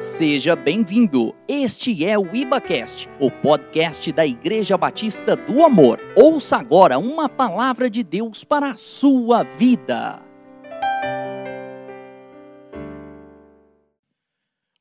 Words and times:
Seja 0.00 0.54
bem-vindo. 0.54 1.34
Este 1.48 2.04
é 2.04 2.16
o 2.16 2.32
IbaCast, 2.32 3.08
o 3.18 3.32
podcast 3.32 4.12
da 4.12 4.24
Igreja 4.24 4.78
Batista 4.78 5.34
do 5.34 5.64
Amor. 5.64 5.98
Ouça 6.16 6.56
agora 6.56 7.00
uma 7.00 7.28
palavra 7.28 7.90
de 7.90 8.04
Deus 8.04 8.44
para 8.44 8.70
a 8.70 8.76
sua 8.76 9.42
vida. 9.42 10.22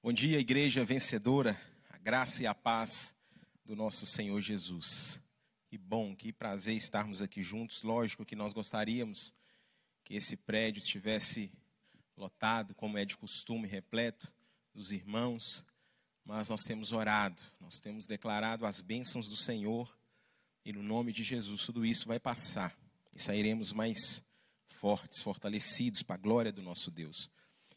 Bom 0.03 0.13
dia, 0.13 0.39
igreja 0.39 0.85
vencedora, 0.85 1.59
a 1.89 1.97
graça 1.97 2.43
e 2.43 2.45
a 2.45 2.53
paz 2.53 3.15
do 3.65 3.75
nosso 3.75 4.05
Senhor 4.05 4.39
Jesus. 4.39 5.19
Que 5.65 5.79
bom, 5.79 6.15
que 6.15 6.31
prazer 6.31 6.75
estarmos 6.75 7.23
aqui 7.23 7.41
juntos. 7.41 7.81
Lógico 7.81 8.23
que 8.23 8.35
nós 8.35 8.53
gostaríamos 8.53 9.33
que 10.03 10.13
esse 10.13 10.37
prédio 10.37 10.77
estivesse 10.77 11.51
lotado, 12.15 12.75
como 12.75 12.99
é 12.99 13.03
de 13.03 13.17
costume, 13.17 13.67
repleto 13.67 14.31
dos 14.77 14.91
irmãos, 14.91 15.65
mas 16.23 16.49
nós 16.49 16.63
temos 16.63 16.91
orado, 16.91 17.41
nós 17.59 17.79
temos 17.79 18.05
declarado 18.05 18.63
as 18.63 18.79
bênçãos 18.79 19.27
do 19.27 19.35
Senhor 19.35 19.91
e 20.63 20.71
no 20.71 20.83
nome 20.83 21.11
de 21.11 21.23
Jesus 21.23 21.65
tudo 21.65 21.83
isso 21.83 22.07
vai 22.07 22.19
passar 22.19 22.77
e 23.11 23.19
sairemos 23.19 23.73
mais 23.73 24.23
fortes, 24.69 25.23
fortalecidos 25.23 26.03
para 26.03 26.13
a 26.13 26.19
glória 26.19 26.51
do 26.51 26.61
nosso 26.61 26.91
Deus. 26.91 27.31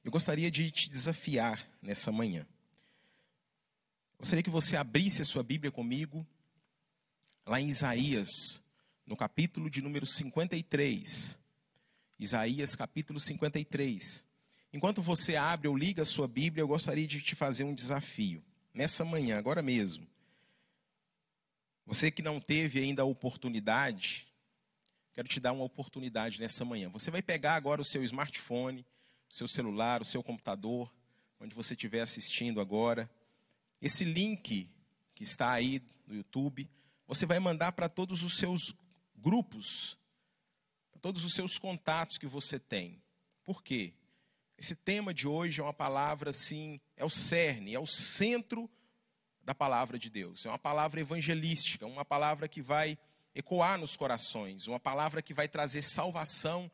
Eu 0.04 0.12
gostaria 0.12 0.50
de 0.50 0.70
te 0.70 0.90
desafiar 0.90 1.66
nessa 1.80 2.12
manhã. 2.12 2.46
Gostaria 4.18 4.42
que 4.42 4.50
você 4.50 4.76
abrisse 4.76 5.22
a 5.22 5.24
sua 5.24 5.42
Bíblia 5.42 5.72
comigo, 5.72 6.26
lá 7.46 7.58
em 7.58 7.68
Isaías, 7.68 8.60
no 9.06 9.16
capítulo 9.16 9.70
de 9.70 9.80
número 9.80 10.04
53. 10.04 11.38
Isaías, 12.18 12.76
capítulo 12.76 13.18
53. 13.18 14.22
Enquanto 14.72 15.02
você 15.02 15.36
abre 15.36 15.66
ou 15.68 15.76
liga 15.76 16.02
a 16.02 16.06
sua 16.06 16.28
Bíblia, 16.28 16.62
eu 16.62 16.68
gostaria 16.68 17.06
de 17.06 17.20
te 17.20 17.34
fazer 17.34 17.64
um 17.64 17.74
desafio. 17.74 18.42
Nessa 18.72 19.04
manhã, 19.04 19.36
agora 19.36 19.62
mesmo. 19.62 20.06
Você 21.84 22.10
que 22.10 22.22
não 22.22 22.40
teve 22.40 22.78
ainda 22.78 23.02
a 23.02 23.04
oportunidade, 23.04 24.28
quero 25.12 25.26
te 25.26 25.40
dar 25.40 25.52
uma 25.52 25.64
oportunidade 25.64 26.40
nessa 26.40 26.64
manhã. 26.64 26.88
Você 26.90 27.10
vai 27.10 27.20
pegar 27.20 27.56
agora 27.56 27.80
o 27.80 27.84
seu 27.84 28.04
smartphone, 28.04 28.86
o 29.28 29.34
seu 29.34 29.48
celular, 29.48 30.00
o 30.00 30.04
seu 30.04 30.22
computador, 30.22 30.92
onde 31.40 31.52
você 31.52 31.74
estiver 31.74 32.00
assistindo 32.00 32.60
agora. 32.60 33.10
Esse 33.82 34.04
link 34.04 34.68
que 35.16 35.22
está 35.24 35.50
aí 35.50 35.82
no 36.06 36.14
YouTube, 36.14 36.70
você 37.08 37.26
vai 37.26 37.40
mandar 37.40 37.72
para 37.72 37.88
todos 37.88 38.22
os 38.22 38.36
seus 38.36 38.72
grupos, 39.16 39.98
para 40.92 41.00
todos 41.00 41.24
os 41.24 41.34
seus 41.34 41.58
contatos 41.58 42.18
que 42.18 42.26
você 42.26 42.56
tem. 42.56 43.02
Por 43.42 43.64
quê? 43.64 43.94
Esse 44.60 44.76
tema 44.76 45.14
de 45.14 45.26
hoje 45.26 45.58
é 45.58 45.64
uma 45.64 45.72
palavra 45.72 46.28
assim, 46.28 46.78
é 46.94 47.02
o 47.02 47.08
cerne, 47.08 47.72
é 47.74 47.80
o 47.80 47.86
centro 47.86 48.70
da 49.42 49.54
palavra 49.54 49.98
de 49.98 50.10
Deus. 50.10 50.44
É 50.44 50.50
uma 50.50 50.58
palavra 50.58 51.00
evangelística, 51.00 51.86
uma 51.86 52.04
palavra 52.04 52.46
que 52.46 52.60
vai 52.60 52.98
ecoar 53.34 53.78
nos 53.78 53.96
corações, 53.96 54.66
uma 54.66 54.78
palavra 54.78 55.22
que 55.22 55.32
vai 55.32 55.48
trazer 55.48 55.80
salvação 55.80 56.70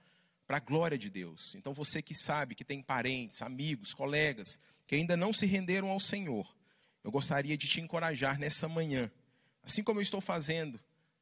para 0.49 0.57
a 0.57 0.61
glória 0.61 0.99
de 0.99 1.09
Deus. 1.09 1.55
Então 1.55 1.73
você 1.73 2.03
que 2.03 2.13
sabe 2.13 2.57
que 2.57 2.65
tem 2.65 2.83
parentes, 2.83 3.41
amigos, 3.41 3.95
colegas 3.95 4.59
que 4.85 4.97
ainda 4.97 5.17
não 5.17 5.33
se 5.33 5.47
renderam 5.47 5.89
ao 5.89 6.01
Senhor, 6.01 6.57
eu 7.05 7.13
gostaria 7.13 7.57
de 7.57 7.69
te 7.69 7.81
encorajar 7.81 8.37
nessa 8.37 8.69
manhã, 8.69 9.09
assim 9.63 9.85
como 9.85 10.01
eu 10.01 10.03
estou 10.03 10.21
fazendo 10.21 10.81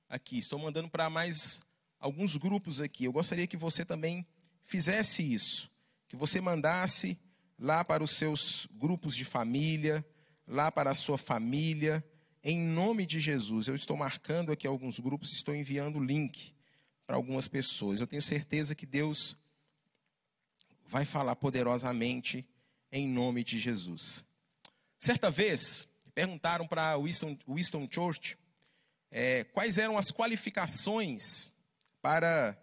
aqui, 0.08 0.38
estou 0.38 0.58
mandando 0.58 0.88
para 0.88 1.10
mais 1.10 1.60
alguns 2.00 2.36
grupos 2.36 2.80
aqui. 2.80 3.04
Eu 3.04 3.12
gostaria 3.12 3.46
que 3.46 3.56
você 3.56 3.84
também 3.84 4.26
fizesse 4.62 5.22
isso 5.22 5.73
que 6.14 6.20
você 6.20 6.40
mandasse 6.40 7.18
lá 7.58 7.84
para 7.84 8.02
os 8.02 8.12
seus 8.12 8.68
grupos 8.70 9.16
de 9.16 9.24
família, 9.24 10.06
lá 10.46 10.70
para 10.70 10.90
a 10.90 10.94
sua 10.94 11.18
família, 11.18 12.04
em 12.42 12.58
nome 12.58 13.04
de 13.04 13.18
Jesus. 13.18 13.66
Eu 13.66 13.74
estou 13.74 13.96
marcando 13.96 14.52
aqui 14.52 14.66
alguns 14.66 15.00
grupos, 15.00 15.32
estou 15.32 15.54
enviando 15.54 15.98
o 15.98 16.04
link 16.04 16.54
para 17.04 17.16
algumas 17.16 17.48
pessoas. 17.48 18.00
Eu 18.00 18.06
tenho 18.06 18.22
certeza 18.22 18.74
que 18.74 18.86
Deus 18.86 19.36
vai 20.86 21.04
falar 21.04 21.34
poderosamente 21.34 22.46
em 22.92 23.08
nome 23.08 23.42
de 23.42 23.58
Jesus. 23.58 24.24
Certa 24.98 25.30
vez, 25.30 25.88
perguntaram 26.14 26.66
para 26.66 26.96
Winston, 26.96 27.36
Winston 27.48 27.88
Churchill 27.90 28.38
é, 29.10 29.44
quais 29.44 29.78
eram 29.78 29.98
as 29.98 30.12
qualificações 30.12 31.52
para 32.00 32.56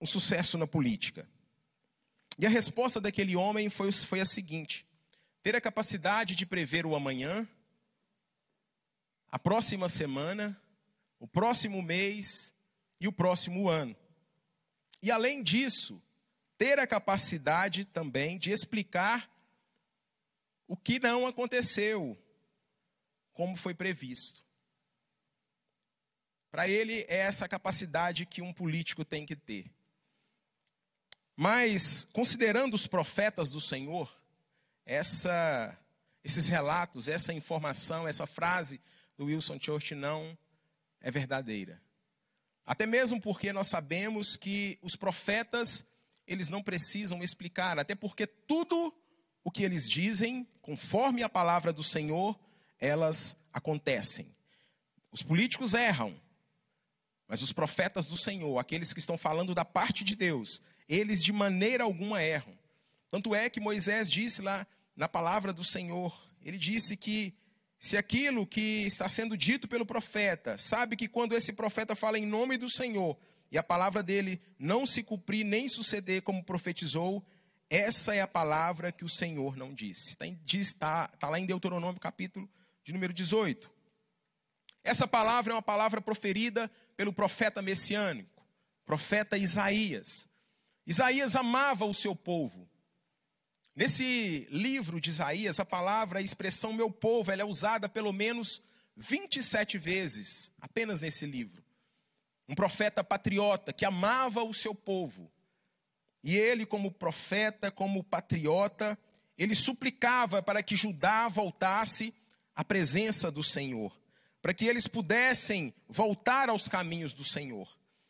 um 0.00 0.06
sucesso 0.06 0.58
na 0.58 0.66
política. 0.66 1.28
E 2.40 2.46
a 2.46 2.48
resposta 2.48 3.02
daquele 3.02 3.36
homem 3.36 3.68
foi, 3.68 3.92
foi 3.92 4.18
a 4.18 4.24
seguinte: 4.24 4.86
ter 5.42 5.54
a 5.54 5.60
capacidade 5.60 6.34
de 6.34 6.46
prever 6.46 6.86
o 6.86 6.96
amanhã, 6.96 7.46
a 9.30 9.38
próxima 9.38 9.90
semana, 9.90 10.58
o 11.18 11.28
próximo 11.28 11.82
mês 11.82 12.54
e 12.98 13.06
o 13.06 13.12
próximo 13.12 13.68
ano. 13.68 13.94
E 15.02 15.10
além 15.10 15.42
disso, 15.42 16.02
ter 16.56 16.78
a 16.78 16.86
capacidade 16.86 17.84
também 17.84 18.38
de 18.38 18.50
explicar 18.50 19.30
o 20.66 20.78
que 20.78 20.98
não 20.98 21.26
aconteceu, 21.26 22.18
como 23.34 23.54
foi 23.54 23.74
previsto. 23.74 24.42
Para 26.50 26.66
ele, 26.66 27.04
é 27.06 27.18
essa 27.18 27.46
capacidade 27.46 28.24
que 28.24 28.40
um 28.40 28.50
político 28.50 29.04
tem 29.04 29.26
que 29.26 29.36
ter. 29.36 29.70
Mas, 31.42 32.06
considerando 32.12 32.74
os 32.74 32.86
profetas 32.86 33.48
do 33.48 33.62
Senhor, 33.62 34.14
essa, 34.84 35.74
esses 36.22 36.46
relatos, 36.46 37.08
essa 37.08 37.32
informação, 37.32 38.06
essa 38.06 38.26
frase 38.26 38.78
do 39.16 39.24
Wilson 39.24 39.58
Church 39.58 39.94
não 39.94 40.36
é 41.00 41.10
verdadeira. 41.10 41.80
Até 42.66 42.84
mesmo 42.84 43.18
porque 43.18 43.54
nós 43.54 43.68
sabemos 43.68 44.36
que 44.36 44.78
os 44.82 44.96
profetas, 44.96 45.82
eles 46.26 46.50
não 46.50 46.62
precisam 46.62 47.22
explicar, 47.22 47.78
até 47.78 47.94
porque 47.94 48.26
tudo 48.26 48.94
o 49.42 49.50
que 49.50 49.62
eles 49.62 49.88
dizem, 49.88 50.46
conforme 50.60 51.22
a 51.22 51.28
palavra 51.30 51.72
do 51.72 51.82
Senhor, 51.82 52.38
elas 52.78 53.34
acontecem. 53.50 54.28
Os 55.10 55.22
políticos 55.22 55.72
erram, 55.72 56.20
mas 57.30 57.42
os 57.42 57.52
profetas 57.52 58.06
do 58.06 58.16
Senhor, 58.16 58.58
aqueles 58.58 58.92
que 58.92 58.98
estão 58.98 59.16
falando 59.16 59.54
da 59.54 59.64
parte 59.64 60.02
de 60.02 60.16
Deus, 60.16 60.60
eles 60.88 61.22
de 61.22 61.32
maneira 61.32 61.84
alguma 61.84 62.20
erram. 62.20 62.58
Tanto 63.08 63.36
é 63.36 63.48
que 63.48 63.60
Moisés 63.60 64.10
disse 64.10 64.42
lá 64.42 64.66
na 64.96 65.08
palavra 65.08 65.52
do 65.52 65.62
Senhor, 65.62 66.12
ele 66.42 66.58
disse 66.58 66.96
que 66.96 67.32
se 67.78 67.96
aquilo 67.96 68.44
que 68.44 68.84
está 68.84 69.08
sendo 69.08 69.36
dito 69.36 69.68
pelo 69.68 69.86
profeta, 69.86 70.58
sabe 70.58 70.96
que 70.96 71.06
quando 71.06 71.36
esse 71.36 71.52
profeta 71.52 71.94
fala 71.94 72.18
em 72.18 72.26
nome 72.26 72.56
do 72.56 72.68
Senhor 72.68 73.16
e 73.48 73.56
a 73.56 73.62
palavra 73.62 74.02
dele 74.02 74.42
não 74.58 74.84
se 74.84 75.00
cumprir 75.00 75.44
nem 75.44 75.68
suceder 75.68 76.22
como 76.22 76.42
profetizou, 76.42 77.24
essa 77.70 78.12
é 78.12 78.22
a 78.22 78.26
palavra 78.26 78.90
que 78.90 79.04
o 79.04 79.08
Senhor 79.08 79.56
não 79.56 79.72
disse. 79.72 80.10
Está, 80.10 80.26
está, 80.26 81.10
está 81.14 81.28
lá 81.28 81.38
em 81.38 81.46
Deuteronômio 81.46 82.00
capítulo 82.00 82.50
de 82.82 82.92
número 82.92 83.12
18. 83.12 83.70
Essa 84.82 85.06
palavra 85.06 85.52
é 85.52 85.56
uma 85.56 85.62
palavra 85.62 86.00
proferida 86.00 86.70
pelo 86.96 87.12
profeta 87.12 87.60
messiânico, 87.60 88.46
profeta 88.84 89.36
Isaías. 89.36 90.28
Isaías 90.86 91.36
amava 91.36 91.84
o 91.84 91.94
seu 91.94 92.16
povo. 92.16 92.68
Nesse 93.74 94.46
livro 94.50 95.00
de 95.00 95.10
Isaías, 95.10 95.60
a 95.60 95.64
palavra, 95.64 96.18
a 96.18 96.22
expressão 96.22 96.72
meu 96.72 96.90
povo, 96.90 97.30
ela 97.30 97.42
é 97.42 97.44
usada 97.44 97.88
pelo 97.88 98.12
menos 98.12 98.60
27 98.96 99.78
vezes, 99.78 100.52
apenas 100.60 101.00
nesse 101.00 101.24
livro. 101.26 101.64
Um 102.48 102.54
profeta 102.54 103.04
patriota 103.04 103.72
que 103.72 103.84
amava 103.84 104.42
o 104.42 104.52
seu 104.52 104.74
povo. 104.74 105.30
E 106.22 106.36
ele, 106.36 106.66
como 106.66 106.90
profeta, 106.90 107.70
como 107.70 108.04
patriota, 108.04 108.98
ele 109.38 109.54
suplicava 109.54 110.42
para 110.42 110.62
que 110.62 110.76
Judá 110.76 111.28
voltasse 111.28 112.12
à 112.54 112.64
presença 112.64 113.30
do 113.30 113.42
Senhor, 113.42 113.98
para 114.40 114.54
que 114.54 114.64
eles 114.66 114.86
pudessem 114.86 115.74
voltar 115.88 116.48
aos 116.48 116.68
caminhos 116.68 117.12
do 117.12 117.24
Senhor. 117.24 117.68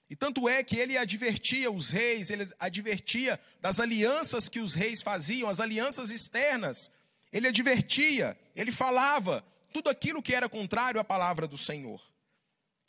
E 0.09 0.17
tanto 0.17 0.49
é 0.49 0.65
que 0.65 0.77
ele 0.77 0.99
advertia 0.99 1.71
os 1.71 1.91
reis, 1.91 2.31
ele 2.31 2.49
advertia 2.59 3.41
das 3.61 3.79
alianças 3.79 4.49
que 4.49 4.59
os 4.59 4.75
reis 4.75 5.03
faziam, 5.03 5.49
as 5.49 5.61
alianças 5.61 6.11
externas. 6.11 6.91
Ele 7.33 7.47
advertia, 7.47 8.37
ele 8.57 8.73
falava 8.73 9.45
tudo 9.73 9.89
aquilo 9.89 10.23
que 10.23 10.35
era 10.35 10.49
contrário 10.49 11.01
à 11.01 11.05
palavra 11.05 11.47
do 11.47 11.57
Senhor. 11.57 12.03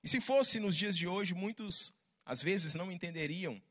E 0.03 0.09
se 0.09 0.19
fosse 0.19 0.59
nos 0.59 0.75
dias 0.75 0.97
de 0.97 1.07
hoje, 1.07 1.35
muitos 1.35 1.93
às 2.25 2.41
vezes 2.41 2.73
não 2.73 2.91
entenderiam 2.91 3.61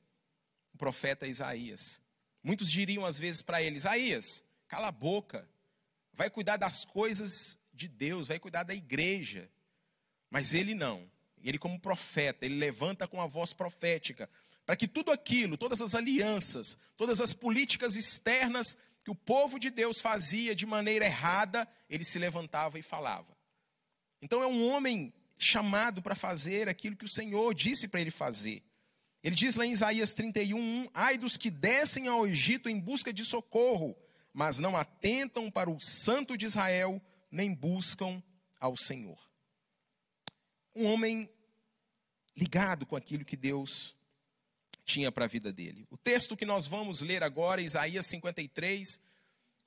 o 0.72 0.78
profeta 0.78 1.26
Isaías. 1.26 2.00
Muitos 2.42 2.70
diriam 2.70 3.04
às 3.04 3.18
vezes 3.18 3.42
para 3.42 3.60
ele: 3.60 3.76
Isaías, 3.76 4.44
cala 4.68 4.88
a 4.88 4.92
boca, 4.92 5.48
vai 6.12 6.30
cuidar 6.30 6.56
das 6.56 6.84
coisas 6.84 7.58
de 7.72 7.88
Deus, 7.88 8.28
vai 8.28 8.38
cuidar 8.38 8.62
da 8.62 8.74
igreja. 8.74 9.50
Mas 10.30 10.54
ele 10.54 10.74
não. 10.74 11.10
Ele, 11.42 11.58
como 11.58 11.80
profeta, 11.80 12.44
ele 12.46 12.56
levanta 12.56 13.08
com 13.08 13.20
a 13.20 13.26
voz 13.26 13.52
profética 13.52 14.28
para 14.64 14.76
que 14.76 14.86
tudo 14.86 15.10
aquilo, 15.10 15.56
todas 15.56 15.80
as 15.80 15.94
alianças, 15.94 16.78
todas 16.96 17.20
as 17.20 17.32
políticas 17.32 17.96
externas 17.96 18.76
que 19.04 19.10
o 19.10 19.14
povo 19.16 19.58
de 19.58 19.70
Deus 19.70 20.00
fazia 20.00 20.54
de 20.54 20.66
maneira 20.66 21.06
errada, 21.06 21.66
ele 21.88 22.04
se 22.04 22.18
levantava 22.18 22.78
e 22.78 22.82
falava. 22.82 23.36
Então 24.22 24.42
é 24.42 24.46
um 24.46 24.68
homem 24.68 25.12
chamado 25.38 26.02
para 26.02 26.14
fazer 26.14 26.68
aquilo 26.68 26.96
que 26.96 27.04
o 27.04 27.08
Senhor 27.08 27.52
disse 27.54 27.88
para 27.88 28.00
ele 28.00 28.10
fazer. 28.10 28.62
Ele 29.22 29.34
diz 29.34 29.56
lá 29.56 29.66
em 29.66 29.72
Isaías 29.72 30.12
31, 30.12 30.88
ai 30.94 31.18
dos 31.18 31.36
que 31.36 31.50
descem 31.50 32.06
ao 32.06 32.26
Egito 32.26 32.68
em 32.68 32.78
busca 32.78 33.12
de 33.12 33.24
socorro, 33.24 33.96
mas 34.32 34.58
não 34.58 34.76
atentam 34.76 35.50
para 35.50 35.70
o 35.70 35.80
santo 35.80 36.36
de 36.36 36.46
Israel, 36.46 37.02
nem 37.30 37.52
buscam 37.54 38.22
ao 38.60 38.76
Senhor. 38.76 39.18
Um 40.80 40.86
homem 40.86 41.28
ligado 42.34 42.86
com 42.86 42.96
aquilo 42.96 43.22
que 43.22 43.36
Deus 43.36 43.94
tinha 44.82 45.12
para 45.12 45.26
a 45.26 45.28
vida 45.28 45.52
dele. 45.52 45.86
O 45.90 45.96
texto 45.98 46.34
que 46.34 46.46
nós 46.46 46.66
vamos 46.66 47.02
ler 47.02 47.22
agora, 47.22 47.60
Isaías 47.60 48.06
53, 48.06 48.98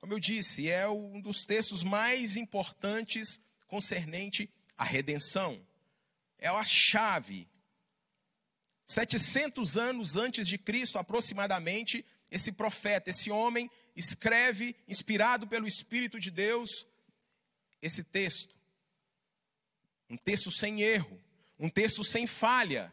como 0.00 0.12
eu 0.12 0.18
disse, 0.18 0.68
é 0.68 0.88
um 0.88 1.20
dos 1.20 1.46
textos 1.46 1.84
mais 1.84 2.34
importantes 2.34 3.40
concernente 3.68 4.52
à 4.76 4.82
redenção. 4.82 5.64
É 6.36 6.48
a 6.48 6.64
chave. 6.64 7.48
700 8.88 9.76
anos 9.76 10.16
antes 10.16 10.48
de 10.48 10.58
Cristo, 10.58 10.98
aproximadamente, 10.98 12.04
esse 12.28 12.50
profeta, 12.50 13.10
esse 13.10 13.30
homem, 13.30 13.70
escreve, 13.94 14.74
inspirado 14.88 15.46
pelo 15.46 15.68
Espírito 15.68 16.18
de 16.18 16.32
Deus, 16.32 16.88
esse 17.80 18.02
texto. 18.02 18.63
Um 20.08 20.16
texto 20.16 20.50
sem 20.50 20.82
erro, 20.82 21.20
um 21.58 21.68
texto 21.68 22.04
sem 22.04 22.26
falha. 22.26 22.92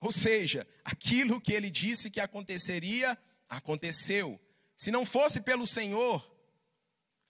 Ou 0.00 0.10
seja, 0.10 0.66
aquilo 0.84 1.40
que 1.40 1.52
ele 1.52 1.70
disse 1.70 2.10
que 2.10 2.20
aconteceria, 2.20 3.18
aconteceu. 3.48 4.40
Se 4.76 4.90
não 4.90 5.04
fosse 5.04 5.40
pelo 5.40 5.66
Senhor, 5.66 6.26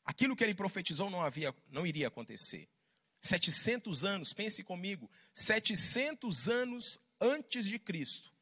aquilo 0.04 0.36
que 0.36 0.44
ele 0.44 0.54
profetizou 0.54 1.10
não, 1.10 1.20
havia, 1.20 1.54
não 1.68 1.86
iria 1.86 2.08
acontecer. 2.08 2.68
700 3.22 4.04
anos, 4.04 4.32
pense 4.32 4.62
comigo, 4.62 5.10
700 5.34 6.48
anos 6.48 6.98
antes 7.20 7.66
de 7.66 7.78
Cristo, 7.78 8.32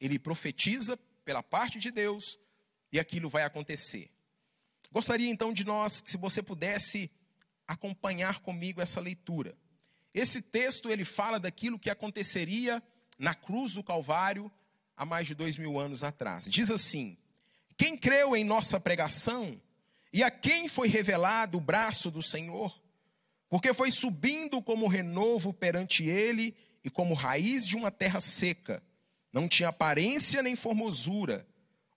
ele 0.00 0.18
profetiza 0.18 0.96
pela 1.24 1.42
parte 1.42 1.78
de 1.78 1.90
Deus 1.90 2.38
e 2.92 3.00
aquilo 3.00 3.28
vai 3.28 3.42
acontecer. 3.42 4.10
Gostaria 4.90 5.28
então 5.28 5.52
de 5.52 5.64
nós, 5.64 6.02
se 6.06 6.16
você 6.16 6.42
pudesse 6.42 7.10
acompanhar 7.66 8.40
comigo 8.40 8.80
essa 8.80 9.00
leitura. 9.00 9.56
Esse 10.14 10.40
texto 10.40 10.90
ele 10.90 11.04
fala 11.04 11.38
daquilo 11.38 11.78
que 11.78 11.90
aconteceria 11.90 12.82
na 13.18 13.34
cruz 13.34 13.74
do 13.74 13.82
Calvário 13.82 14.50
há 14.96 15.04
mais 15.04 15.26
de 15.26 15.34
dois 15.34 15.56
mil 15.56 15.78
anos 15.78 16.02
atrás. 16.02 16.50
Diz 16.50 16.70
assim: 16.70 17.16
Quem 17.76 17.96
creu 17.96 18.36
em 18.36 18.44
nossa 18.44 18.80
pregação 18.80 19.60
e 20.12 20.22
a 20.22 20.30
quem 20.30 20.68
foi 20.68 20.88
revelado 20.88 21.58
o 21.58 21.60
braço 21.60 22.10
do 22.10 22.22
Senhor? 22.22 22.80
Porque 23.48 23.72
foi 23.72 23.90
subindo 23.90 24.60
como 24.62 24.86
renovo 24.86 25.52
perante 25.52 26.04
ele 26.04 26.54
e 26.84 26.90
como 26.90 27.14
raiz 27.14 27.66
de 27.66 27.76
uma 27.76 27.90
terra 27.90 28.20
seca. 28.20 28.82
Não 29.32 29.48
tinha 29.48 29.70
aparência 29.70 30.42
nem 30.42 30.56
formosura. 30.56 31.46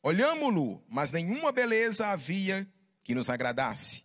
Olhámo-lo, 0.04 0.84
mas 0.88 1.12
nenhuma 1.12 1.52
beleza 1.52 2.08
havia 2.08 2.68
que 3.04 3.14
nos 3.14 3.30
agradasse. 3.30 4.04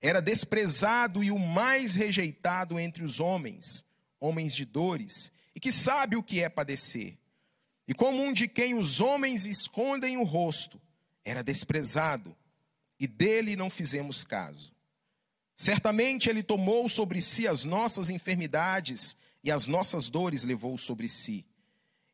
Era 0.00 0.20
desprezado 0.20 1.24
e 1.24 1.30
o 1.30 1.38
mais 1.38 1.94
rejeitado 1.94 2.78
entre 2.78 3.02
os 3.04 3.18
homens, 3.18 3.84
homens 4.20 4.54
de 4.54 4.64
dores, 4.64 5.32
e 5.54 5.60
que 5.60 5.72
sabe 5.72 6.16
o 6.16 6.22
que 6.22 6.42
é 6.42 6.48
padecer. 6.48 7.18
E 7.86 7.94
como 7.94 8.22
um 8.22 8.32
de 8.32 8.46
quem 8.46 8.74
os 8.74 9.00
homens 9.00 9.46
escondem 9.46 10.16
o 10.16 10.22
rosto, 10.22 10.80
era 11.24 11.42
desprezado, 11.42 12.36
e 13.00 13.06
dele 13.06 13.56
não 13.56 13.68
fizemos 13.68 14.24
caso. 14.24 14.72
Certamente 15.56 16.30
ele 16.30 16.42
tomou 16.42 16.88
sobre 16.88 17.20
si 17.20 17.48
as 17.48 17.64
nossas 17.64 18.10
enfermidades 18.10 19.16
e 19.42 19.50
as 19.50 19.66
nossas 19.66 20.08
dores 20.08 20.44
levou 20.44 20.78
sobre 20.78 21.08
si. 21.08 21.44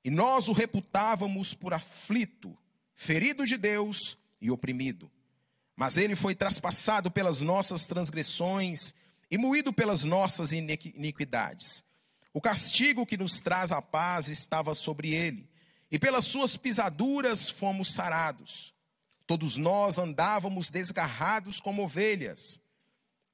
E 0.02 0.10
nós 0.10 0.48
o 0.48 0.52
reputávamos 0.52 1.54
por 1.54 1.74
aflito, 1.74 2.56
ferido 2.94 3.46
de 3.46 3.56
Deus 3.58 4.18
e 4.40 4.50
oprimido. 4.50 5.10
Mas 5.76 5.96
ele 5.96 6.14
foi 6.14 6.34
traspassado 6.34 7.10
pelas 7.10 7.40
nossas 7.40 7.86
transgressões 7.86 8.94
e 9.30 9.36
moído 9.36 9.72
pelas 9.72 10.04
nossas 10.04 10.52
iniquidades. 10.52 11.82
O 12.32 12.40
castigo 12.40 13.06
que 13.06 13.16
nos 13.16 13.40
traz 13.40 13.72
a 13.72 13.80
paz 13.80 14.28
estava 14.28 14.74
sobre 14.74 15.14
ele, 15.14 15.48
e 15.90 15.98
pelas 15.98 16.24
suas 16.24 16.56
pisaduras 16.56 17.48
fomos 17.48 17.92
sarados. 17.92 18.74
Todos 19.26 19.56
nós 19.56 19.98
andávamos 19.98 20.68
desgarrados 20.68 21.60
como 21.60 21.84
ovelhas. 21.84 22.60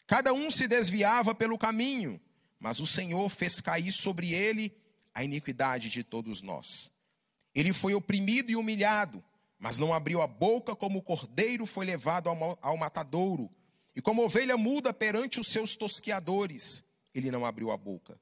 Cada 0.06 0.32
um 0.32 0.50
se 0.50 0.68
desviava 0.68 1.34
pelo 1.34 1.58
caminho, 1.58 2.20
mas 2.58 2.80
o 2.80 2.86
Senhor 2.86 3.28
fez 3.28 3.60
cair 3.60 3.92
sobre 3.92 4.32
ele 4.32 4.76
a 5.14 5.24
iniquidade 5.24 5.90
de 5.90 6.04
todos 6.04 6.42
nós. 6.42 6.92
Ele 7.54 7.72
foi 7.72 7.94
oprimido 7.94 8.50
e 8.50 8.56
humilhado, 8.56 9.24
mas 9.60 9.78
não 9.78 9.92
abriu 9.92 10.22
a 10.22 10.26
boca, 10.26 10.74
como 10.74 10.98
o 10.98 11.02
cordeiro 11.02 11.66
foi 11.66 11.84
levado 11.84 12.30
ao 12.62 12.76
matadouro, 12.78 13.50
e 13.94 14.00
como 14.00 14.24
ovelha 14.24 14.56
muda 14.56 14.92
perante 14.94 15.38
os 15.38 15.48
seus 15.48 15.76
tosqueadores, 15.76 16.82
ele 17.14 17.30
não 17.30 17.44
abriu 17.44 17.70
a 17.70 17.76
boca. 17.76 18.18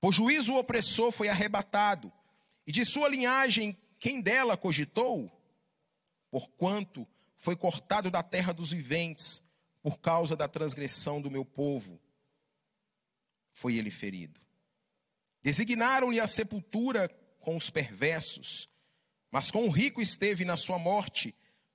Por 0.00 0.12
juízo 0.12 0.54
o 0.54 0.58
opressor 0.58 1.12
foi 1.12 1.28
arrebatado, 1.28 2.12
e 2.66 2.72
de 2.72 2.84
sua 2.84 3.08
linhagem 3.08 3.78
quem 4.00 4.20
dela 4.20 4.56
cogitou? 4.56 5.30
Porquanto 6.28 7.06
foi 7.36 7.54
cortado 7.54 8.10
da 8.10 8.22
terra 8.22 8.52
dos 8.52 8.72
viventes, 8.72 9.40
por 9.80 9.98
causa 9.98 10.34
da 10.34 10.48
transgressão 10.48 11.22
do 11.22 11.30
meu 11.30 11.44
povo, 11.44 12.00
foi 13.52 13.76
ele 13.76 13.92
ferido. 13.92 14.40
Designaram-lhe 15.40 16.18
a 16.18 16.26
sepultura 16.26 17.08
com 17.38 17.54
os 17.54 17.70
perversos, 17.70 18.68
mas 19.30 19.50
com 19.50 19.66
o 19.66 19.70
rico 19.70 20.00
esteve 20.00 20.44
na 20.44 20.56
sua 20.56 20.78
morte, 20.78 21.34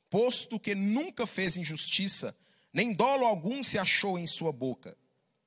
posto 0.09 0.59
que 0.59 0.73
nunca 0.73 1.25
fez 1.25 1.57
injustiça, 1.57 2.35
nem 2.71 2.93
dolo 2.93 3.25
algum 3.25 3.61
se 3.61 3.77
achou 3.77 4.17
em 4.17 4.25
sua 4.25 4.51
boca. 4.51 4.97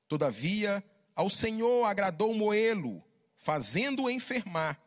Todavia, 0.08 0.82
ao 1.14 1.29
Senhor 1.29 1.85
agradou 1.85 2.35
moê-lo, 2.35 3.03
fazendo-o 3.37 4.11
enfermar. 4.11 4.81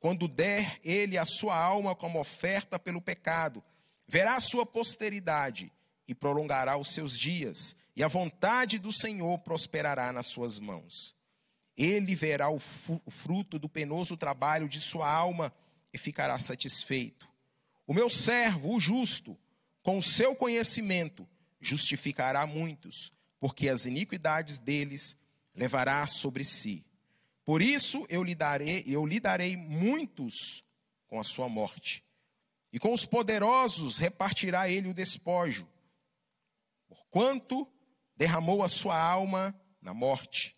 Quando 0.00 0.28
der 0.28 0.78
ele 0.82 1.18
a 1.18 1.24
sua 1.24 1.56
alma 1.56 1.94
como 1.94 2.20
oferta 2.20 2.78
pelo 2.78 3.02
pecado, 3.02 3.62
verá 4.06 4.36
a 4.36 4.40
sua 4.40 4.64
posteridade 4.64 5.72
e 6.06 6.14
prolongará 6.14 6.78
os 6.78 6.92
seus 6.92 7.18
dias, 7.18 7.76
e 7.94 8.02
a 8.02 8.08
vontade 8.08 8.78
do 8.78 8.92
Senhor 8.92 9.38
prosperará 9.40 10.12
nas 10.12 10.26
suas 10.26 10.58
mãos. 10.58 11.14
Ele 11.76 12.14
verá 12.14 12.48
o 12.48 12.58
fruto 12.58 13.58
do 13.58 13.68
penoso 13.68 14.16
trabalho 14.16 14.68
de 14.68 14.80
sua 14.80 15.10
alma 15.10 15.52
e 15.92 15.98
ficará 15.98 16.38
satisfeito. 16.38 17.28
O 17.86 17.94
meu 17.94 18.10
servo, 18.10 18.74
o 18.74 18.80
justo, 18.80 19.38
com 19.82 19.98
o 19.98 20.02
seu 20.02 20.36
conhecimento, 20.36 21.26
justificará 21.60 22.46
muitos, 22.46 23.12
porque 23.40 23.68
as 23.68 23.86
iniquidades 23.86 24.58
deles 24.58 25.16
levará 25.54 26.06
sobre 26.06 26.44
si. 26.44 26.84
Por 27.44 27.62
isso 27.62 28.06
eu 28.08 28.22
lhe 28.22 28.34
darei, 28.34 28.84
eu 28.86 29.06
lhe 29.06 29.18
darei 29.18 29.56
muitos 29.56 30.62
com 31.06 31.18
a 31.18 31.24
sua 31.24 31.48
morte. 31.48 32.04
E 32.72 32.78
com 32.78 32.92
os 32.92 33.06
poderosos 33.06 33.98
repartirá 33.98 34.68
ele 34.68 34.88
o 34.88 34.94
despojo, 34.94 35.66
porquanto 36.86 37.66
derramou 38.14 38.62
a 38.62 38.68
sua 38.68 39.00
alma 39.00 39.58
na 39.80 39.94
morte. 39.94 40.54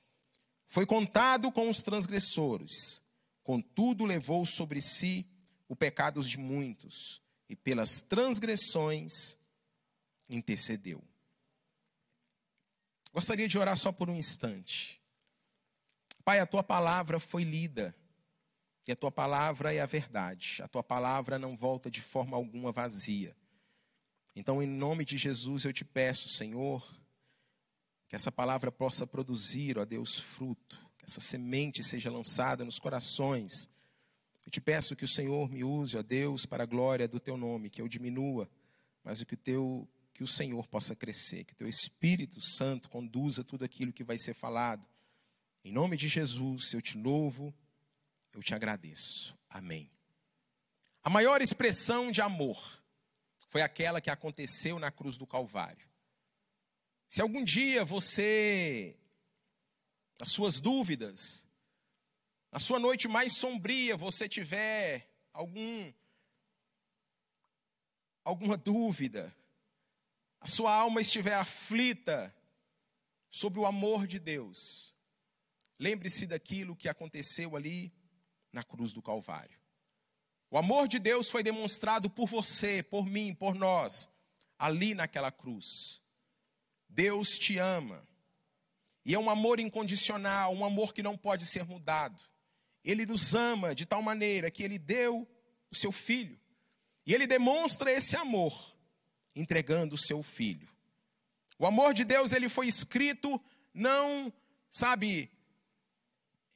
Foi 0.66 0.84
contado 0.84 1.52
com 1.52 1.68
os 1.68 1.82
transgressores, 1.82 3.02
contudo 3.50 4.04
levou 4.04 4.46
sobre 4.46 4.80
si 4.80 5.26
o 5.66 5.74
pecado 5.74 6.22
de 6.22 6.38
muitos, 6.38 7.20
e 7.48 7.56
pelas 7.56 8.00
transgressões 8.00 9.36
intercedeu. 10.28 11.02
Gostaria 13.12 13.48
de 13.48 13.58
orar 13.58 13.76
só 13.76 13.90
por 13.90 14.08
um 14.08 14.14
instante. 14.14 15.02
Pai, 16.24 16.38
a 16.38 16.46
tua 16.46 16.62
palavra 16.62 17.18
foi 17.18 17.42
lida, 17.42 17.92
e 18.86 18.92
a 18.92 18.96
tua 18.96 19.10
palavra 19.10 19.74
é 19.74 19.80
a 19.80 19.86
verdade. 19.86 20.62
A 20.62 20.68
tua 20.68 20.84
palavra 20.84 21.36
não 21.36 21.56
volta 21.56 21.90
de 21.90 22.00
forma 22.00 22.36
alguma 22.36 22.70
vazia. 22.70 23.36
Então, 24.36 24.62
em 24.62 24.66
nome 24.68 25.04
de 25.04 25.18
Jesus, 25.18 25.64
eu 25.64 25.72
te 25.72 25.84
peço, 25.84 26.28
Senhor, 26.28 26.88
que 28.08 28.14
essa 28.14 28.30
palavra 28.30 28.70
possa 28.70 29.08
produzir, 29.08 29.76
ó 29.76 29.84
Deus, 29.84 30.20
fruto, 30.20 30.89
essa 31.04 31.20
semente 31.20 31.82
seja 31.82 32.10
lançada 32.10 32.64
nos 32.64 32.78
corações. 32.78 33.68
Eu 34.44 34.50
te 34.50 34.60
peço 34.60 34.96
que 34.96 35.04
o 35.04 35.08
Senhor 35.08 35.50
me 35.50 35.62
use, 35.62 35.96
ó 35.96 36.02
Deus, 36.02 36.46
para 36.46 36.64
a 36.64 36.66
glória 36.66 37.06
do 37.06 37.20
teu 37.20 37.36
nome, 37.36 37.70
que 37.70 37.80
eu 37.80 37.88
diminua, 37.88 38.50
mas 39.04 39.22
que 39.22 39.34
o 39.34 39.36
teu 39.36 39.88
que 40.12 40.24
o 40.24 40.26
Senhor 40.26 40.66
possa 40.66 40.94
crescer, 40.94 41.44
que 41.44 41.54
o 41.54 41.56
teu 41.56 41.66
Espírito 41.66 42.42
Santo 42.42 42.90
conduza 42.90 43.42
tudo 43.42 43.64
aquilo 43.64 43.90
que 43.90 44.04
vai 44.04 44.18
ser 44.18 44.34
falado. 44.34 44.86
Em 45.64 45.72
nome 45.72 45.96
de 45.96 46.08
Jesus, 46.08 46.74
eu 46.74 46.82
te 46.82 46.98
louvo, 46.98 47.54
eu 48.34 48.42
te 48.42 48.54
agradeço. 48.54 49.34
Amém. 49.48 49.90
A 51.02 51.08
maior 51.08 51.40
expressão 51.40 52.10
de 52.10 52.20
amor 52.20 52.82
foi 53.48 53.62
aquela 53.62 54.00
que 54.00 54.10
aconteceu 54.10 54.78
na 54.78 54.90
cruz 54.90 55.16
do 55.16 55.26
Calvário. 55.26 55.88
Se 57.08 57.22
algum 57.22 57.42
dia 57.42 57.82
você, 57.82 58.99
nas 60.20 60.30
suas 60.30 60.60
dúvidas, 60.60 61.46
na 62.52 62.58
sua 62.58 62.78
noite 62.78 63.08
mais 63.08 63.32
sombria, 63.32 63.96
você 63.96 64.28
tiver 64.28 65.10
algum 65.32 65.90
alguma 68.22 68.58
dúvida, 68.58 69.34
a 70.38 70.46
sua 70.46 70.74
alma 70.74 71.00
estiver 71.00 71.34
aflita 71.34 72.36
sobre 73.30 73.58
o 73.58 73.64
amor 73.64 74.06
de 74.06 74.18
Deus, 74.18 74.94
lembre-se 75.78 76.26
daquilo 76.26 76.76
que 76.76 76.88
aconteceu 76.88 77.56
ali 77.56 77.90
na 78.52 78.62
cruz 78.62 78.92
do 78.92 79.00
Calvário. 79.00 79.58
O 80.50 80.58
amor 80.58 80.86
de 80.86 80.98
Deus 80.98 81.30
foi 81.30 81.42
demonstrado 81.42 82.10
por 82.10 82.28
você, 82.28 82.82
por 82.82 83.06
mim, 83.06 83.34
por 83.34 83.54
nós, 83.54 84.10
ali 84.58 84.94
naquela 84.94 85.32
cruz. 85.32 86.02
Deus 86.88 87.38
te 87.38 87.56
ama. 87.56 88.06
E 89.04 89.14
é 89.14 89.18
um 89.18 89.30
amor 89.30 89.60
incondicional, 89.60 90.54
um 90.54 90.64
amor 90.64 90.92
que 90.92 91.02
não 91.02 91.16
pode 91.16 91.46
ser 91.46 91.64
mudado. 91.64 92.20
Ele 92.84 93.06
nos 93.06 93.34
ama 93.34 93.74
de 93.74 93.86
tal 93.86 94.02
maneira 94.02 94.50
que 94.50 94.62
ele 94.62 94.78
deu 94.78 95.28
o 95.70 95.74
seu 95.74 95.92
filho. 95.92 96.38
E 97.06 97.14
ele 97.14 97.26
demonstra 97.26 97.90
esse 97.90 98.16
amor 98.16 98.76
entregando 99.34 99.94
o 99.94 99.98
seu 99.98 100.22
filho. 100.22 100.68
O 101.58 101.66
amor 101.66 101.94
de 101.94 102.04
Deus, 102.04 102.32
ele 102.32 102.48
foi 102.48 102.66
escrito 102.68 103.40
não, 103.72 104.32
sabe, 104.70 105.30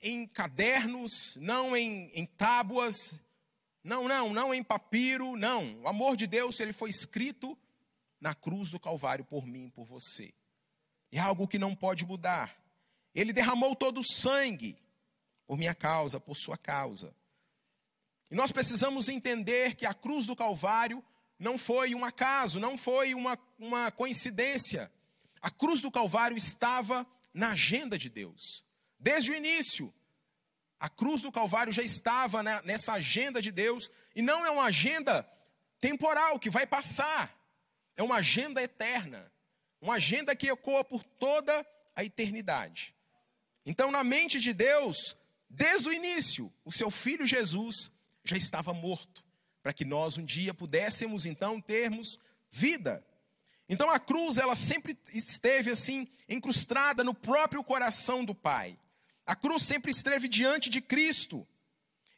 em 0.01 0.27
cadernos, 0.27 1.37
não 1.37 1.77
em, 1.77 2.11
em 2.15 2.27
tábuas, 2.27 3.23
não, 3.83 4.09
não, 4.09 4.33
não 4.33 4.55
em 4.55 4.63
papiro, 4.63 5.37
não. 5.37 5.81
O 5.83 5.89
amor 5.89 6.17
de 6.17 6.27
Deus, 6.27 6.59
ele 6.61 6.73
foi 6.73 6.91
escrito 6.91 7.57
na 8.21 8.35
cruz 8.35 8.71
do 8.71 8.81
Calvário 8.81 9.25
por 9.25 9.47
mim, 9.47 9.71
por 9.71 9.85
você. 9.85 10.33
É 11.15 11.21
algo 11.21 11.47
que 11.47 11.61
não 11.61 11.77
pode 11.77 12.05
mudar. 12.05 12.53
Ele 13.15 13.33
derramou 13.33 13.77
todo 13.77 14.01
o 14.01 14.05
sangue 14.05 14.77
por 15.47 15.57
minha 15.57 15.73
causa, 15.73 16.19
por 16.19 16.35
sua 16.35 16.59
causa. 16.59 17.15
E 18.33 18.35
nós 18.35 18.51
precisamos 18.51 19.09
entender 19.09 19.77
que 19.77 19.87
a 19.87 19.95
cruz 19.95 20.27
do 20.27 20.35
Calvário 20.35 21.05
não 21.39 21.57
foi 21.57 21.95
um 21.95 22.05
acaso, 22.05 22.59
não 22.59 22.77
foi 22.77 23.15
uma, 23.15 23.39
uma 23.61 23.93
coincidência. 23.93 24.91
A 25.41 25.53
cruz 25.53 25.81
do 25.81 25.89
Calvário 25.89 26.37
estava 26.37 27.07
na 27.33 27.53
agenda 27.53 27.97
de 27.97 28.09
Deus. 28.09 28.65
Desde 28.99 29.31
o 29.31 29.37
início, 29.37 29.95
a 30.81 30.89
cruz 30.89 31.21
do 31.21 31.31
Calvário 31.31 31.73
já 31.73 31.83
estava 31.83 32.43
nessa 32.43 32.95
agenda 32.95 33.41
de 33.41 33.53
Deus, 33.53 33.89
e 34.17 34.21
não 34.21 34.45
é 34.45 34.51
uma 34.51 34.65
agenda 34.65 35.25
temporal 35.79 36.41
que 36.41 36.51
vai 36.51 36.67
passar, 36.67 37.33
é 37.97 38.03
uma 38.03 38.17
agenda 38.17 38.61
eterna, 38.61 39.31
uma 39.85 39.97
agenda 39.97 40.35
que 40.35 40.49
ecoa 40.49 40.83
por 40.83 41.05
toda 41.05 41.65
a 41.95 42.03
eternidade. 42.03 42.95
Então, 43.67 43.91
na 43.91 44.03
mente 44.03 44.41
de 44.41 44.55
Deus, 44.55 45.15
desde 45.49 45.91
o 45.91 45.93
início, 45.93 46.51
o 46.65 46.73
seu 46.73 46.91
filho 46.91 47.27
Jesus 47.27 47.93
já 48.25 48.35
estava 48.35 48.73
morto, 48.73 49.23
para 49.63 49.75
que 49.75 49.85
nós 49.85 50.17
um 50.17 50.25
dia 50.25 50.55
pudéssemos 50.55 51.27
então 51.27 51.61
termos 51.61 52.19
vida. 52.51 53.07
Então 53.69 53.91
a 53.91 54.01
cruz, 54.01 54.39
ela 54.39 54.55
sempre 54.55 54.99
esteve 55.13 55.71
assim, 55.71 56.09
incrustada 56.27 57.05
no 57.05 57.13
próprio 57.13 57.63
coração 57.63 58.25
do 58.25 58.35
Pai. 58.35 58.79
A 59.27 59.37
cruz 59.37 59.65
sempre 59.65 59.91
esteve 59.91 60.29
diante 60.29 60.71
de 60.71 60.81
Cristo. 60.81 61.47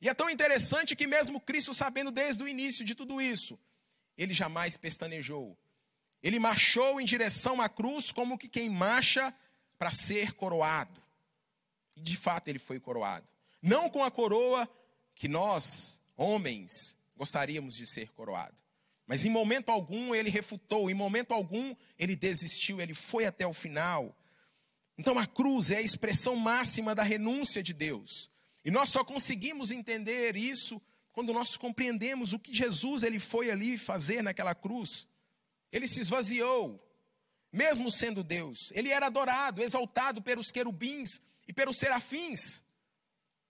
E 0.01 0.09
é 0.09 0.15
tão 0.15 0.31
interessante 0.31 0.95
que, 0.95 1.07
mesmo 1.07 1.41
Cristo 1.41 1.75
sabendo 1.75 2.13
desde 2.13 2.45
o 2.45 2.49
início 2.49 2.85
de 2.85 2.95
tudo 2.95 3.21
isso, 3.21 3.59
ele 4.17 4.33
jamais 4.33 4.77
pestanejou. 4.77 5.59
Ele 6.23 6.39
marchou 6.39 7.01
em 7.01 7.05
direção 7.05 7.61
à 7.61 7.69
cruz 7.69 8.11
como 8.11 8.39
que 8.39 8.49
quem 8.49 8.69
marcha 8.69 9.35
para 9.79 9.91
ser 9.91 10.33
coroado. 10.33 11.03
E 11.95 12.01
de 12.01 12.17
fato 12.17 12.49
ele 12.49 12.59
foi 12.59 12.81
coroado. 12.81 13.27
Não 13.63 13.89
com 13.89 14.05
a 14.05 14.11
coroa 14.11 14.69
que 15.15 15.29
nós, 15.29 16.01
homens, 16.17 16.97
gostaríamos 17.17 17.75
de 17.77 17.87
ser 17.87 18.13
coroado. 18.13 18.57
Mas 19.07 19.25
em 19.25 19.31
momento 19.31 19.71
algum 19.71 20.15
ele 20.15 20.31
refutou, 20.31 20.91
em 20.91 20.95
momento 20.95 21.33
algum 21.33 21.75
ele 21.99 22.17
desistiu, 22.17 22.81
ele 22.81 22.95
foi 22.95 23.25
até 23.25 23.47
o 23.47 23.53
final. 23.53 24.17
Então 24.99 25.19
a 25.19 25.27
cruz 25.27 25.71
é 25.71 25.79
a 25.79 25.83
expressão 25.83 26.35
máxima 26.37 26.95
da 26.95 27.03
renúncia 27.03 27.63
de 27.63 27.73
Deus. 27.73 28.31
E 28.65 28.71
nós 28.71 28.89
só 28.89 29.05
conseguimos 29.05 29.71
entender 29.71 30.37
isso 30.37 30.83
quando 31.13 31.33
nós 31.33 31.57
compreendemos 31.57 32.33
o 32.33 32.39
que 32.39 32.53
Jesus 32.53 33.03
ele 33.03 33.19
foi 33.19 33.51
ali 33.51 33.79
fazer 33.79 34.23
naquela 34.23 34.55
cruz. 34.55 35.07
Ele 35.73 35.89
se 35.89 36.01
esvaziou, 36.01 36.83
mesmo 37.53 37.91
sendo 37.91 38.23
Deus. 38.23 38.71
Ele 38.75 38.91
era 38.91 39.07
adorado, 39.07 39.63
exaltado 39.63 40.23
pelos 40.23 40.51
querubins 40.51 41.21
e 41.47 41.53
pelos 41.53 41.79
serafins. 41.79 42.63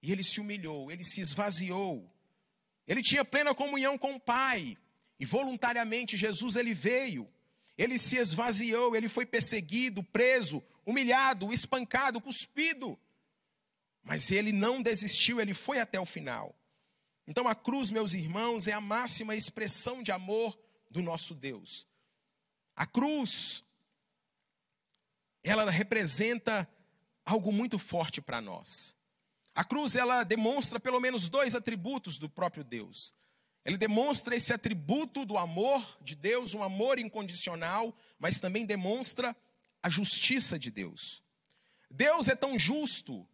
E 0.03 0.13
ele 0.13 0.23
se 0.23 0.41
humilhou, 0.41 0.91
ele 0.91 1.05
se 1.05 1.21
esvaziou. 1.21 2.11
Ele 2.87 3.03
tinha 3.03 3.25
plena 3.25 3.55
comunhão 3.55 3.99
com 3.99 4.15
o 4.15 4.21
Pai. 4.21 4.77
E 5.19 5.25
voluntariamente 5.25 6.17
Jesus 6.17 6.57
ele 6.57 6.75
veio. 6.75 7.29
Ele 7.77 7.99
se 7.99 8.17
esvaziou, 8.17 8.97
ele 8.97 9.09
foi 9.09 9.27
perseguido, 9.27 10.03
preso, 10.03 10.63
humilhado, 10.85 11.53
espancado, 11.53 12.21
cuspido. 12.21 12.99
Mas 14.03 14.31
ele 14.31 14.53
não 14.53 14.81
desistiu, 14.81 15.41
ele 15.41 15.53
foi 15.53 15.79
até 15.79 15.99
o 15.99 16.07
final. 16.07 16.55
Então 17.27 17.49
a 17.49 17.55
cruz, 17.55 17.91
meus 17.91 18.15
irmãos, 18.15 18.69
é 18.69 18.73
a 18.73 18.81
máxima 18.81 19.35
expressão 19.35 20.03
de 20.03 20.13
amor 20.13 20.57
do 20.91 21.03
nosso 21.03 21.35
Deus. 21.35 21.87
A 22.77 22.85
cruz, 22.87 23.65
ela 25.43 25.71
representa 25.71 26.69
algo 27.25 27.51
muito 27.51 27.79
forte 27.79 28.21
para 28.21 28.41
nós. 28.41 28.95
A 29.55 29.65
cruz, 29.65 29.97
ela 29.97 30.23
demonstra 30.23 30.79
pelo 30.79 31.01
menos 31.01 31.29
dois 31.29 31.55
atributos 31.55 32.19
do 32.19 32.29
próprio 32.29 32.63
Deus. 32.63 33.15
Ele 33.65 33.79
demonstra 33.79 34.37
esse 34.37 34.53
atributo 34.53 35.25
do 35.25 35.39
amor 35.39 35.99
de 36.01 36.15
Deus, 36.15 36.55
um 36.55 36.63
amor 36.63 36.99
incondicional, 36.99 37.97
mas 38.19 38.39
também 38.39 38.67
demonstra 38.67 39.35
a 39.83 39.89
justiça 39.89 40.59
de 40.59 40.71
Deus. 40.71 41.25
Deus 41.91 42.29
é 42.29 42.37
tão 42.37 42.59
justo 42.59 43.27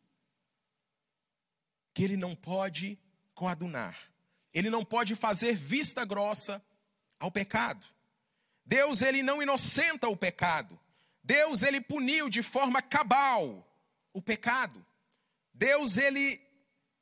que 1.93 2.05
ele 2.05 2.17
não 2.17 2.35
pode 2.35 2.99
coadunar, 3.35 4.11
ele 4.55 4.71
não 4.71 4.85
pode 4.85 5.15
fazer 5.17 5.55
vista 5.55 6.05
grossa 6.05 6.65
ao 7.19 7.31
pecado. 7.31 7.85
Deus 8.65 9.03
ele 9.03 9.23
não 9.23 9.43
inocenta 9.43 10.09
o 10.09 10.17
pecado. 10.17 10.79
Deus 11.23 11.63
ele 11.63 11.81
puniu 11.81 12.29
de 12.29 12.43
forma 12.43 12.83
cabal 12.83 13.67
o 14.13 14.21
pecado. 14.21 14.85
Deus 15.53 15.97
ele 15.97 16.41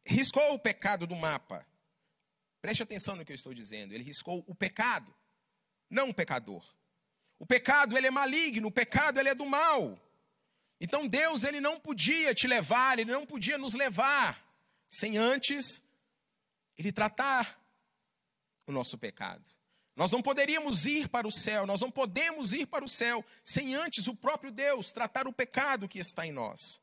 riscou 0.04 0.54
o 0.54 0.58
pecado 0.58 1.06
do 1.06 1.16
mapa. 1.16 1.66
Preste 2.60 2.82
atenção 2.82 3.16
no 3.16 3.24
que 3.24 3.32
eu 3.32 3.36
estou 3.36 3.54
dizendo. 3.54 3.94
Ele 3.94 4.04
riscou 4.04 4.44
o 4.46 4.54
pecado, 4.54 5.14
não 5.88 6.10
o 6.10 6.14
pecador. 6.14 6.64
O 7.38 7.46
pecado 7.46 7.96
ele 7.96 8.06
é 8.06 8.10
maligno, 8.10 8.68
o 8.68 8.72
pecado 8.72 9.18
ele 9.18 9.30
é 9.30 9.34
do 9.34 9.46
mal. 9.46 9.98
Então 10.78 11.06
Deus 11.06 11.44
ele 11.44 11.60
não 11.60 11.80
podia 11.80 12.34
te 12.34 12.46
levar, 12.46 12.98
ele 12.98 13.10
não 13.10 13.26
podia 13.26 13.56
nos 13.56 13.74
levar 13.74 14.46
sem 14.90 15.16
antes 15.16 15.82
ele 16.76 16.92
tratar 16.92 17.58
o 18.66 18.72
nosso 18.72 18.98
pecado. 18.98 19.44
Nós 19.96 20.10
não 20.10 20.22
poderíamos 20.22 20.86
ir 20.86 21.08
para 21.08 21.26
o 21.26 21.32
céu, 21.32 21.66
nós 21.66 21.80
não 21.80 21.90
podemos 21.90 22.52
ir 22.52 22.66
para 22.66 22.84
o 22.84 22.88
céu 22.88 23.24
sem 23.44 23.74
antes 23.74 24.06
o 24.06 24.14
próprio 24.14 24.50
Deus 24.50 24.92
tratar 24.92 25.26
o 25.26 25.32
pecado 25.32 25.88
que 25.88 25.98
está 25.98 26.26
em 26.26 26.32
nós. 26.32 26.80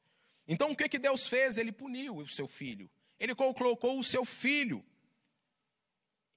Então 0.48 0.72
o 0.72 0.76
que 0.76 0.88
que 0.88 1.00
Deus 1.00 1.28
fez? 1.28 1.58
Ele 1.58 1.72
puniu 1.72 2.18
o 2.18 2.28
seu 2.28 2.48
filho. 2.48 2.90
Ele 3.20 3.34
colocou 3.34 3.98
o 3.98 4.04
seu 4.04 4.24
filho 4.24 4.86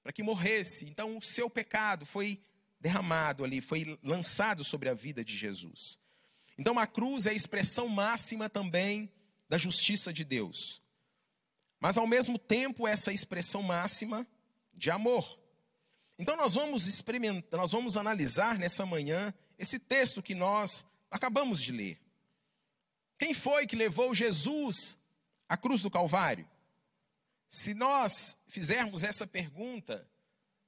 para 0.01 0.11
que 0.11 0.23
morresse. 0.23 0.85
Então 0.85 1.17
o 1.17 1.21
seu 1.21 1.49
pecado 1.49 2.05
foi 2.05 2.41
derramado 2.79 3.43
ali, 3.43 3.61
foi 3.61 3.99
lançado 4.03 4.63
sobre 4.63 4.89
a 4.89 4.93
vida 4.93 5.23
de 5.23 5.37
Jesus. 5.37 5.99
Então 6.57 6.77
a 6.77 6.87
cruz 6.87 7.25
é 7.25 7.29
a 7.29 7.33
expressão 7.33 7.87
máxima 7.87 8.49
também 8.49 9.11
da 9.47 9.57
justiça 9.57 10.11
de 10.11 10.23
Deus. 10.23 10.81
Mas 11.79 11.97
ao 11.97 12.07
mesmo 12.07 12.37
tempo 12.37 12.87
essa 12.87 13.11
expressão 13.11 13.61
máxima 13.61 14.27
de 14.73 14.89
amor. 14.89 15.40
Então 16.21 16.35
nós 16.35 16.53
vamos 16.53 16.85
experimentar, 16.85 17.59
nós 17.59 17.71
vamos 17.71 17.97
analisar 17.97 18.59
nessa 18.59 18.85
manhã 18.85 19.33
esse 19.57 19.79
texto 19.79 20.21
que 20.21 20.35
nós 20.35 20.85
acabamos 21.09 21.59
de 21.59 21.71
ler. 21.71 21.99
Quem 23.17 23.33
foi 23.33 23.65
que 23.65 23.75
levou 23.75 24.13
Jesus 24.13 24.99
à 25.49 25.57
cruz 25.57 25.81
do 25.81 25.89
Calvário? 25.89 26.47
Se 27.49 27.73
nós 27.73 28.37
fizermos 28.45 29.01
essa 29.01 29.25
pergunta, 29.25 30.07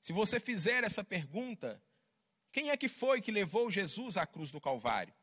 se 0.02 0.12
você 0.12 0.40
fizer 0.40 0.84
essa 0.84 1.04
pergunta, 1.04 1.80
quem 2.52 2.72
é 2.72 2.76
que 2.76 2.90
foi 2.90 3.22
que 3.22 3.32
levou 3.32 3.70
Jesus 3.70 4.18
à 4.18 4.26
cruz 4.26 4.50
do 4.50 4.60
Calvário? 4.60 5.14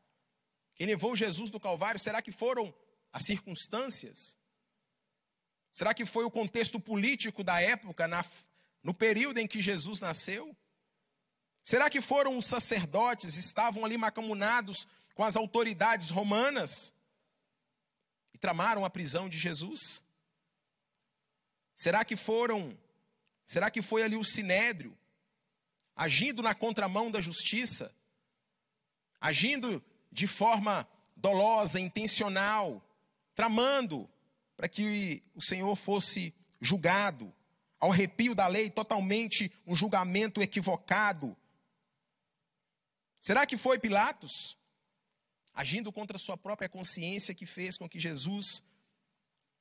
Quem 0.75 0.87
levou 0.87 1.13
Jesus 1.13 1.49
do 1.49 1.59
Calvário, 1.59 1.99
será 1.99 2.21
que 2.21 2.31
foram 2.31 2.73
as 3.11 3.23
circunstâncias? 3.23 4.37
Será 5.73 5.93
que 5.93 6.05
foi 6.05 6.23
o 6.23 6.31
contexto 6.31 6.79
político 6.79 7.43
da 7.43 7.61
época, 7.61 8.07
na, 8.07 8.23
no 8.83 8.93
período 8.93 9.37
em 9.37 9.47
que 9.47 9.61
Jesus 9.61 9.99
nasceu? 9.99 10.55
Será 11.63 11.89
que 11.89 12.01
foram 12.01 12.37
os 12.37 12.45
sacerdotes, 12.45 13.37
estavam 13.37 13.85
ali 13.85 13.97
macamunados 13.97 14.87
com 15.13 15.23
as 15.23 15.35
autoridades 15.35 16.09
romanas 16.09 16.93
e 18.33 18.37
tramaram 18.37 18.83
a 18.83 18.89
prisão 18.89 19.29
de 19.29 19.37
Jesus? 19.37 20.03
Será 21.75 22.03
que 22.03 22.15
foram, 22.15 22.77
será 23.45 23.69
que 23.69 23.81
foi 23.81 24.03
ali 24.03 24.15
o 24.15 24.23
sinédrio 24.23 24.97
agindo 25.95 26.41
na 26.41 26.55
contramão 26.55 27.11
da 27.11 27.21
justiça, 27.21 27.93
agindo 29.19 29.83
de 30.11 30.25
forma 30.25 30.87
dolosa, 31.15 31.79
intencional, 31.79 32.83
tramando 33.35 34.09
para 34.57 34.67
que 34.67 35.23
o 35.35 35.41
Senhor 35.41 35.75
fosse 35.75 36.33
julgado, 36.59 37.33
ao 37.81 37.91
arrepio 37.91 38.33
da 38.33 38.47
lei, 38.47 38.69
totalmente 38.69 39.51
um 39.67 39.75
julgamento 39.75 40.41
equivocado. 40.41 41.35
Será 43.19 43.45
que 43.45 43.57
foi 43.57 43.77
Pilatos, 43.77 44.57
agindo 45.53 45.91
contra 45.91 46.17
sua 46.17 46.37
própria 46.37 46.69
consciência, 46.69 47.35
que 47.35 47.45
fez 47.45 47.77
com 47.77 47.89
que 47.89 47.99
Jesus 47.99 48.63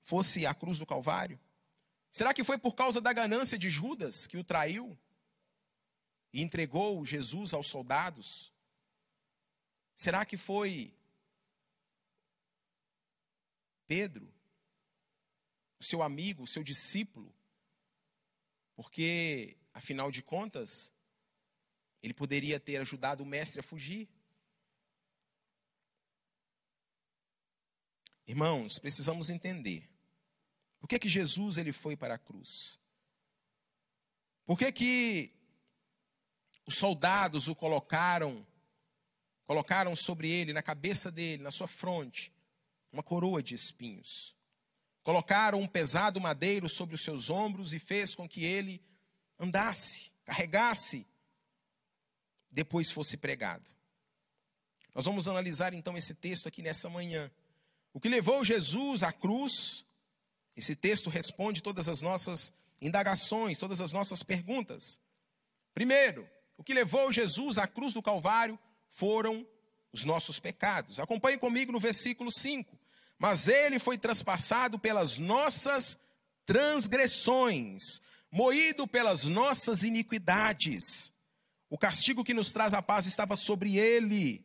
fosse 0.02 0.46
à 0.46 0.54
cruz 0.54 0.78
do 0.78 0.86
Calvário? 0.86 1.40
Será 2.12 2.32
que 2.32 2.44
foi 2.44 2.58
por 2.58 2.76
causa 2.76 3.00
da 3.00 3.12
ganância 3.12 3.58
de 3.58 3.68
Judas 3.68 4.28
que 4.28 4.36
o 4.36 4.44
traiu? 4.44 4.96
e 6.32 6.42
entregou 6.42 7.04
Jesus 7.04 7.52
aos 7.52 7.66
soldados? 7.68 8.52
Será 9.94 10.24
que 10.24 10.36
foi 10.36 10.94
Pedro, 13.86 14.32
o 15.78 15.84
seu 15.84 16.02
amigo, 16.02 16.44
o 16.44 16.46
seu 16.46 16.62
discípulo? 16.62 17.34
Porque, 18.80 19.58
afinal 19.74 20.10
de 20.10 20.22
contas, 20.22 20.90
ele 22.02 22.14
poderia 22.14 22.58
ter 22.58 22.80
ajudado 22.80 23.22
o 23.22 23.26
mestre 23.26 23.60
a 23.60 23.62
fugir. 23.62 24.08
Irmãos, 28.26 28.78
precisamos 28.78 29.28
entender. 29.28 29.86
Por 30.78 30.88
que, 30.88 30.98
que 30.98 31.10
Jesus 31.10 31.58
ele 31.58 31.72
foi 31.72 31.94
para 31.94 32.14
a 32.14 32.18
cruz? 32.18 32.80
Por 34.46 34.56
que, 34.56 34.72
que 34.72 35.34
os 36.64 36.76
soldados 36.76 37.48
o 37.48 37.54
colocaram, 37.54 38.46
colocaram 39.44 39.94
sobre 39.94 40.30
ele, 40.30 40.54
na 40.54 40.62
cabeça 40.62 41.12
dele, 41.12 41.42
na 41.42 41.50
sua 41.50 41.68
fronte, 41.68 42.32
uma 42.90 43.02
coroa 43.02 43.42
de 43.42 43.54
espinhos. 43.54 44.34
Colocaram 45.10 45.60
um 45.60 45.66
pesado 45.66 46.20
madeiro 46.20 46.68
sobre 46.68 46.94
os 46.94 47.02
seus 47.02 47.30
ombros 47.30 47.72
e 47.72 47.80
fez 47.80 48.14
com 48.14 48.28
que 48.28 48.44
ele 48.44 48.80
andasse, 49.40 50.12
carregasse, 50.24 51.04
depois 52.48 52.92
fosse 52.92 53.16
pregado. 53.16 53.68
Nós 54.94 55.04
vamos 55.04 55.26
analisar 55.26 55.74
então 55.74 55.98
esse 55.98 56.14
texto 56.14 56.46
aqui 56.46 56.62
nessa 56.62 56.88
manhã. 56.88 57.28
O 57.92 57.98
que 57.98 58.08
levou 58.08 58.44
Jesus 58.44 59.02
à 59.02 59.12
cruz, 59.12 59.84
esse 60.54 60.76
texto 60.76 61.10
responde 61.10 61.60
todas 61.60 61.88
as 61.88 62.00
nossas 62.00 62.52
indagações, 62.80 63.58
todas 63.58 63.80
as 63.80 63.92
nossas 63.92 64.22
perguntas. 64.22 65.00
Primeiro, 65.74 66.30
o 66.56 66.62
que 66.62 66.72
levou 66.72 67.10
Jesus 67.10 67.58
à 67.58 67.66
cruz 67.66 67.92
do 67.92 68.00
Calvário 68.00 68.56
foram 68.86 69.44
os 69.92 70.04
nossos 70.04 70.38
pecados. 70.38 71.00
Acompanhe 71.00 71.36
comigo 71.36 71.72
no 71.72 71.80
versículo 71.80 72.30
5. 72.30 72.78
Mas 73.20 73.48
ele 73.48 73.78
foi 73.78 73.98
traspassado 73.98 74.78
pelas 74.78 75.18
nossas 75.18 75.98
transgressões, 76.46 78.00
moído 78.32 78.86
pelas 78.86 79.26
nossas 79.26 79.82
iniquidades. 79.82 81.12
O 81.68 81.76
castigo 81.76 82.24
que 82.24 82.32
nos 82.32 82.50
traz 82.50 82.72
a 82.72 82.80
paz 82.80 83.04
estava 83.04 83.36
sobre 83.36 83.76
ele. 83.76 84.42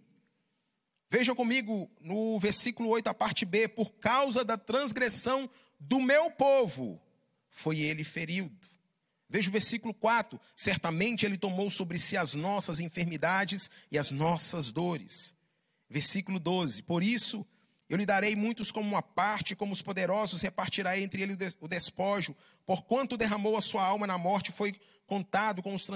Vejam 1.10 1.34
comigo 1.34 1.90
no 2.02 2.38
versículo 2.38 2.90
8, 2.90 3.08
a 3.08 3.14
parte 3.14 3.46
B: 3.46 3.70
por 3.70 3.94
causa 3.94 4.44
da 4.44 4.58
transgressão 4.58 5.50
do 5.80 6.02
meu 6.02 6.30
povo, 6.30 7.02
foi 7.50 7.80
ele 7.80 8.04
ferido. 8.04 8.54
Veja 9.30 9.48
o 9.50 9.54
versículo 9.54 9.94
4: 9.94 10.38
certamente 10.54 11.26
ele 11.26 11.38
tomou 11.38 11.70
sobre 11.70 11.98
si 11.98 12.18
as 12.18 12.36
nossas 12.36 12.82
enfermidades 12.82 13.70
e 13.90 13.98
as 13.98 14.12
nossas 14.12 14.70
dores. 14.70 15.34
Versículo 15.90 16.42
12: 16.42 16.84
por 16.84 17.02
isso 17.02 17.48
eu 17.90 17.98
lhe 17.98 18.06
darei 18.06 18.36
muitos 18.36 18.72
como 18.72 18.88
uma 18.88 19.02
parte, 19.02 19.56
como 19.56 19.74
os 19.74 19.82
poderosos 19.82 20.42
repartirá 20.42 21.00
entre 21.00 21.22
ele 21.22 21.38
o 21.60 21.68
despojo, 21.68 22.36
porquanto 22.66 23.18
derramou 23.18 23.56
a 23.56 23.62
sua 23.62 23.84
alma 23.84 24.08
na 24.08 24.18
morte, 24.18 24.52
foi 24.52 24.76
contado 25.06 25.62
com 25.62 25.74
os 25.74 25.88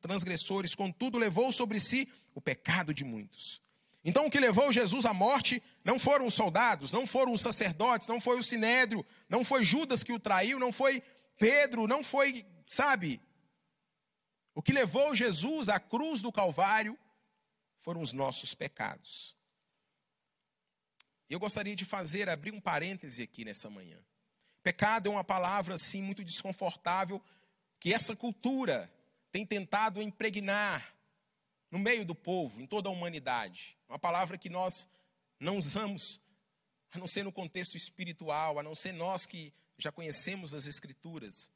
transgressores, 0.00 0.74
contudo 0.74 1.18
levou 1.18 1.50
sobre 1.52 1.80
si 1.80 2.08
o 2.34 2.40
pecado 2.40 2.94
de 2.94 3.04
muitos. 3.04 3.60
Então 4.04 4.26
o 4.26 4.30
que 4.30 4.40
levou 4.40 4.72
Jesus 4.72 5.04
à 5.04 5.12
morte 5.12 5.62
não 5.84 5.98
foram 5.98 6.26
os 6.26 6.34
soldados, 6.34 6.92
não 6.92 7.06
foram 7.06 7.32
os 7.32 7.40
sacerdotes, 7.40 8.08
não 8.08 8.20
foi 8.20 8.38
o 8.38 8.42
sinédrio, 8.42 9.04
não 9.28 9.44
foi 9.44 9.64
Judas 9.64 10.02
que 10.02 10.12
o 10.12 10.18
traiu, 10.18 10.58
não 10.58 10.72
foi 10.72 11.02
Pedro, 11.38 11.86
não 11.88 12.04
foi 12.04 12.46
Sabe, 12.66 13.20
o 14.54 14.62
que 14.62 14.72
levou 14.72 15.14
Jesus 15.14 15.68
à 15.68 15.80
cruz 15.80 16.22
do 16.22 16.32
Calvário 16.32 16.98
foram 17.78 18.00
os 18.00 18.12
nossos 18.12 18.54
pecados. 18.54 19.36
Eu 21.32 21.40
gostaria 21.40 21.74
de 21.74 21.86
fazer, 21.86 22.28
abrir 22.28 22.52
um 22.52 22.60
parêntese 22.60 23.22
aqui 23.22 23.42
nessa 23.42 23.70
manhã. 23.70 23.98
Pecado 24.62 25.06
é 25.06 25.10
uma 25.10 25.24
palavra, 25.24 25.76
assim, 25.76 26.02
muito 26.02 26.22
desconfortável, 26.22 27.22
que 27.80 27.94
essa 27.94 28.14
cultura 28.14 28.92
tem 29.30 29.46
tentado 29.46 30.02
impregnar 30.02 30.94
no 31.70 31.78
meio 31.78 32.04
do 32.04 32.14
povo, 32.14 32.60
em 32.60 32.66
toda 32.66 32.90
a 32.90 32.92
humanidade. 32.92 33.78
Uma 33.88 33.98
palavra 33.98 34.36
que 34.36 34.50
nós 34.50 34.86
não 35.40 35.56
usamos, 35.56 36.20
a 36.90 36.98
não 36.98 37.06
ser 37.06 37.24
no 37.24 37.32
contexto 37.32 37.78
espiritual, 37.78 38.58
a 38.58 38.62
não 38.62 38.74
ser 38.74 38.92
nós 38.92 39.24
que 39.24 39.54
já 39.78 39.90
conhecemos 39.90 40.52
as 40.52 40.66
Escrituras. 40.66 41.50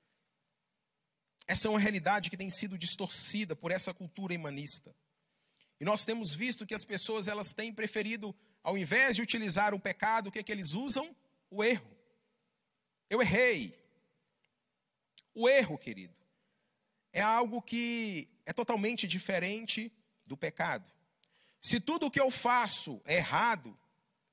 Essa 1.47 1.69
é 1.69 1.71
uma 1.71 1.79
realidade 1.79 2.31
que 2.31 2.37
tem 2.39 2.49
sido 2.49 2.79
distorcida 2.79 3.55
por 3.55 3.71
essa 3.71 3.93
cultura 3.93 4.35
humanista. 4.35 4.97
E 5.79 5.85
nós 5.85 6.03
temos 6.03 6.35
visto 6.35 6.67
que 6.67 6.75
as 6.75 6.87
pessoas 6.87 7.29
elas 7.29 7.53
têm 7.53 7.75
preferido, 7.75 8.35
ao 8.67 8.77
invés 8.77 9.15
de 9.15 9.23
utilizar 9.23 9.73
o 9.73 9.79
pecado, 9.79 10.27
o 10.27 10.33
que, 10.33 10.41
é 10.41 10.43
que 10.43 10.51
eles 10.51 10.73
usam? 10.73 11.15
O 11.49 11.63
erro. 11.63 11.89
Eu 13.09 13.23
errei. 13.23 13.79
O 15.33 15.49
erro, 15.49 15.79
querido, 15.79 16.17
é 17.13 17.21
algo 17.21 17.63
que 17.63 18.29
é 18.45 18.53
totalmente 18.53 19.07
diferente 19.07 19.93
do 20.27 20.37
pecado. 20.37 20.91
Se 21.61 21.79
tudo 21.79 22.07
o 22.07 22.11
que 22.11 22.21
eu 22.21 22.29
faço 22.29 23.01
é 23.05 23.19
errado, 23.19 23.79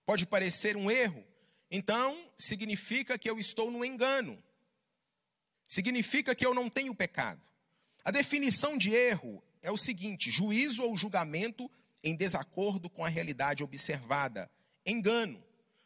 pode 0.04 0.26
parecer 0.26 0.76
um 0.76 0.90
erro, 0.90 1.24
então 1.70 2.28
significa 2.36 3.20
que 3.20 3.30
eu 3.30 3.38
estou 3.38 3.70
no 3.70 3.86
engano 3.86 4.42
significa 5.68 6.34
que 6.34 6.46
eu 6.46 6.56
não 6.56 6.72
tenho 6.72 6.96
pecado. 6.96 7.42
A 8.04 8.10
definição 8.10 8.78
de 8.78 8.94
erro 8.94 9.44
é 9.62 9.72
o 9.72 9.78
seguinte: 9.78 10.32
juízo 10.32 10.84
ou 10.84 10.98
julgamento 10.98 11.70
em 12.04 12.16
desacordo 12.16 12.90
com 12.90 13.06
a 13.06 13.10
realidade 13.10 13.64
observada, 13.64 14.52
engano. 14.86 15.42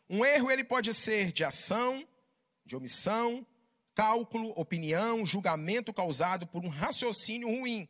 Um 0.09 0.25
erro 0.25 0.49
ele 0.49 0.63
pode 0.63 0.93
ser 0.93 1.31
de 1.31 1.43
ação, 1.43 2.07
de 2.65 2.75
omissão, 2.75 3.45
cálculo, 3.93 4.49
opinião, 4.55 5.25
julgamento 5.25 5.93
causado 5.93 6.47
por 6.47 6.65
um 6.65 6.69
raciocínio 6.69 7.47
ruim. 7.47 7.87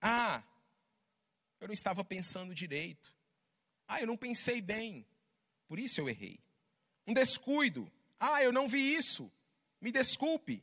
Ah, 0.00 0.42
eu 1.60 1.68
não 1.68 1.74
estava 1.74 2.04
pensando 2.04 2.54
direito. 2.54 3.14
Ah, 3.88 4.00
eu 4.00 4.06
não 4.06 4.16
pensei 4.16 4.60
bem. 4.60 5.06
Por 5.66 5.78
isso 5.78 6.00
eu 6.00 6.08
errei. 6.08 6.38
Um 7.06 7.14
descuido. 7.14 7.90
Ah, 8.18 8.42
eu 8.42 8.52
não 8.52 8.68
vi 8.68 8.94
isso. 8.94 9.30
Me 9.80 9.90
desculpe. 9.92 10.62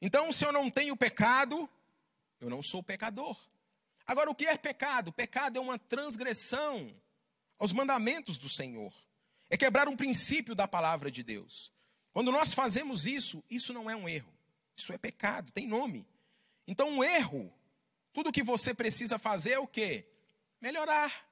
Então, 0.00 0.32
se 0.32 0.44
eu 0.44 0.52
não 0.52 0.70
tenho 0.70 0.96
pecado, 0.96 1.68
eu 2.40 2.48
não 2.48 2.62
sou 2.62 2.82
pecador. 2.82 3.47
Agora, 4.08 4.30
o 4.30 4.34
que 4.34 4.46
é 4.46 4.56
pecado? 4.56 5.12
Pecado 5.12 5.58
é 5.58 5.60
uma 5.60 5.78
transgressão 5.78 6.90
aos 7.58 7.74
mandamentos 7.74 8.38
do 8.38 8.48
Senhor. 8.48 8.90
É 9.50 9.56
quebrar 9.56 9.86
um 9.86 9.96
princípio 9.96 10.54
da 10.54 10.66
palavra 10.66 11.10
de 11.10 11.22
Deus. 11.22 11.70
Quando 12.10 12.32
nós 12.32 12.54
fazemos 12.54 13.06
isso, 13.06 13.44
isso 13.50 13.70
não 13.74 13.90
é 13.90 13.94
um 13.94 14.08
erro. 14.08 14.32
Isso 14.74 14.94
é 14.94 14.98
pecado, 14.98 15.52
tem 15.52 15.68
nome. 15.68 16.08
Então, 16.66 16.88
um 16.88 17.04
erro, 17.04 17.52
tudo 18.14 18.32
que 18.32 18.42
você 18.42 18.72
precisa 18.72 19.18
fazer 19.18 19.52
é 19.52 19.58
o 19.58 19.66
quê? 19.66 20.08
Melhorar. 20.58 21.28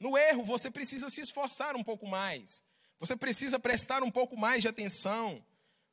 No 0.00 0.16
erro, 0.16 0.44
você 0.44 0.70
precisa 0.70 1.10
se 1.10 1.20
esforçar 1.20 1.76
um 1.76 1.84
pouco 1.84 2.06
mais. 2.06 2.64
Você 2.98 3.14
precisa 3.14 3.58
prestar 3.58 4.02
um 4.02 4.10
pouco 4.10 4.34
mais 4.34 4.62
de 4.62 4.68
atenção. 4.68 5.44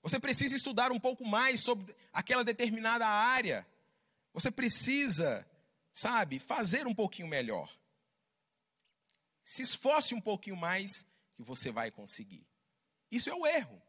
Você 0.02 0.17
precisa 0.17 0.56
estudar 0.56 0.93
um 0.93 1.00
pouco 1.00 1.26
mais 1.26 1.60
sobre 1.60 1.93
aquela 2.13 2.43
determinada 2.43 3.06
área. 3.06 3.67
Você 4.34 4.50
precisa, 4.50 5.46
sabe, 5.93 6.39
fazer 6.39 6.88
um 6.88 6.95
pouquinho 6.95 7.27
melhor. 7.27 7.73
Se 9.43 9.62
esforce 9.62 10.13
um 10.13 10.21
pouquinho 10.21 10.58
mais, 10.58 11.06
que 11.36 11.43
você 11.43 11.71
vai 11.71 11.91
conseguir. 11.91 12.45
Isso 13.12 13.29
é 13.29 13.36
o 13.36 13.45
erro. 13.45 13.82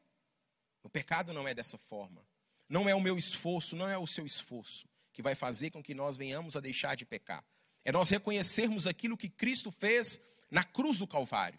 O 0.83 0.89
pecado 0.89 1.33
não 1.33 1.49
é 1.49 1.55
dessa 1.55 1.79
forma. 1.79 2.25
Não 2.69 2.89
é 2.89 2.95
o 2.95 3.01
meu 3.01 3.17
esforço, 3.17 3.75
não 3.75 3.89
é 3.89 3.97
o 3.97 4.07
seu 4.07 4.25
esforço 4.27 4.87
que 5.13 5.23
vai 5.23 5.35
fazer 5.35 5.71
com 5.71 5.83
que 5.83 5.95
nós 5.95 6.17
venhamos 6.17 6.57
a 6.57 6.61
deixar 6.61 6.97
de 6.97 7.07
pecar. 7.07 7.45
É 7.85 7.93
nós 7.93 8.11
reconhecermos 8.11 8.87
aquilo 8.87 9.17
que 9.17 9.29
Cristo 9.29 9.71
fez 9.71 10.21
na 10.51 10.65
cruz 10.65 10.99
do 10.99 11.07
Calvário. 11.07 11.59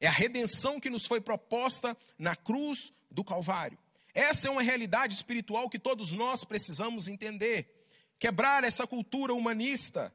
É 0.00 0.06
a 0.06 0.12
redenção 0.12 0.80
que 0.80 0.90
nos 0.90 1.06
foi 1.06 1.20
proposta 1.20 1.96
na 2.18 2.34
cruz 2.34 2.92
do 3.10 3.22
Calvário. 3.22 3.78
Essa 4.14 4.48
é 4.48 4.50
uma 4.50 4.62
realidade 4.62 5.14
espiritual 5.14 5.68
que 5.68 5.78
todos 5.78 6.12
nós 6.12 6.42
precisamos 6.42 7.06
entender. 7.06 7.75
Quebrar 8.18 8.64
essa 8.64 8.86
cultura 8.86 9.34
humanista 9.34 10.14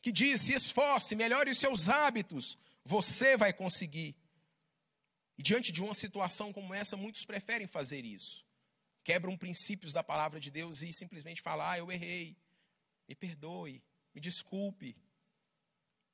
que 0.00 0.10
diz: 0.10 0.42
se 0.42 0.52
esforce, 0.52 1.14
melhore 1.14 1.50
os 1.50 1.58
seus 1.58 1.88
hábitos, 1.88 2.58
você 2.84 3.36
vai 3.36 3.52
conseguir. 3.52 4.16
E 5.38 5.42
diante 5.42 5.72
de 5.72 5.82
uma 5.82 5.94
situação 5.94 6.52
como 6.52 6.74
essa, 6.74 6.96
muitos 6.96 7.24
preferem 7.24 7.66
fazer 7.66 8.04
isso. 8.04 8.44
Quebram 9.04 9.36
princípios 9.36 9.92
da 9.92 10.02
palavra 10.02 10.38
de 10.38 10.50
Deus 10.50 10.82
e 10.82 10.92
simplesmente 10.92 11.42
falam: 11.42 11.66
ah, 11.66 11.78
eu 11.78 11.90
errei, 11.90 12.36
me 13.08 13.14
perdoe, 13.14 13.82
me 14.14 14.20
desculpe, 14.20 14.96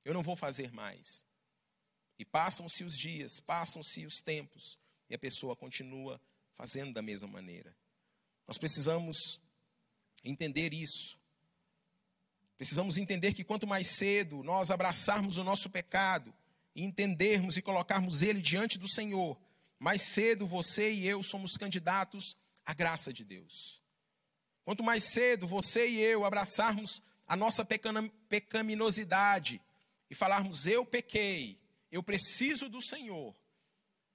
eu 0.05 0.15
não 0.15 0.23
vou 0.23 0.37
fazer 0.37 0.73
mais. 0.73 1.27
E 2.19 2.25
passam-se 2.25 2.83
os 2.83 2.97
dias, 2.99 3.41
passam-se 3.41 4.05
os 4.05 4.21
tempos, 4.21 4.79
e 5.09 5.15
a 5.15 5.19
pessoa 5.19 5.55
continua 5.55 6.21
fazendo 6.57 6.93
da 6.93 7.01
mesma 7.03 7.29
maneira. 7.29 7.77
Nós 8.47 8.59
precisamos 8.59 9.41
entender 10.25 10.73
isso. 10.73 11.18
Precisamos 12.59 12.99
entender 12.99 13.33
que 13.33 13.45
quanto 13.45 13.67
mais 13.67 13.89
cedo 13.89 14.43
nós 14.43 14.71
abraçarmos 14.71 15.39
o 15.39 15.45
nosso 15.45 15.71
pecado, 15.71 16.35
e 16.79 16.85
entendermos 16.85 17.57
e 17.57 17.63
colocarmos 17.63 18.23
ele 18.23 18.41
diante 18.41 18.79
do 18.79 18.89
Senhor, 18.89 19.37
mais 19.81 20.01
cedo 20.01 20.47
você 20.47 20.93
e 20.93 21.09
eu 21.09 21.21
somos 21.25 21.57
candidatos 21.57 22.37
à 22.65 22.73
graça 22.73 23.13
de 23.13 23.25
Deus. 23.25 23.83
Quanto 24.65 24.85
mais 24.85 25.03
cedo 25.03 25.45
você 25.45 25.89
e 25.89 26.01
eu 26.01 26.25
abraçarmos 26.25 27.03
a 27.27 27.35
nossa 27.35 27.67
pecaminosidade 28.29 29.61
e 30.09 30.15
falarmos 30.15 30.69
eu 30.69 30.87
pequei, 30.87 31.59
eu 31.91 32.01
preciso 32.01 32.69
do 32.69 32.81
Senhor, 32.81 33.35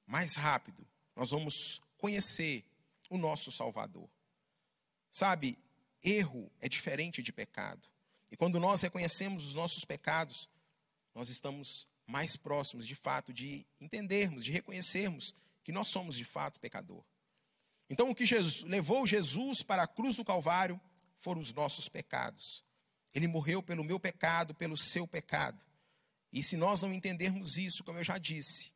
mais 0.07 0.35
rápido 0.35 0.87
nós 1.15 1.31
vamos 1.31 1.81
conhecer 1.97 2.63
o 3.09 3.17
nosso 3.17 3.51
Salvador. 3.51 4.09
Sabe, 5.11 5.57
erro 6.01 6.49
é 6.61 6.69
diferente 6.69 7.21
de 7.21 7.33
pecado. 7.33 7.92
E 8.33 8.35
quando 8.35 8.59
nós 8.59 8.81
reconhecemos 8.81 9.45
os 9.45 9.53
nossos 9.53 9.85
pecados, 9.85 10.49
nós 11.13 11.29
estamos 11.29 11.87
mais 12.07 12.35
próximos, 12.35 12.87
de 12.87 12.95
fato, 12.95 13.31
de 13.31 13.63
entendermos, 13.79 14.43
de 14.43 14.51
reconhecermos 14.51 15.35
que 15.63 15.71
nós 15.71 15.87
somos, 15.87 16.17
de 16.17 16.25
fato, 16.25 16.59
pecador. 16.59 17.03
Então, 17.87 18.09
o 18.09 18.15
que 18.15 18.25
Jesus, 18.25 18.63
levou 18.63 19.05
Jesus 19.05 19.61
para 19.61 19.83
a 19.83 19.87
cruz 19.87 20.15
do 20.15 20.25
Calvário 20.25 20.81
foram 21.15 21.41
os 21.41 21.53
nossos 21.53 21.87
pecados. 21.87 22.65
Ele 23.13 23.27
morreu 23.27 23.61
pelo 23.61 23.83
meu 23.83 23.99
pecado, 23.99 24.55
pelo 24.55 24.75
seu 24.75 25.07
pecado. 25.07 25.63
E 26.31 26.41
se 26.41 26.57
nós 26.57 26.81
não 26.81 26.91
entendermos 26.91 27.59
isso, 27.59 27.83
como 27.83 27.99
eu 27.99 28.03
já 28.03 28.17
disse, 28.17 28.73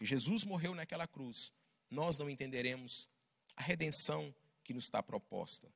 que 0.00 0.04
Jesus 0.04 0.42
morreu 0.42 0.74
naquela 0.74 1.06
cruz, 1.06 1.52
nós 1.88 2.18
não 2.18 2.28
entenderemos 2.28 3.08
a 3.54 3.62
redenção 3.62 4.34
que 4.64 4.74
nos 4.74 4.86
está 4.86 5.00
proposta. 5.00 5.72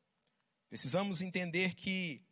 Precisamos 0.68 1.22
entender 1.22 1.76
que 1.76 2.23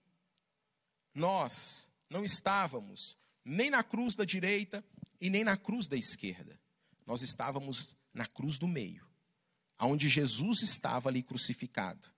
nós 1.15 1.91
não 2.09 2.25
estávamos 2.25 3.17
nem 3.45 3.71
na 3.71 3.83
cruz 3.83 4.15
da 4.15 4.25
direita 4.25 4.85
e 5.21 5.29
nem 5.29 5.45
na 5.45 5.57
cruz 5.57 5.87
da 5.87 5.97
esquerda. 5.97 6.61
Nós 7.07 7.23
estávamos 7.23 7.97
na 8.13 8.27
cruz 8.27 8.59
do 8.59 8.69
meio, 8.69 9.07
aonde 9.79 10.09
Jesus 10.09 10.63
estava 10.63 11.09
ali 11.09 11.23
crucificado. 11.23 12.09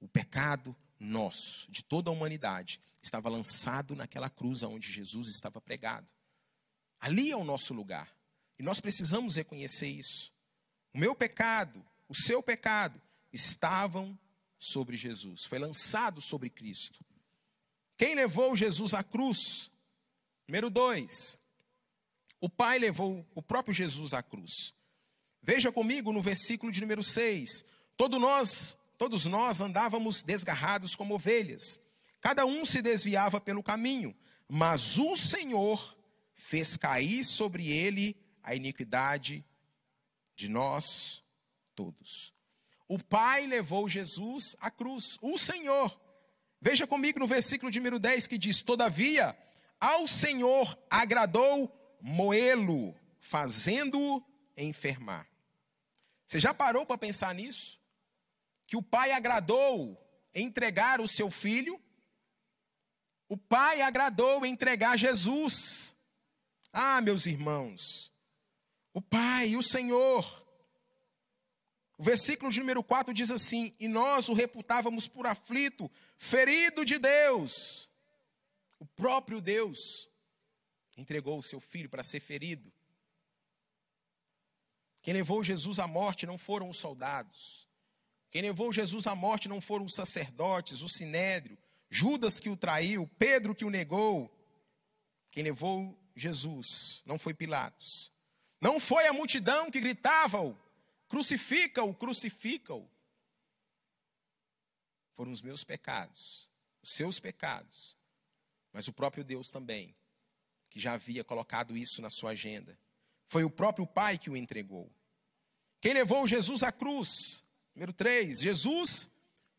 O 0.00 0.08
pecado 0.08 0.76
nosso, 0.98 1.70
de 1.70 1.84
toda 1.84 2.10
a 2.10 2.12
humanidade, 2.12 2.80
estava 3.02 3.28
lançado 3.28 3.96
naquela 3.96 4.30
cruz 4.30 4.62
onde 4.62 4.90
Jesus 4.90 5.28
estava 5.28 5.60
pregado. 5.60 6.08
Ali 7.00 7.30
é 7.30 7.36
o 7.36 7.44
nosso 7.44 7.74
lugar. 7.74 8.14
E 8.58 8.62
nós 8.62 8.80
precisamos 8.80 9.36
reconhecer 9.36 9.88
isso. 9.88 10.32
O 10.94 10.98
meu 10.98 11.14
pecado, 11.14 11.84
o 12.08 12.14
seu 12.14 12.42
pecado, 12.42 13.00
estavam 13.32 14.16
sobre 14.58 14.96
Jesus. 14.96 15.44
Foi 15.44 15.58
lançado 15.58 16.20
sobre 16.20 16.48
Cristo. 16.48 17.04
Quem 18.02 18.16
levou 18.16 18.56
Jesus 18.56 18.94
à 18.94 19.04
cruz? 19.04 19.70
Número 20.48 20.68
dois, 20.68 21.40
o 22.40 22.48
Pai 22.48 22.76
levou 22.76 23.24
o 23.32 23.40
próprio 23.40 23.72
Jesus 23.72 24.12
à 24.12 24.20
cruz. 24.20 24.74
Veja 25.40 25.70
comigo 25.70 26.12
no 26.12 26.20
versículo 26.20 26.72
de 26.72 26.80
número 26.80 27.00
6. 27.00 27.64
Todos 27.96 28.20
nós 28.20 28.76
Todos 28.98 29.24
nós 29.26 29.60
andávamos 29.60 30.22
desgarrados 30.22 30.96
como 30.96 31.14
ovelhas, 31.14 31.80
cada 32.20 32.44
um 32.44 32.64
se 32.64 32.82
desviava 32.82 33.40
pelo 33.40 33.62
caminho, 33.62 34.14
mas 34.48 34.98
o 34.98 35.16
Senhor 35.16 35.96
fez 36.34 36.76
cair 36.76 37.24
sobre 37.24 37.68
ele 37.68 38.16
a 38.42 38.54
iniquidade 38.54 39.44
de 40.36 40.48
nós 40.48 41.24
todos. 41.74 42.32
O 42.86 42.96
Pai 42.96 43.46
levou 43.46 43.88
Jesus 43.88 44.56
à 44.60 44.70
cruz, 44.70 45.18
o 45.20 45.36
Senhor. 45.38 46.01
Veja 46.62 46.86
comigo 46.86 47.18
no 47.18 47.26
versículo 47.26 47.70
de 47.70 47.78
número 47.78 47.98
10 47.98 48.26
que 48.26 48.38
diz: 48.38 48.62
Todavia, 48.62 49.36
ao 49.78 50.08
Senhor 50.08 50.78
agradou 50.88 51.70
moê-lo, 52.00 52.94
fazendo-o 53.20 54.24
enfermar. 54.56 55.28
Você 56.26 56.40
já 56.40 56.54
parou 56.54 56.86
para 56.86 56.96
pensar 56.96 57.34
nisso? 57.34 57.82
que 58.72 58.76
o 58.78 58.82
pai 58.82 59.12
agradou 59.12 60.02
entregar 60.34 60.98
o 60.98 61.06
seu 61.06 61.28
filho, 61.28 61.78
o 63.28 63.36
pai 63.36 63.82
agradou 63.82 64.46
entregar 64.46 64.96
Jesus. 64.96 65.94
Ah, 66.72 66.98
meus 67.02 67.26
irmãos, 67.26 68.10
o 68.94 69.02
pai, 69.02 69.56
o 69.56 69.62
Senhor. 69.62 70.41
O 72.02 72.04
versículo 72.04 72.50
de 72.50 72.58
número 72.58 72.82
4 72.82 73.14
diz 73.14 73.30
assim: 73.30 73.76
E 73.78 73.86
nós 73.86 74.28
o 74.28 74.32
reputávamos 74.32 75.06
por 75.06 75.24
aflito, 75.24 75.88
ferido 76.18 76.84
de 76.84 76.98
Deus. 76.98 77.88
O 78.80 78.84
próprio 78.84 79.40
Deus 79.40 80.10
entregou 80.98 81.38
o 81.38 81.44
seu 81.44 81.60
filho 81.60 81.88
para 81.88 82.02
ser 82.02 82.18
ferido. 82.18 82.72
Quem 85.00 85.14
levou 85.14 85.44
Jesus 85.44 85.78
à 85.78 85.86
morte 85.86 86.26
não 86.26 86.36
foram 86.36 86.68
os 86.68 86.76
soldados. 86.76 87.68
Quem 88.32 88.42
levou 88.42 88.72
Jesus 88.72 89.06
à 89.06 89.14
morte 89.14 89.48
não 89.48 89.60
foram 89.60 89.84
os 89.84 89.94
sacerdotes, 89.94 90.82
o 90.82 90.88
sinédrio, 90.88 91.56
Judas 91.88 92.40
que 92.40 92.50
o 92.50 92.56
traiu, 92.56 93.08
Pedro 93.16 93.54
que 93.54 93.64
o 93.64 93.70
negou. 93.70 94.28
Quem 95.30 95.44
levou 95.44 95.96
Jesus 96.16 97.00
não 97.06 97.16
foi 97.16 97.32
Pilatos. 97.32 98.12
Não 98.60 98.80
foi 98.80 99.06
a 99.06 99.12
multidão 99.12 99.70
que 99.70 99.80
gritava: 99.80 100.40
crucifica-o, 101.12 101.94
crucifica-o. 101.94 102.90
Foram 105.14 105.30
os 105.30 105.42
meus 105.42 105.62
pecados, 105.62 106.50
os 106.82 106.94
seus 106.94 107.20
pecados, 107.20 107.94
mas 108.72 108.88
o 108.88 108.94
próprio 108.94 109.22
Deus 109.22 109.50
também, 109.50 109.94
que 110.70 110.80
já 110.80 110.94
havia 110.94 111.22
colocado 111.22 111.76
isso 111.76 112.00
na 112.00 112.08
sua 112.08 112.30
agenda. 112.30 112.78
Foi 113.26 113.44
o 113.44 113.50
próprio 113.50 113.86
Pai 113.86 114.16
que 114.16 114.30
o 114.30 114.36
entregou. 114.36 114.90
Quem 115.82 115.92
levou 115.92 116.26
Jesus 116.26 116.62
à 116.62 116.72
cruz 116.72 117.44
Número 117.74 117.92
3, 117.92 118.40
Jesus 118.40 119.10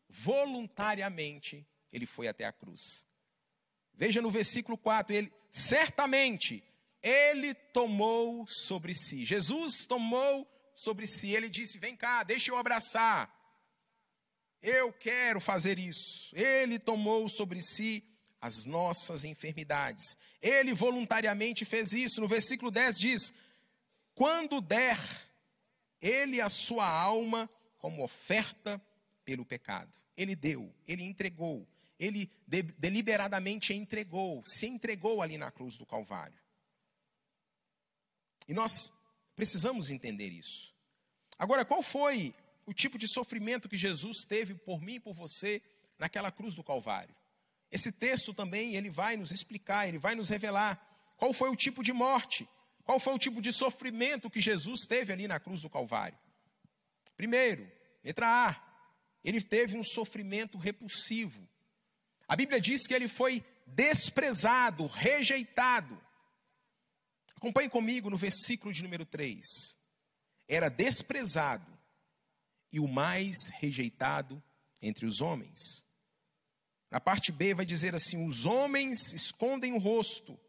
voluntariamente 0.08 1.64
ele 1.92 2.06
foi 2.06 2.26
até 2.26 2.44
a 2.44 2.52
cruz. 2.52 3.06
Veja 3.92 4.20
no 4.20 4.30
versículo 4.30 4.76
4, 4.76 5.14
ele 5.14 5.32
certamente 5.52 6.64
ele 7.00 7.54
tomou 7.54 8.44
sobre 8.46 8.92
si. 8.94 9.24
Jesus 9.24 9.86
tomou 9.86 10.48
sobre 10.74 11.06
si. 11.06 11.30
Ele 11.30 11.48
disse: 11.48 11.78
"Vem 11.78 11.96
cá, 11.96 12.22
deixa 12.22 12.50
eu 12.50 12.56
abraçar. 12.56 13.32
Eu 14.60 14.92
quero 14.92 15.40
fazer 15.40 15.78
isso." 15.78 16.34
Ele 16.34 16.78
tomou 16.78 17.28
sobre 17.28 17.62
si 17.62 18.04
as 18.40 18.66
nossas 18.66 19.24
enfermidades. 19.24 20.16
Ele 20.42 20.74
voluntariamente 20.74 21.64
fez 21.64 21.92
isso. 21.92 22.20
No 22.20 22.28
versículo 22.28 22.70
10 22.70 22.98
diz: 22.98 23.32
"Quando 24.14 24.60
der 24.60 24.98
ele 26.04 26.38
a 26.38 26.50
sua 26.50 26.86
alma 26.86 27.48
como 27.78 28.04
oferta 28.04 28.80
pelo 29.24 29.44
pecado. 29.44 29.90
Ele 30.14 30.36
deu, 30.36 30.72
ele 30.86 31.02
entregou, 31.02 31.66
ele 31.98 32.30
de, 32.46 32.62
deliberadamente 32.62 33.72
entregou, 33.72 34.42
se 34.46 34.66
entregou 34.66 35.22
ali 35.22 35.38
na 35.38 35.50
cruz 35.50 35.78
do 35.78 35.86
Calvário. 35.86 36.38
E 38.46 38.52
nós 38.52 38.92
precisamos 39.34 39.90
entender 39.90 40.30
isso. 40.30 40.74
Agora, 41.38 41.64
qual 41.64 41.82
foi 41.82 42.34
o 42.66 42.72
tipo 42.72 42.98
de 42.98 43.08
sofrimento 43.08 43.68
que 43.68 43.76
Jesus 43.76 44.24
teve 44.24 44.54
por 44.54 44.80
mim 44.80 44.94
e 44.94 45.00
por 45.00 45.12
você 45.12 45.60
naquela 45.98 46.30
cruz 46.30 46.54
do 46.54 46.62
Calvário? 46.62 47.14
Esse 47.70 47.90
texto 47.90 48.32
também 48.32 48.76
ele 48.76 48.88
vai 48.88 49.16
nos 49.16 49.32
explicar, 49.32 49.88
ele 49.88 49.98
vai 49.98 50.14
nos 50.14 50.28
revelar 50.28 50.80
qual 51.16 51.32
foi 51.32 51.50
o 51.50 51.56
tipo 51.56 51.82
de 51.82 51.92
morte, 51.92 52.48
qual 52.84 53.00
foi 53.00 53.14
o 53.14 53.18
tipo 53.18 53.40
de 53.40 53.52
sofrimento 53.52 54.30
que 54.30 54.40
Jesus 54.40 54.86
teve 54.86 55.12
ali 55.12 55.26
na 55.26 55.40
cruz 55.40 55.62
do 55.62 55.70
Calvário. 55.70 56.18
Primeiro, 57.16 57.70
letra 58.02 58.28
A, 58.28 58.64
ele 59.24 59.40
teve 59.40 59.76
um 59.76 59.82
sofrimento 59.82 60.58
repulsivo. 60.58 61.48
A 62.28 62.36
Bíblia 62.36 62.60
diz 62.60 62.86
que 62.86 62.94
ele 62.94 63.08
foi 63.08 63.44
desprezado, 63.66 64.86
rejeitado. 64.86 66.00
Acompanhe 67.44 67.68
comigo 67.68 68.08
no 68.08 68.16
versículo 68.16 68.72
de 68.72 68.82
número 68.82 69.04
3. 69.04 69.78
Era 70.48 70.70
desprezado 70.70 71.70
e 72.72 72.80
o 72.80 72.88
mais 72.88 73.50
rejeitado 73.50 74.42
entre 74.80 75.04
os 75.04 75.20
homens. 75.20 75.84
Na 76.90 76.98
parte 76.98 77.30
B 77.30 77.52
vai 77.52 77.66
dizer 77.66 77.94
assim: 77.94 78.26
os 78.26 78.46
homens 78.46 79.12
escondem 79.12 79.74
o 79.74 79.78
rosto. 79.78 80.40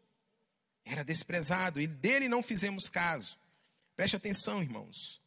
Era 0.86 1.04
desprezado 1.04 1.78
e 1.78 1.86
dele 1.86 2.30
não 2.30 2.42
fizemos 2.42 2.88
caso. 2.88 3.38
Preste 3.94 4.16
atenção, 4.16 4.62
irmãos. 4.62 5.20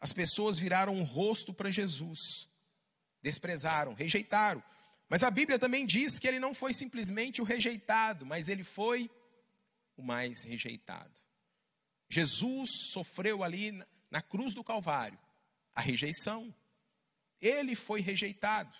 As 0.00 0.12
pessoas 0.12 0.56
viraram 0.56 1.00
o 1.00 1.04
rosto 1.04 1.52
para 1.52 1.68
Jesus, 1.68 2.48
desprezaram, 3.20 3.92
rejeitaram. 3.92 4.62
Mas 5.08 5.24
a 5.24 5.32
Bíblia 5.32 5.58
também 5.58 5.84
diz 5.84 6.20
que 6.20 6.28
ele 6.28 6.38
não 6.38 6.54
foi 6.54 6.72
simplesmente 6.72 7.42
o 7.42 7.44
rejeitado, 7.44 8.24
mas 8.24 8.48
ele 8.48 8.62
foi 8.62 9.10
o 10.02 10.04
mais 10.04 10.42
rejeitado. 10.42 11.14
Jesus 12.08 12.90
sofreu 12.90 13.42
ali 13.42 13.72
na 14.10 14.20
cruz 14.20 14.52
do 14.52 14.64
Calvário 14.64 15.18
a 15.74 15.80
rejeição. 15.80 16.54
Ele 17.40 17.74
foi 17.74 18.00
rejeitado. 18.00 18.76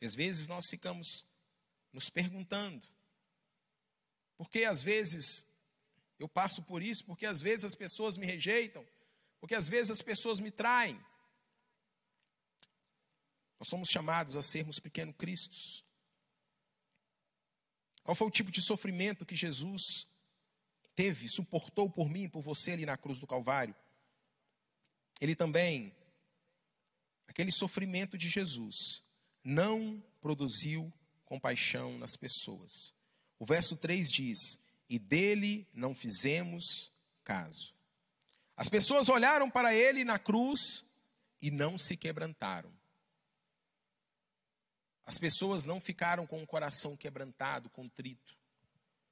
Às 0.00 0.14
vezes 0.14 0.48
nós 0.48 0.68
ficamos 0.70 1.26
nos 1.92 2.08
perguntando, 2.08 2.86
por 4.38 4.48
que 4.48 4.64
às 4.64 4.82
vezes 4.82 5.46
eu 6.18 6.28
passo 6.28 6.62
por 6.62 6.82
isso? 6.82 7.04
Porque 7.04 7.26
às 7.26 7.42
vezes 7.42 7.64
as 7.64 7.74
pessoas 7.74 8.16
me 8.16 8.24
rejeitam? 8.24 8.86
Porque 9.40 9.54
às 9.54 9.68
vezes 9.68 9.90
as 9.90 10.02
pessoas 10.02 10.40
me 10.40 10.50
traem? 10.50 10.98
Nós 13.58 13.68
somos 13.68 13.88
chamados 13.88 14.36
a 14.36 14.42
sermos 14.42 14.80
pequenos 14.80 15.14
cristos. 15.16 15.84
Qual 18.02 18.14
foi 18.14 18.26
o 18.26 18.30
tipo 18.30 18.50
de 18.50 18.60
sofrimento 18.60 19.24
que 19.24 19.34
Jesus 19.34 20.06
teve, 20.94 21.28
suportou 21.28 21.88
por 21.88 22.08
mim, 22.08 22.28
por 22.28 22.42
você 22.42 22.72
ali 22.72 22.84
na 22.84 22.96
cruz 22.96 23.18
do 23.18 23.26
Calvário? 23.26 23.74
Ele 25.20 25.36
também, 25.36 25.94
aquele 27.28 27.52
sofrimento 27.52 28.18
de 28.18 28.28
Jesus, 28.28 29.02
não 29.44 30.02
produziu 30.20 30.92
compaixão 31.24 31.96
nas 31.98 32.16
pessoas. 32.16 32.94
O 33.38 33.46
verso 33.46 33.76
3 33.76 34.10
diz: 34.10 34.58
E 34.88 34.98
dele 34.98 35.66
não 35.72 35.94
fizemos 35.94 36.92
caso. 37.24 37.74
As 38.56 38.68
pessoas 38.68 39.08
olharam 39.08 39.50
para 39.50 39.74
ele 39.74 40.04
na 40.04 40.18
cruz 40.18 40.84
e 41.40 41.50
não 41.50 41.78
se 41.78 41.96
quebrantaram. 41.96 42.72
As 45.12 45.18
pessoas 45.18 45.66
não 45.66 45.78
ficaram 45.78 46.26
com 46.26 46.42
o 46.42 46.46
coração 46.46 46.96
quebrantado, 46.96 47.68
contrito. 47.68 48.34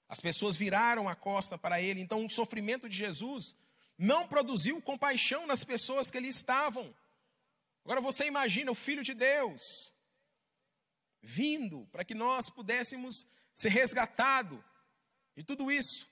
As 0.09 0.19
pessoas 0.19 0.57
viraram 0.57 1.11
a 1.11 1.15
costa 1.15 1.59
para 1.59 1.83
ele. 1.83 2.01
Então, 2.01 2.25
o 2.25 2.31
sofrimento 2.31 2.89
de 2.89 2.97
Jesus 2.97 3.55
não 3.99 4.27
produziu 4.27 4.81
compaixão 4.81 5.47
nas 5.47 5.63
pessoas 5.63 6.11
que 6.11 6.17
ali 6.17 6.29
estavam. 6.29 6.97
Agora 7.85 8.01
você 8.01 8.25
imagina 8.25 8.73
o 8.73 8.75
Filho 8.75 9.03
de 9.03 9.13
Deus 9.13 9.95
vindo 11.21 11.87
para 11.93 12.03
que 12.03 12.15
nós 12.15 12.49
pudéssemos 12.49 13.27
ser 13.53 13.69
resgatados 13.69 14.59
de 15.37 15.45
tudo 15.45 15.71
isso. 15.71 16.09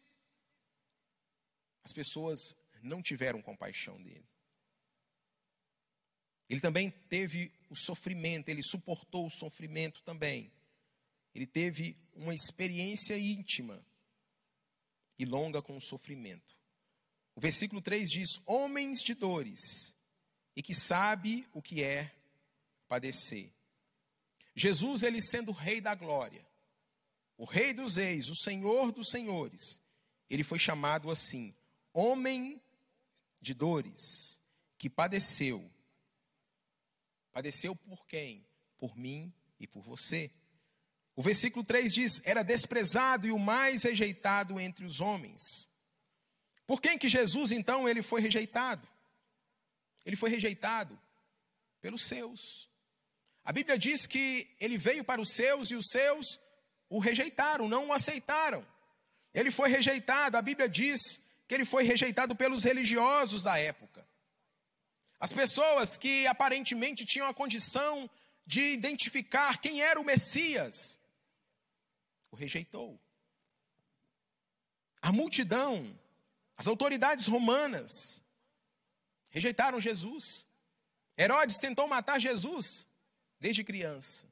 As 1.82 1.94
pessoas 1.94 2.54
não 2.82 3.00
tiveram 3.00 3.40
compaixão 3.40 3.96
dele. 4.02 4.28
Ele 6.46 6.60
também 6.60 6.90
teve 6.90 7.57
o 7.70 7.76
sofrimento, 7.76 8.48
ele 8.48 8.62
suportou 8.62 9.26
o 9.26 9.30
sofrimento 9.30 10.02
também. 10.02 10.52
Ele 11.34 11.46
teve 11.46 11.96
uma 12.14 12.34
experiência 12.34 13.18
íntima 13.18 13.84
e 15.18 15.24
longa 15.24 15.60
com 15.60 15.76
o 15.76 15.80
sofrimento. 15.80 16.56
O 17.34 17.40
versículo 17.40 17.80
3 17.80 18.10
diz: 18.10 18.40
Homens 18.46 19.02
de 19.02 19.14
dores, 19.14 19.94
e 20.56 20.62
que 20.62 20.74
sabe 20.74 21.46
o 21.52 21.62
que 21.62 21.82
é 21.82 22.12
padecer. 22.88 23.52
Jesus, 24.54 25.02
ele 25.02 25.20
sendo 25.20 25.50
o 25.50 25.54
Rei 25.54 25.80
da 25.80 25.94
glória, 25.94 26.44
o 27.36 27.44
Rei 27.44 27.72
dos 27.72 27.96
reis, 27.96 28.28
o 28.28 28.34
Senhor 28.34 28.90
dos 28.90 29.10
senhores, 29.10 29.80
ele 30.28 30.42
foi 30.42 30.58
chamado 30.58 31.10
assim: 31.10 31.54
Homem 31.92 32.60
de 33.40 33.54
dores, 33.54 34.40
que 34.76 34.90
padeceu 34.90 35.70
Padeceu 37.38 37.72
por 37.76 38.04
quem? 38.04 38.44
Por 38.76 38.96
mim 38.96 39.32
e 39.60 39.66
por 39.68 39.80
você. 39.80 40.28
O 41.14 41.22
versículo 41.22 41.64
3 41.64 41.94
diz: 41.94 42.20
Era 42.24 42.42
desprezado 42.42 43.28
e 43.28 43.30
o 43.30 43.38
mais 43.38 43.84
rejeitado 43.84 44.58
entre 44.58 44.84
os 44.84 45.00
homens. 45.00 45.70
Por 46.66 46.80
quem 46.80 46.98
que 46.98 47.08
Jesus 47.08 47.52
então 47.52 47.88
ele 47.88 48.02
foi 48.02 48.20
rejeitado? 48.20 48.88
Ele 50.04 50.16
foi 50.16 50.30
rejeitado 50.30 51.00
pelos 51.80 52.02
seus. 52.02 52.68
A 53.44 53.52
Bíblia 53.52 53.78
diz 53.78 54.04
que 54.04 54.52
ele 54.58 54.76
veio 54.76 55.04
para 55.04 55.20
os 55.20 55.30
seus 55.30 55.70
e 55.70 55.76
os 55.76 55.86
seus 55.90 56.40
o 56.90 56.98
rejeitaram, 56.98 57.68
não 57.68 57.86
o 57.86 57.92
aceitaram. 57.92 58.66
Ele 59.32 59.52
foi 59.52 59.68
rejeitado, 59.68 60.36
a 60.36 60.42
Bíblia 60.42 60.68
diz 60.68 61.20
que 61.46 61.54
ele 61.54 61.64
foi 61.64 61.84
rejeitado 61.84 62.34
pelos 62.34 62.64
religiosos 62.64 63.44
da 63.44 63.56
época. 63.60 64.07
As 65.20 65.32
pessoas 65.32 65.96
que 65.96 66.26
aparentemente 66.26 67.04
tinham 67.04 67.26
a 67.26 67.34
condição 67.34 68.08
de 68.46 68.72
identificar 68.72 69.60
quem 69.60 69.82
era 69.82 70.00
o 70.00 70.04
Messias, 70.04 70.98
o 72.30 72.36
rejeitou. 72.36 72.98
A 75.02 75.12
multidão, 75.12 75.98
as 76.56 76.66
autoridades 76.66 77.26
romanas, 77.26 78.22
rejeitaram 79.30 79.80
Jesus. 79.80 80.46
Herodes 81.16 81.58
tentou 81.58 81.88
matar 81.88 82.20
Jesus 82.20 82.88
desde 83.40 83.64
criança. 83.64 84.26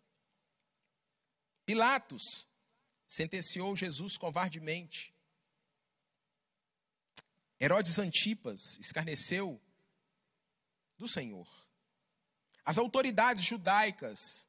Pilatos 1.64 2.48
sentenciou 3.06 3.74
Jesus 3.74 4.16
covardemente. 4.16 5.12
Herodes 7.60 7.98
Antipas 7.98 8.78
escarneceu 8.78 9.60
do 10.96 11.06
Senhor. 11.06 11.48
As 12.64 12.78
autoridades 12.78 13.44
judaicas 13.44 14.48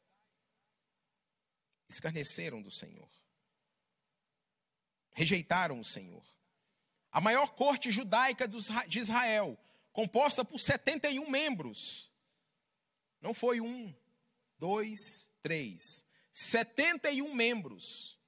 escarneceram 1.89 2.61
do 2.61 2.71
Senhor. 2.71 3.09
Rejeitaram 5.11 5.79
o 5.79 5.85
Senhor. 5.85 6.25
A 7.11 7.21
maior 7.21 7.55
corte 7.55 7.89
judaica 7.89 8.47
de 8.47 8.99
Israel, 8.99 9.57
composta 9.91 10.43
por 10.43 10.59
71 10.59 11.29
membros, 11.29 12.11
não 13.21 13.33
foi 13.33 13.59
um, 13.59 13.95
dois, 14.59 15.31
três. 15.41 16.05
71 16.33 17.33
membros 17.33 18.19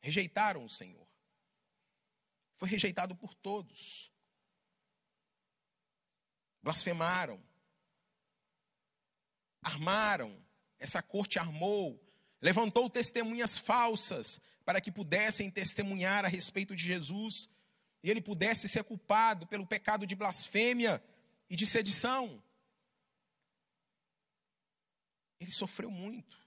rejeitaram 0.00 0.64
o 0.64 0.68
Senhor. 0.68 1.08
Foi 2.56 2.68
rejeitado 2.68 3.16
por 3.16 3.34
todos 3.34 4.09
blasfemaram, 6.62 7.42
armaram, 9.62 10.36
essa 10.78 11.02
corte 11.02 11.38
armou, 11.38 12.02
levantou 12.40 12.88
testemunhas 12.88 13.58
falsas 13.58 14.40
para 14.64 14.80
que 14.80 14.90
pudessem 14.90 15.50
testemunhar 15.50 16.24
a 16.24 16.28
respeito 16.28 16.74
de 16.74 16.82
Jesus 16.82 17.48
e 18.02 18.10
ele 18.10 18.20
pudesse 18.20 18.68
ser 18.68 18.84
culpado 18.84 19.46
pelo 19.46 19.66
pecado 19.66 20.06
de 20.06 20.16
blasfêmia 20.16 21.02
e 21.48 21.56
de 21.56 21.66
sedição. 21.66 22.42
Ele 25.38 25.50
sofreu 25.50 25.90
muito. 25.90 26.38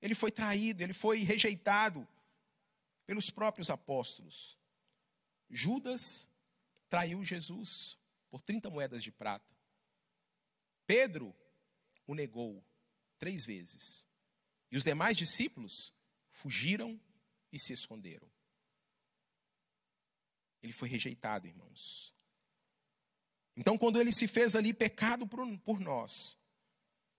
Ele 0.00 0.14
foi 0.14 0.30
traído, 0.30 0.82
ele 0.82 0.92
foi 0.92 1.22
rejeitado 1.22 2.06
pelos 3.06 3.30
próprios 3.30 3.68
apóstolos. 3.68 4.56
Judas 5.50 6.28
traiu 6.88 7.24
Jesus 7.24 7.98
por 8.30 8.42
30 8.42 8.70
moedas 8.70 9.02
de 9.02 9.10
prata. 9.10 9.56
Pedro 10.86 11.34
o 12.06 12.14
negou 12.14 12.64
três 13.18 13.44
vezes. 13.44 14.06
E 14.70 14.76
os 14.76 14.84
demais 14.84 15.16
discípulos 15.16 15.94
fugiram 16.30 17.00
e 17.52 17.58
se 17.58 17.72
esconderam. 17.72 18.30
Ele 20.62 20.72
foi 20.72 20.88
rejeitado, 20.88 21.46
irmãos. 21.46 22.14
Então, 23.56 23.76
quando 23.76 24.00
ele 24.00 24.12
se 24.12 24.28
fez 24.28 24.54
ali 24.54 24.72
pecado 24.72 25.26
por, 25.26 25.58
por 25.60 25.80
nós, 25.80 26.38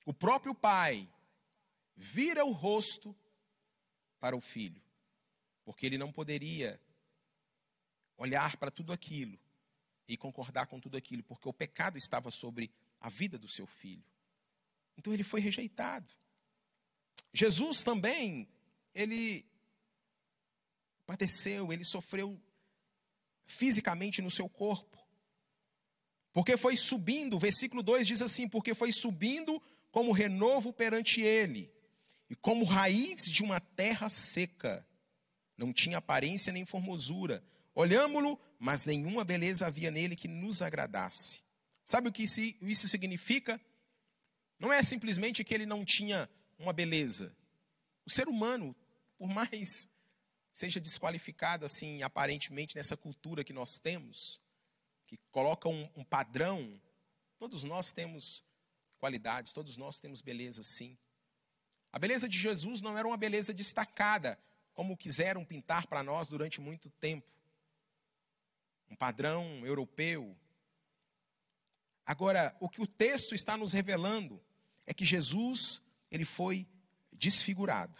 o 0.05 0.13
próprio 0.13 0.55
pai 0.55 1.11
vira 1.95 2.45
o 2.45 2.51
rosto 2.51 3.15
para 4.19 4.35
o 4.35 4.41
filho, 4.41 4.81
porque 5.63 5.85
ele 5.85 5.97
não 5.97 6.11
poderia 6.11 6.81
olhar 8.17 8.57
para 8.57 8.71
tudo 8.71 8.91
aquilo 8.91 9.39
e 10.09 10.17
concordar 10.17 10.65
com 10.65 10.79
tudo 10.79 10.97
aquilo, 10.97 11.23
porque 11.23 11.47
o 11.47 11.53
pecado 11.53 11.95
estava 11.95 12.31
sobre 12.31 12.71
a 12.99 13.09
vida 13.09 13.37
do 13.37 13.47
seu 13.47 13.67
filho. 13.67 14.03
Então 14.97 15.13
ele 15.13 15.23
foi 15.23 15.39
rejeitado. 15.39 16.09
Jesus 17.31 17.83
também, 17.83 18.49
ele 18.93 19.45
padeceu, 21.05 21.71
ele 21.71 21.85
sofreu 21.85 22.41
fisicamente 23.45 24.19
no 24.19 24.31
seu 24.31 24.49
corpo. 24.49 24.97
Porque 26.33 26.57
foi 26.57 26.75
subindo, 26.75 27.37
versículo 27.37 27.83
2 27.83 28.07
diz 28.07 28.21
assim: 28.21 28.49
porque 28.49 28.73
foi 28.73 28.91
subindo 28.91 29.61
como 29.91 30.11
renovo 30.11 30.73
perante 30.73 31.21
ele, 31.21 31.71
e 32.29 32.35
como 32.35 32.65
raiz 32.65 33.25
de 33.25 33.43
uma 33.43 33.59
terra 33.59 34.09
seca. 34.09 34.85
Não 35.55 35.71
tinha 35.71 35.97
aparência 35.97 36.51
nem 36.53 36.65
formosura. 36.65 37.43
Olhámo-lo, 37.75 38.39
mas 38.59 38.83
nenhuma 38.83 39.23
beleza 39.23 39.65
havia 39.65 39.89
nele 39.89 40.15
que 40.15 40.27
nos 40.27 40.61
agradasse. 40.61 41.41
Sabe 41.85 42.09
o 42.09 42.11
que 42.11 42.23
isso 42.23 42.87
significa? 42.87 43.59
Não 44.59 44.71
é 44.71 44.83
simplesmente 44.83 45.43
que 45.43 45.53
ele 45.53 45.65
não 45.65 45.85
tinha 45.85 46.29
uma 46.59 46.73
beleza. 46.73 47.33
O 48.05 48.11
ser 48.11 48.27
humano, 48.27 48.75
por 49.17 49.29
mais 49.29 49.87
seja 50.51 50.79
desqualificado 50.79 51.65
assim, 51.65 52.03
aparentemente, 52.03 52.75
nessa 52.75 52.97
cultura 52.97 53.45
que 53.45 53.53
nós 53.53 53.79
temos, 53.79 54.41
que 55.07 55.17
coloca 55.31 55.69
um, 55.69 55.89
um 55.95 56.03
padrão, 56.03 56.79
todos 57.37 57.63
nós 57.63 57.93
temos 57.93 58.43
qualidades, 58.99 59.53
todos 59.53 59.77
nós 59.77 59.99
temos 59.99 60.21
beleza 60.21 60.63
sim. 60.63 60.97
A 61.91 61.97
beleza 61.97 62.27
de 62.27 62.37
Jesus 62.37 62.81
não 62.81 62.97
era 62.97 63.07
uma 63.07 63.17
beleza 63.17 63.53
destacada, 63.53 64.37
como 64.73 64.97
quiseram 64.97 65.45
pintar 65.45 65.87
para 65.87 66.03
nós 66.03 66.27
durante 66.27 66.59
muito 66.59 66.89
tempo. 66.91 67.38
Um 68.89 68.95
padrão 68.95 69.65
europeu. 69.65 70.35
Agora, 72.05 72.55
o 72.59 72.67
que 72.67 72.81
o 72.81 72.87
texto 72.87 73.35
está 73.35 73.55
nos 73.55 73.73
revelando 73.73 74.41
é 74.85 74.93
que 74.93 75.05
Jesus, 75.05 75.81
ele 76.09 76.25
foi 76.25 76.67
desfigurado. 77.13 77.97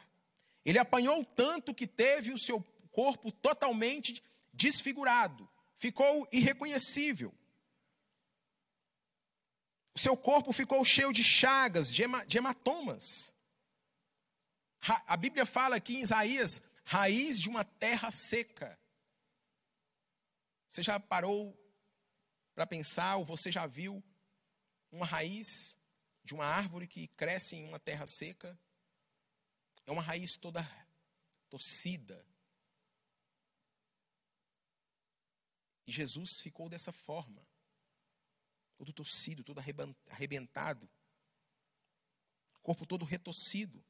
Ele 0.66 0.80
apanhou 0.80 1.24
tanto 1.24 1.74
que 1.74 1.86
teve 1.86 2.32
o 2.34 2.40
seu 2.40 2.62
corpo 2.92 3.32
totalmente 3.32 4.24
desfigurado, 4.54 5.48
ficou 5.76 6.28
irreconhecível. 6.32 7.34
O 9.96 10.00
seu 10.00 10.18
corpo 10.18 10.52
ficou 10.52 10.84
cheio 10.84 11.14
de 11.14 11.24
chagas, 11.24 11.94
de 11.94 12.38
hematomas. 12.38 13.34
A 15.06 15.18
Bíblia 15.18 15.46
fala 15.46 15.76
aqui 15.76 15.96
em 15.96 16.02
Isaías, 16.02 16.62
raiz 16.84 17.40
de 17.40 17.50
uma 17.50 17.64
terra 17.64 18.10
seca. 18.12 18.80
Você 20.70 20.84
já 20.84 21.00
parou 21.00 21.58
para 22.54 22.68
pensar, 22.68 23.18
ou 23.18 23.26
você 23.26 23.52
já 23.52 23.66
viu 23.66 24.04
uma 24.92 25.06
raiz 25.06 25.78
de 26.24 26.34
uma 26.34 26.46
árvore 26.46 26.88
que 26.88 27.08
cresce 27.10 27.56
em 27.56 27.68
uma 27.68 27.80
terra 27.80 28.06
seca? 28.06 28.58
É 29.86 29.92
uma 29.92 30.02
raiz 30.02 30.36
toda 30.36 30.62
torcida. 31.50 32.24
E 35.88 35.92
Jesus 35.92 36.40
ficou 36.42 36.70
dessa 36.70 36.92
forma, 36.92 37.44
todo 38.78 38.94
torcido, 38.94 39.44
todo 39.44 39.60
arrebentado, 40.08 40.88
corpo 42.62 42.86
todo 42.86 43.04
retorcido. 43.06 43.84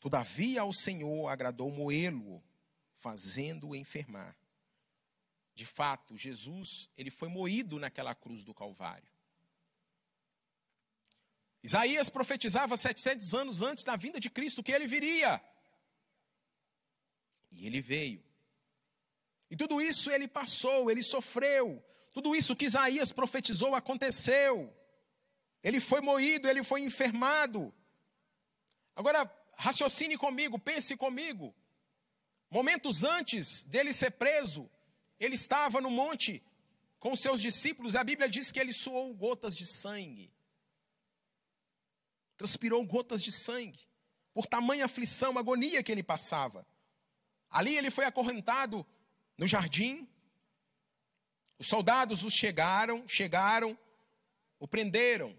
Todavia 0.00 0.62
ao 0.62 0.72
Senhor 0.72 1.28
agradou 1.28 1.70
moê-lo, 1.70 2.42
fazendo-o 2.96 3.76
enfermar. 3.76 4.36
De 5.54 5.64
fato, 5.64 6.16
Jesus, 6.16 6.88
ele 6.96 7.10
foi 7.10 7.28
moído 7.28 7.78
naquela 7.78 8.14
cruz 8.14 8.44
do 8.44 8.52
Calvário. 8.52 9.08
Isaías 11.62 12.08
profetizava 12.08 12.76
700 12.76 13.34
anos 13.34 13.62
antes 13.62 13.82
da 13.82 13.96
vinda 13.96 14.20
de 14.20 14.30
Cristo 14.30 14.62
que 14.62 14.72
ele 14.72 14.86
viria. 14.86 15.42
E 17.50 17.66
ele 17.66 17.80
veio. 17.80 18.22
E 19.50 19.56
tudo 19.56 19.80
isso 19.80 20.10
ele 20.10 20.28
passou, 20.28 20.90
ele 20.90 21.02
sofreu. 21.02 21.82
Tudo 22.12 22.34
isso 22.34 22.56
que 22.56 22.66
Isaías 22.66 23.12
profetizou 23.12 23.74
aconteceu. 23.74 24.72
Ele 25.62 25.80
foi 25.80 26.00
moído, 26.00 26.48
ele 26.48 26.62
foi 26.62 26.82
enfermado. 26.82 27.74
Agora, 28.94 29.30
raciocine 29.56 30.16
comigo, 30.16 30.58
pense 30.58 30.96
comigo. 30.96 31.54
Momentos 32.50 33.04
antes 33.04 33.64
dele 33.64 33.92
ser 33.92 34.12
preso, 34.12 34.70
ele 35.18 35.34
estava 35.34 35.80
no 35.80 35.90
monte 35.90 36.42
com 36.98 37.14
seus 37.14 37.40
discípulos, 37.40 37.94
e 37.94 37.98
a 37.98 38.04
Bíblia 38.04 38.28
diz 38.28 38.50
que 38.50 38.58
ele 38.58 38.72
suou 38.72 39.14
gotas 39.14 39.54
de 39.54 39.66
sangue. 39.66 40.32
Transpirou 42.36 42.84
gotas 42.84 43.22
de 43.22 43.32
sangue, 43.32 43.86
por 44.32 44.46
tamanha 44.46 44.84
aflição, 44.84 45.38
agonia 45.38 45.82
que 45.82 45.92
ele 45.92 46.02
passava. 46.02 46.66
Ali 47.48 47.76
ele 47.76 47.90
foi 47.90 48.04
acorrentado 48.04 48.86
no 49.38 49.46
jardim. 49.46 50.08
Os 51.58 51.66
soldados 51.66 52.22
os 52.22 52.34
chegaram, 52.34 53.06
chegaram, 53.08 53.78
o 54.58 54.68
prenderam, 54.68 55.36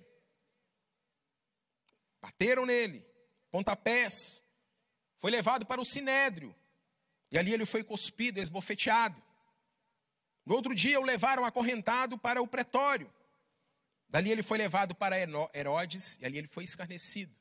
bateram 2.21 2.65
nele, 2.65 3.05
pontapés, 3.51 4.43
foi 5.17 5.31
levado 5.31 5.65
para 5.65 5.81
o 5.81 5.85
sinédrio, 5.85 6.55
e 7.31 7.37
ali 7.37 7.53
ele 7.53 7.65
foi 7.65 7.83
cuspido, 7.83 8.39
esbofeteado. 8.39 9.21
No 10.45 10.55
outro 10.55 10.73
dia 10.73 10.99
o 10.99 11.03
levaram 11.03 11.45
acorrentado 11.45 12.17
para 12.17 12.41
o 12.41 12.47
pretório. 12.47 13.13
Dali 14.09 14.31
ele 14.31 14.43
foi 14.43 14.57
levado 14.57 14.95
para 14.95 15.17
Herodes, 15.19 16.17
e 16.21 16.25
ali 16.25 16.37
ele 16.37 16.47
foi 16.47 16.63
escarnecido. 16.63 17.35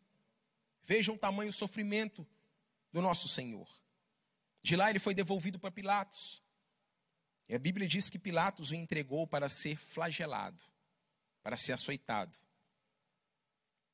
Vejam 0.83 1.15
o 1.15 1.19
tamanho 1.19 1.51
do 1.51 1.57
sofrimento 1.57 2.27
do 2.93 3.01
nosso 3.01 3.29
Senhor. 3.29 3.69
De 4.63 4.75
lá 4.75 4.91
ele 4.91 4.99
foi 4.99 5.15
devolvido 5.15 5.59
para 5.59 5.71
Pilatos. 5.71 6.43
E 7.49 7.55
a 7.55 7.59
Bíblia 7.59 7.87
diz 7.87 8.11
que 8.11 8.19
Pilatos 8.19 8.73
o 8.73 8.75
entregou 8.75 9.27
para 9.27 9.49
ser 9.49 9.77
flagelado, 9.77 10.61
para 11.43 11.57
ser 11.57 11.73
açoitado. 11.73 12.37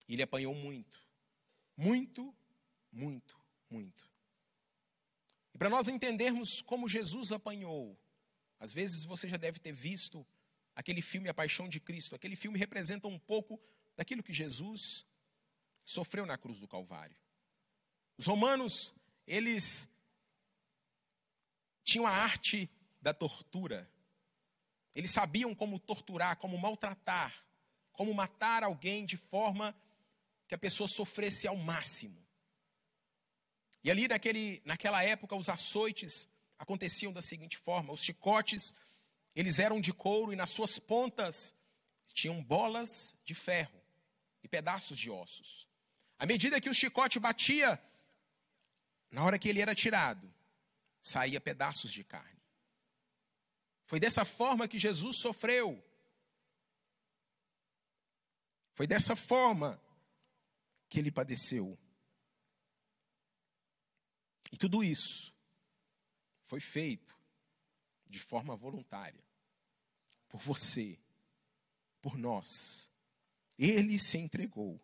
E 0.09 0.15
ele 0.15 0.23
apanhou 0.23 0.55
muito. 0.55 0.99
Muito, 1.77 2.35
muito, 2.91 3.39
muito. 3.69 4.12
Para 5.63 5.71
nós 5.71 5.87
entendermos 5.87 6.61
como 6.61 6.89
Jesus 6.89 7.31
apanhou, 7.31 7.97
às 8.59 8.73
vezes 8.73 9.05
você 9.05 9.29
já 9.29 9.37
deve 9.37 9.61
ter 9.61 9.71
visto 9.71 10.27
aquele 10.75 11.01
filme 11.01 11.29
A 11.29 11.35
Paixão 11.35 11.69
de 11.69 11.79
Cristo. 11.79 12.17
Aquele 12.17 12.35
filme 12.35 12.59
representa 12.59 13.07
um 13.07 13.17
pouco 13.17 13.61
daquilo 13.95 14.25
que 14.25 14.33
Jesus 14.33 15.07
sofreu 15.85 16.27
na 16.27 16.37
cruz 16.37 16.59
do 16.59 16.67
Calvário. 16.67 17.17
Os 18.19 18.27
romanos, 18.27 18.93
eles 19.25 19.89
tinham 21.85 22.09
a 22.09 22.11
arte 22.11 22.69
da 23.01 23.15
tortura. 23.15 23.89
Eles 24.97 25.13
sabiam 25.13 25.55
como 25.55 25.79
torturar, 25.79 26.39
como 26.39 26.59
maltratar, 26.59 27.33
como 27.93 28.13
matar 28.13 28.65
alguém 28.65 29.07
de 29.07 29.17
forma 29.17 29.73
que 30.49 30.57
a 30.57 30.59
pessoa 30.59 30.89
sofresse 30.89 31.47
ao 31.47 31.55
máximo. 31.55 32.22
E 33.85 33.91
ali 33.91 34.07
naquele, 34.07 34.63
naquela 34.65 35.03
época 35.03 35.35
os 35.37 35.49
açoites 35.49 36.29
aconteciam 36.59 37.13
da 37.13 37.21
seguinte 37.21 37.59
forma: 37.59 37.93
os 37.93 38.03
chicotes 38.03 38.75
eles 39.35 39.59
eram 39.59 39.81
de 39.81 39.93
couro 39.93 40.33
e 40.33 40.37
nas 40.37 40.51
suas 40.51 40.79
pontas 40.79 41.55
tinham 42.13 42.43
bolas 42.43 43.17
de 43.25 43.35
ferro 43.35 43.81
e 44.43 44.49
pedaços 44.49 44.99
de 44.99 45.11
ossos. 45.11 45.67
À 46.19 46.27
medida 46.27 46.61
que 46.61 46.69
o 46.69 46.75
chicote 46.75 47.19
batia, 47.19 47.83
na 49.11 49.25
hora 49.25 49.39
que 49.39 49.49
ele 49.49 49.61
era 49.61 49.75
tirado, 49.75 50.33
saía 51.01 51.41
pedaços 51.41 51.91
de 51.91 52.05
carne. 52.05 52.41
Foi 53.87 53.99
dessa 53.99 54.25
forma 54.25 54.69
que 54.69 54.79
Jesus 54.79 55.17
sofreu. 55.17 55.83
Foi 58.75 58.87
dessa 58.87 59.17
forma 59.17 59.81
que 60.89 60.99
ele 60.99 61.11
padeceu. 61.11 61.79
E 64.53 64.57
tudo 64.57 64.85
isso 64.85 65.35
foi 66.43 66.61
feito 66.61 67.19
de 68.07 68.21
forma 68.21 68.55
voluntária, 68.55 69.25
por 70.29 70.39
você, 70.39 70.99
por 72.03 72.19
nós. 72.19 72.91
Ele 73.59 73.99
se 73.99 74.19
entregou. 74.19 74.79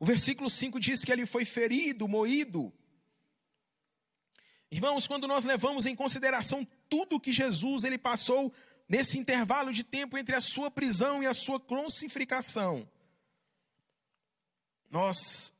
O 0.00 0.04
versículo 0.04 0.50
5 0.50 0.80
diz 0.80 1.04
que 1.04 1.12
ele 1.12 1.24
foi 1.24 1.44
ferido, 1.44 2.08
moído. 2.08 2.72
Irmãos, 4.70 5.06
quando 5.06 5.28
nós 5.28 5.44
levamos 5.44 5.86
em 5.86 5.94
consideração 5.94 6.66
tudo 6.88 7.20
que 7.20 7.30
Jesus 7.30 7.84
ele 7.84 7.96
passou 7.96 8.52
nesse 8.88 9.16
intervalo 9.16 9.72
de 9.72 9.84
tempo 9.84 10.18
entre 10.18 10.34
a 10.34 10.40
sua 10.40 10.70
prisão 10.70 11.22
e 11.22 11.26
a 11.26 11.32
sua 11.32 11.60
crucificação, 11.60 12.88
nós 14.90 15.54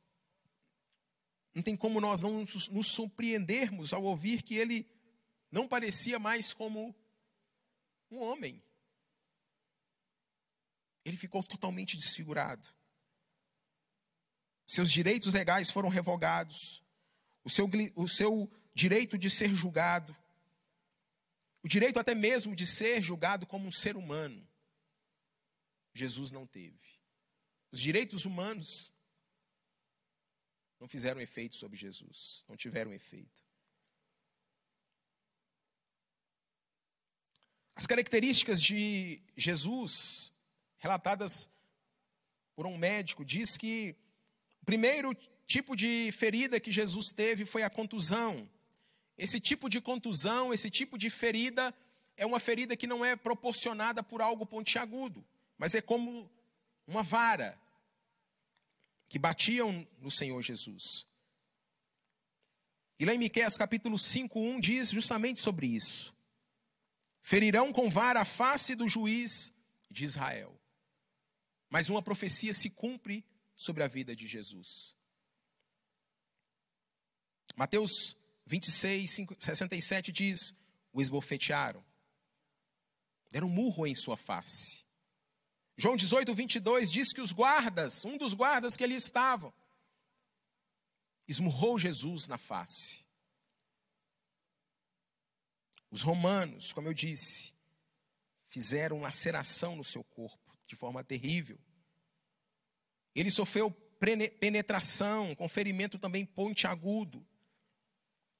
não 1.57 1.63
tem 1.63 1.75
como 1.75 1.99
nós 1.99 2.21
não 2.21 2.45
nos 2.69 2.85
surpreendermos 2.85 3.91
ao 3.91 4.03
ouvir 4.03 4.43
que 4.43 4.53
ele 4.53 4.87
não 5.51 5.67
parecia 5.67 6.19
mais 6.19 6.53
como 6.53 6.95
um 8.11 8.17
homem. 8.19 8.61
Ele 11.03 11.17
ficou 11.17 11.41
totalmente 11.41 11.97
desfigurado. 11.97 12.69
Seus 14.67 14.91
direitos 14.91 15.33
legais 15.33 15.71
foram 15.71 15.89
revogados. 15.89 16.83
O 17.43 17.49
seu, 17.49 17.67
o 17.95 18.07
seu 18.07 18.51
direito 18.71 19.17
de 19.17 19.27
ser 19.27 19.49
julgado. 19.55 20.15
O 21.63 21.67
direito 21.67 21.97
até 21.97 22.13
mesmo 22.13 22.55
de 22.55 22.67
ser 22.67 23.01
julgado 23.01 23.47
como 23.47 23.67
um 23.67 23.71
ser 23.71 23.97
humano. 23.97 24.47
Jesus 25.95 26.29
não 26.29 26.45
teve. 26.45 27.01
Os 27.71 27.81
direitos 27.81 28.25
humanos 28.25 28.93
não 30.79 30.87
fizeram 30.87 31.19
efeito 31.19 31.55
sobre 31.55 31.77
Jesus, 31.77 32.45
não 32.47 32.55
tiveram 32.55 32.93
efeito. 32.93 33.45
As 37.75 37.85
características 37.85 38.61
de 38.61 39.21
Jesus, 39.35 40.33
relatadas 40.79 41.49
por 42.55 42.65
um 42.65 42.77
médico, 42.77 43.23
diz 43.23 43.55
que 43.55 43.95
o 44.61 44.65
primeiro 44.65 45.15
tipo 45.45 45.75
de 45.75 46.11
ferida 46.11 46.59
que 46.59 46.71
Jesus 46.71 47.11
teve 47.11 47.45
foi 47.45 47.63
a 47.63 47.69
contusão. 47.69 48.49
Esse 49.17 49.39
tipo 49.39 49.69
de 49.69 49.79
contusão, 49.79 50.53
esse 50.53 50.69
tipo 50.69 50.97
de 50.97 51.09
ferida, 51.09 51.73
é 52.15 52.25
uma 52.25 52.39
ferida 52.39 52.75
que 52.75 52.87
não 52.87 53.05
é 53.05 53.15
proporcionada 53.15 54.01
por 54.01 54.21
algo 54.21 54.45
pontiagudo, 54.45 55.23
mas 55.57 55.75
é 55.75 55.81
como 55.81 56.29
uma 56.87 57.03
vara 57.03 57.59
que 59.07 59.19
batiam 59.19 59.87
no 59.99 60.11
Senhor 60.11 60.41
Jesus. 60.41 61.05
E 62.99 63.05
lá 63.05 63.13
em 63.13 63.17
Miqueias 63.17 63.57
capítulo 63.57 63.97
5, 63.97 64.39
1 64.39 64.59
diz 64.59 64.89
justamente 64.89 65.39
sobre 65.39 65.67
isso. 65.67 66.15
Ferirão 67.21 67.71
com 67.71 67.89
vara 67.89 68.21
a 68.21 68.25
face 68.25 68.73
do 68.75 68.87
juiz 68.87 69.53
de 69.91 70.05
Israel. 70.05 70.59
Mas 71.69 71.89
uma 71.89 72.01
profecia 72.01 72.53
se 72.53 72.69
cumpre 72.69 73.23
sobre 73.55 73.83
a 73.83 73.87
vida 73.87 74.15
de 74.15 74.25
Jesus. 74.25 74.95
Mateus 77.55 78.17
26, 78.45 79.17
67 79.39 80.11
diz: 80.11 80.55
O 80.93 81.01
esbofetearam, 81.01 81.83
deram 83.29 83.47
um 83.47 83.51
murro 83.51 83.85
em 83.85 83.93
sua 83.93 84.15
face. 84.15 84.86
João 85.77 85.95
18, 85.95 86.33
22 86.33 86.91
diz 86.91 87.13
que 87.13 87.21
os 87.21 87.31
guardas, 87.31 88.03
um 88.03 88.17
dos 88.17 88.33
guardas 88.33 88.75
que 88.75 88.83
ali 88.83 88.95
estavam, 88.95 89.53
esmurrou 91.27 91.77
Jesus 91.77 92.27
na 92.27 92.37
face. 92.37 93.05
Os 95.91 96.01
romanos, 96.01 96.73
como 96.73 96.87
eu 96.87 96.93
disse, 96.93 97.53
fizeram 98.49 99.01
laceração 99.01 99.75
no 99.75 99.83
seu 99.83 100.03
corpo 100.03 100.57
de 100.65 100.75
forma 100.75 101.03
terrível. 101.03 101.59
Ele 103.13 103.29
sofreu 103.29 103.71
penetração, 104.39 105.35
com 105.35 105.47
ferimento 105.47 105.99
também 105.99 106.25
pontiagudo. 106.25 107.25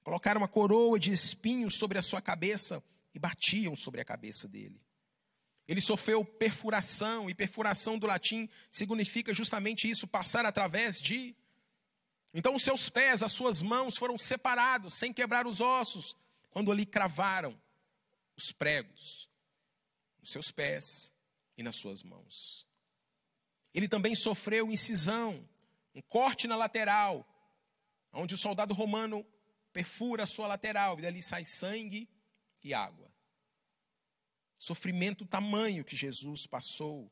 Colocaram 0.04 0.42
uma 0.42 0.48
coroa 0.48 1.00
de 1.00 1.12
espinhos 1.12 1.78
sobre 1.78 1.98
a 1.98 2.02
sua 2.02 2.22
cabeça 2.22 2.84
e 3.14 3.20
batiam 3.20 3.76
sobre 3.76 4.02
a 4.02 4.06
cabeça 4.06 4.48
dele. 4.48 4.82
Ele 5.68 5.82
sofreu 5.82 6.24
perfuração, 6.24 7.30
e 7.30 7.36
perfuração 7.36 8.00
do 8.00 8.08
latim 8.08 8.48
significa 8.72 9.34
justamente 9.34 9.90
isso, 9.90 10.08
passar 10.08 10.46
através 10.46 11.02
de. 11.02 11.36
Então, 12.34 12.56
os 12.56 12.64
seus 12.64 12.90
pés, 12.90 13.22
as 13.22 13.32
suas 13.34 13.62
mãos 13.62 13.98
foram 13.98 14.18
separados, 14.18 14.94
sem 14.94 15.12
quebrar 15.12 15.46
os 15.46 15.60
ossos, 15.60 16.16
quando 16.50 16.72
ali 16.72 16.86
cravaram 16.86 17.60
os 18.38 18.52
pregos 18.52 19.30
nos 20.20 20.32
seus 20.32 20.52
pés 20.52 21.14
e 21.58 21.64
nas 21.64 21.76
suas 21.76 22.04
mãos. 22.04 22.66
Ele 23.74 23.88
também 23.88 24.16
sofreu 24.16 24.72
incisão, 24.72 25.48
um 25.94 26.02
corte 26.02 26.48
na 26.48 26.56
lateral, 26.56 27.28
onde 28.14 28.36
o 28.36 28.38
soldado 28.38 28.74
romano 28.74 29.26
perfura 29.74 30.24
a 30.24 30.28
sua 30.28 30.48
lateral 30.48 30.98
e 30.98 31.02
dali 31.02 31.22
sai 31.22 31.44
sangue 31.44 32.10
e 32.64 32.74
água. 32.74 33.07
Sofrimento 34.58 35.26
tamanho 35.26 35.84
que 35.84 35.96
Jesus 35.96 36.48
passou. 36.48 37.12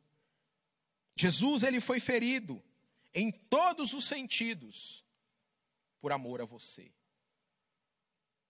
Jesus 1.16 1.64
ele 1.64 1.80
foi 1.80 2.00
ferido 2.00 2.64
em 3.14 3.32
todos 3.32 3.94
os 3.94 4.06
sentidos 4.06 5.06
por 6.00 6.12
amor 6.12 6.42
a 6.42 6.46
você. 6.46 6.92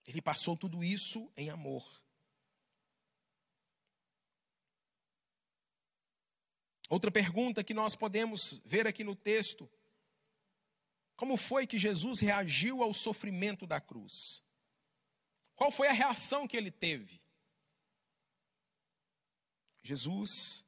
Ele 0.06 0.22
passou 0.22 0.56
tudo 0.56 0.82
isso 0.82 1.30
em 1.36 1.50
amor. 1.50 1.84
Outra 6.88 7.10
pergunta 7.10 7.64
que 7.64 7.74
nós 7.74 7.96
podemos 7.96 8.60
ver 8.64 8.86
aqui 8.86 9.02
no 9.02 9.16
texto: 9.16 9.68
como 11.16 11.36
foi 11.36 11.66
que 11.66 11.78
Jesus 11.78 12.20
reagiu 12.20 12.82
ao 12.82 12.92
sofrimento 12.92 13.66
da 13.66 13.80
cruz? 13.80 14.42
Qual 15.56 15.70
foi 15.70 15.88
a 15.88 15.92
reação 15.92 16.46
que 16.46 16.56
ele 16.56 16.70
teve? 16.70 17.20
Jesus, 19.86 20.64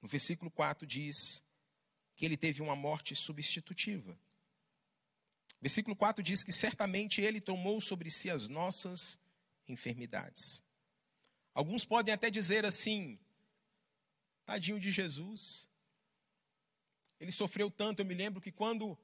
no 0.00 0.08
versículo 0.08 0.50
4, 0.50 0.86
diz 0.86 1.42
que 2.16 2.24
ele 2.24 2.36
teve 2.36 2.62
uma 2.62 2.74
morte 2.74 3.14
substitutiva. 3.14 4.18
Versículo 5.60 5.94
4 5.94 6.22
diz 6.22 6.42
que 6.42 6.52
certamente 6.52 7.20
ele 7.20 7.40
tomou 7.40 7.80
sobre 7.80 8.10
si 8.10 8.30
as 8.30 8.48
nossas 8.48 9.18
enfermidades. 9.68 10.62
Alguns 11.52 11.84
podem 11.84 12.14
até 12.14 12.30
dizer 12.30 12.64
assim: 12.64 13.18
tadinho 14.46 14.80
de 14.80 14.90
Jesus. 14.90 15.68
Ele 17.18 17.30
sofreu 17.30 17.70
tanto. 17.70 18.00
Eu 18.00 18.06
me 18.06 18.14
lembro 18.14 18.40
que 18.40 18.50
quando 18.50 18.98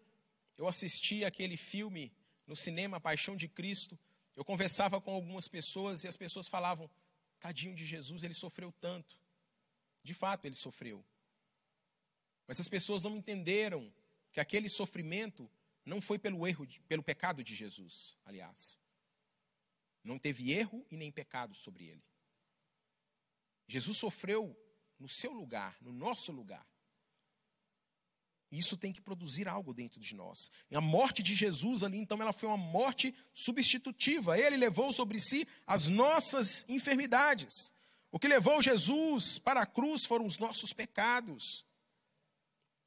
eu 0.56 0.66
assisti 0.66 1.24
aquele 1.24 1.56
filme 1.56 2.10
no 2.46 2.56
cinema 2.56 2.98
Paixão 2.98 3.36
de 3.36 3.48
Cristo, 3.48 3.98
eu 4.34 4.44
conversava 4.44 5.00
com 5.00 5.12
algumas 5.12 5.48
pessoas 5.48 6.04
e 6.04 6.08
as 6.08 6.16
pessoas 6.16 6.48
falavam: 6.48 6.90
tadinho 7.40 7.74
de 7.74 7.84
Jesus, 7.84 8.22
ele 8.22 8.34
sofreu 8.34 8.72
tanto. 8.72 9.18
De 10.02 10.14
fato, 10.14 10.44
ele 10.44 10.54
sofreu. 10.54 11.04
Mas 12.46 12.60
as 12.60 12.68
pessoas 12.68 13.02
não 13.02 13.16
entenderam 13.16 13.92
que 14.32 14.40
aquele 14.40 14.68
sofrimento 14.68 15.50
não 15.84 16.00
foi 16.00 16.18
pelo 16.18 16.46
erro, 16.46 16.66
pelo 16.88 17.02
pecado 17.02 17.42
de 17.42 17.54
Jesus, 17.54 18.16
aliás. 18.24 18.78
Não 20.02 20.18
teve 20.18 20.52
erro 20.52 20.86
e 20.90 20.96
nem 20.96 21.10
pecado 21.10 21.54
sobre 21.54 21.86
ele. 21.86 22.04
Jesus 23.66 23.96
sofreu 23.96 24.56
no 24.98 25.08
seu 25.08 25.32
lugar, 25.32 25.76
no 25.80 25.92
nosso 25.92 26.30
lugar. 26.32 26.66
Isso 28.56 28.76
tem 28.76 28.92
que 28.92 29.00
produzir 29.00 29.48
algo 29.48 29.74
dentro 29.74 30.00
de 30.00 30.14
nós. 30.14 30.50
E 30.70 30.76
a 30.76 30.80
morte 30.80 31.22
de 31.22 31.34
Jesus 31.34 31.82
ali, 31.82 31.98
então, 31.98 32.20
ela 32.20 32.32
foi 32.32 32.48
uma 32.48 32.56
morte 32.56 33.14
substitutiva. 33.34 34.38
Ele 34.38 34.56
levou 34.56 34.92
sobre 34.92 35.20
si 35.20 35.46
as 35.66 35.88
nossas 35.88 36.64
enfermidades. 36.68 37.72
O 38.10 38.18
que 38.18 38.28
levou 38.28 38.62
Jesus 38.62 39.38
para 39.38 39.60
a 39.60 39.66
cruz 39.66 40.06
foram 40.06 40.24
os 40.24 40.38
nossos 40.38 40.72
pecados. 40.72 41.66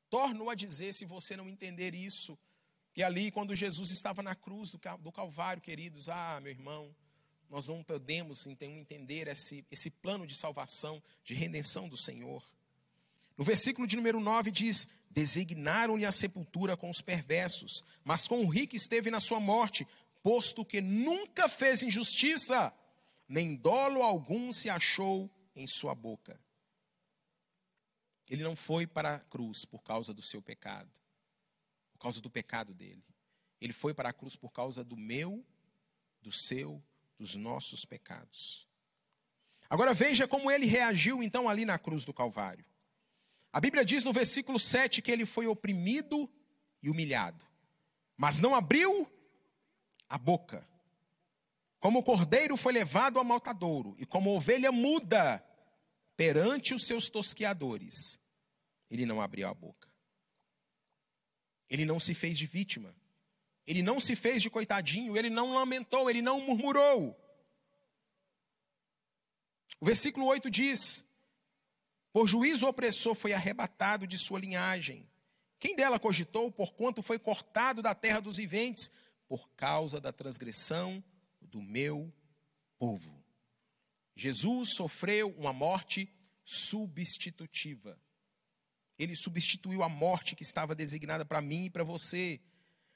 Torno 0.10 0.50
a 0.50 0.56
dizer, 0.56 0.94
se 0.94 1.06
você 1.06 1.38
não 1.38 1.48
entender 1.48 1.94
isso, 1.94 2.38
e 2.96 3.04
ali, 3.04 3.32
quando 3.32 3.56
Jesus 3.56 3.92
estava 3.92 4.24
na 4.24 4.36
cruz 4.36 4.72
do 4.72 5.12
Calvário, 5.12 5.62
queridos, 5.62 6.10
ah, 6.10 6.40
meu 6.42 6.52
irmão, 6.52 6.94
nós 7.50 7.68
não 7.68 7.84
podemos 7.84 8.46
então 8.46 8.68
entender 8.68 9.28
esse, 9.28 9.66
esse 9.72 9.90
plano 9.90 10.26
de 10.26 10.36
salvação, 10.36 11.02
de 11.24 11.34
redenção 11.34 11.88
do 11.88 11.96
Senhor. 11.96 12.44
No 13.38 13.44
versículo 13.44 13.88
de 13.88 13.96
número 13.96 14.20
9 14.20 14.52
diz: 14.52 14.88
Designaram-lhe 15.10 16.06
a 16.06 16.12
sepultura 16.12 16.78
com 16.78 16.90
os 16.90 17.02
perversos, 17.02 17.84
mas 18.04 18.28
com 18.28 18.42
o 18.42 18.48
rico 18.48 18.76
esteve 18.76 19.10
na 19.10 19.20
sua 19.20 19.40
morte, 19.40 19.88
posto 20.22 20.64
que 20.64 20.82
nunca 20.82 21.50
fez 21.50 21.82
injustiça, 21.82 22.74
nem 23.28 23.56
dolo 23.56 24.04
algum 24.04 24.52
se 24.52 24.70
achou 24.70 25.30
em 25.56 25.66
sua 25.66 25.96
boca. 25.96 26.40
Ele 28.30 28.44
não 28.44 28.56
foi 28.56 28.86
para 28.86 29.16
a 29.16 29.20
cruz 29.20 29.66
por 29.66 29.84
causa 29.84 30.14
do 30.14 30.22
seu 30.22 30.42
pecado 30.42 30.92
por 32.00 32.04
causa 32.04 32.22
do 32.22 32.30
pecado 32.30 32.74
dele. 32.74 33.04
Ele 33.60 33.74
foi 33.74 33.94
para 33.94 34.08
a 34.08 34.14
cruz 34.14 34.34
por 34.34 34.54
causa 34.54 34.86
do 34.86 34.96
meu, 34.96 35.46
do 36.22 36.32
seu, 36.32 36.82
dos 37.18 37.36
nossos 37.36 37.84
pecados. 37.84 38.66
Agora 39.70 39.94
veja 39.94 40.26
como 40.26 40.50
ele 40.50 40.66
reagiu 40.66 41.22
então 41.22 41.50
ali 41.50 41.66
na 41.66 41.78
cruz 41.78 42.06
do 42.06 42.14
Calvário. 42.14 42.66
A 43.52 43.60
Bíblia 43.60 43.84
diz 43.84 44.04
no 44.04 44.14
versículo 44.14 44.60
7 44.60 45.02
que 45.02 45.12
ele 45.12 45.26
foi 45.26 45.48
oprimido 45.48 46.30
e 46.82 46.90
humilhado, 46.90 47.44
mas 48.16 48.40
não 48.40 48.54
abriu 48.54 49.12
a 50.08 50.18
boca. 50.18 50.68
Como 51.80 52.00
o 52.00 52.04
cordeiro 52.04 52.58
foi 52.58 52.74
levado 52.74 53.18
ao 53.18 53.26
maltadouro, 53.26 53.96
e 53.98 54.06
como 54.06 54.36
ovelha 54.36 54.72
muda 54.72 55.44
perante 56.16 56.74
os 56.74 56.86
seus 56.86 57.10
tosqueadores, 57.10 58.20
ele 58.90 59.06
não 59.06 59.22
abriu 59.22 59.48
a 59.48 59.54
boca. 59.54 59.88
Ele 61.70 61.86
não 61.86 62.00
se 62.00 62.14
fez 62.14 62.38
de 62.38 62.46
vítima. 62.46 62.96
Ele 63.66 63.84
não 63.84 64.00
se 64.00 64.16
fez 64.16 64.42
de 64.42 64.50
coitadinho, 64.50 65.16
ele 65.16 65.30
não 65.30 65.54
lamentou, 65.54 66.10
ele 66.10 66.24
não 66.24 66.42
murmurou. 66.42 67.16
O 69.80 69.86
versículo 69.86 70.26
8 70.26 70.50
diz: 70.50 71.06
Por 72.20 72.28
juízo 72.28 72.68
opressor 72.68 73.16
foi 73.16 73.32
arrebatado 73.32 74.06
de 74.06 74.18
sua 74.18 74.42
linhagem, 74.42 75.08
Quem 75.58 75.74
dela 75.74 75.98
cogitou, 75.98 76.52
porquanto 76.52 77.02
foi 77.02 77.18
cortado 77.18 77.82
da 77.82 77.96
terra 77.96 78.20
dos 78.20 78.36
viventes, 78.36 78.92
por 79.26 79.50
causa 79.52 80.02
da 80.02 80.12
transgressão 80.12 81.02
do 81.40 81.62
meu 81.62 82.14
povo? 82.78 83.24
Jesus 84.18 84.74
sofreu 84.74 85.34
uma 85.38 85.54
morte 85.54 86.14
substitutiva. 86.44 87.98
Ele 88.98 89.16
substituiu 89.16 89.82
a 89.82 89.88
morte 89.88 90.36
que 90.36 90.44
estava 90.44 90.76
designada 90.76 91.24
para 91.24 91.40
mim 91.40 91.68
e 91.68 91.70
para 91.70 91.86
você. 91.86 92.42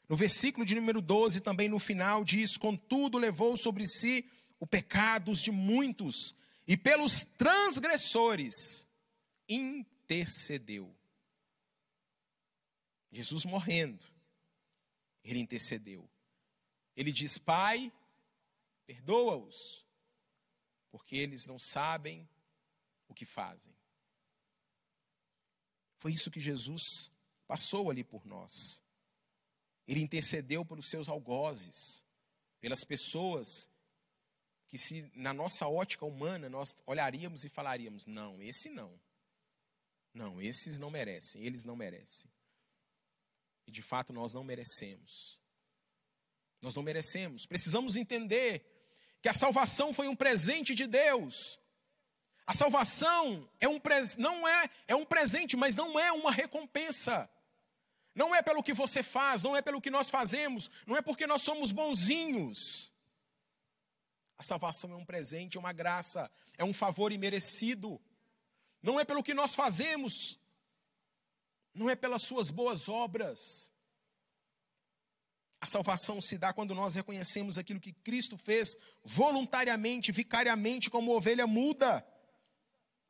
No 0.10 0.18
versículo 0.18 0.66
de 0.66 0.76
número 0.76 1.02
12, 1.02 1.40
também 1.40 1.70
no 1.70 1.80
final, 1.80 2.26
diz: 2.26 2.58
Contudo, 2.58 3.18
levou 3.18 3.56
sobre 3.56 3.88
si 3.88 4.30
o 4.60 4.68
pecados 4.68 5.40
de 5.40 5.50
muitos, 5.50 6.36
e 6.68 6.76
pelos 6.76 7.24
transgressores 7.38 8.86
intercedeu. 9.54 10.96
Jesus 13.12 13.46
morrendo, 13.46 14.04
ele 15.24 15.40
intercedeu. 15.40 16.10
Ele 16.96 17.12
diz: 17.12 17.38
Pai, 17.38 17.92
perdoa-os, 18.86 19.86
porque 20.92 21.16
eles 21.16 21.46
não 21.46 21.60
sabem 21.60 22.28
o 23.08 23.14
que 23.14 23.26
fazem. 23.26 23.76
Foi 25.98 26.12
isso 26.12 26.32
que 26.32 26.40
Jesus 26.40 27.12
passou 27.48 27.90
ali 27.90 28.04
por 28.04 28.26
nós. 28.26 28.84
Ele 29.88 30.02
intercedeu 30.02 30.66
pelos 30.66 30.90
seus 30.90 31.08
algozes, 31.08 32.06
pelas 32.60 32.84
pessoas 32.84 33.70
que, 34.68 34.78
se 34.78 35.12
na 35.14 35.34
nossa 35.34 35.68
ótica 35.68 36.06
humana 36.06 36.50
nós 36.50 36.76
olharíamos 36.86 37.44
e 37.46 37.50
falaríamos: 37.50 38.06
não, 38.08 38.42
esse 38.42 38.70
não. 38.70 39.00
Não, 40.14 40.42
esses 40.42 40.78
não 40.78 40.92
merecem, 40.92 41.44
eles 41.44 41.64
não 41.64 41.76
merecem. 41.76 42.32
E 43.66 43.72
de 43.72 43.82
fato 43.82 44.14
nós 44.14 44.34
não 44.34 44.44
merecemos. 44.44 45.40
Nós 46.62 46.76
não 46.76 46.84
merecemos. 46.84 47.46
Precisamos 47.46 47.96
entender 47.96 48.66
que 49.22 49.30
a 49.30 49.34
salvação 49.34 49.94
foi 49.94 50.08
um 50.08 50.16
presente 50.16 50.76
de 50.76 50.86
Deus. 50.86 51.60
A 52.46 52.54
salvação 52.54 53.50
é 53.60 53.68
um 53.68 53.82
não 54.18 54.48
é, 54.48 54.70
é 54.88 54.96
um 54.96 55.06
presente, 55.06 55.56
mas 55.56 55.76
não 55.76 56.00
é 56.00 56.12
uma 56.12 56.32
recompensa. 56.32 57.30
Não 58.14 58.36
é 58.36 58.42
pelo 58.42 58.62
que 58.62 58.74
você 58.74 59.02
faz, 59.02 59.42
não 59.42 59.56
é 59.56 59.62
pelo 59.62 59.82
que 59.82 59.90
nós 59.90 60.10
fazemos, 60.10 60.70
não 60.86 60.96
é 60.96 61.02
porque 61.02 61.26
nós 61.26 61.42
somos 61.42 61.72
bonzinhos. 61.72 62.94
A 64.38 64.44
salvação 64.44 64.92
é 64.92 64.96
um 64.96 65.06
presente, 65.06 65.58
é 65.58 65.60
uma 65.60 65.74
graça, 65.74 66.30
é 66.58 66.64
um 66.64 66.74
favor 66.74 67.12
imerecido. 67.12 68.00
Não 68.84 69.00
é 69.00 69.06
pelo 69.06 69.24
que 69.24 69.34
nós 69.34 69.56
fazemos, 69.56 70.38
não 71.74 71.90
é 71.90 71.96
pelas 71.96 72.22
suas 72.22 72.52
boas 72.52 72.90
obras. 72.90 73.74
A 75.62 75.66
salvação 75.66 76.20
se 76.20 76.38
dá 76.38 76.52
quando 76.52 76.76
nós 76.76 76.94
reconhecemos 76.94 77.58
aquilo 77.58 77.80
que 77.80 77.94
Cristo 77.94 78.38
fez 78.38 78.76
voluntariamente, 79.02 80.12
vicariamente, 80.12 80.90
como 80.90 81.16
ovelha 81.16 81.48
muda. 81.48 82.06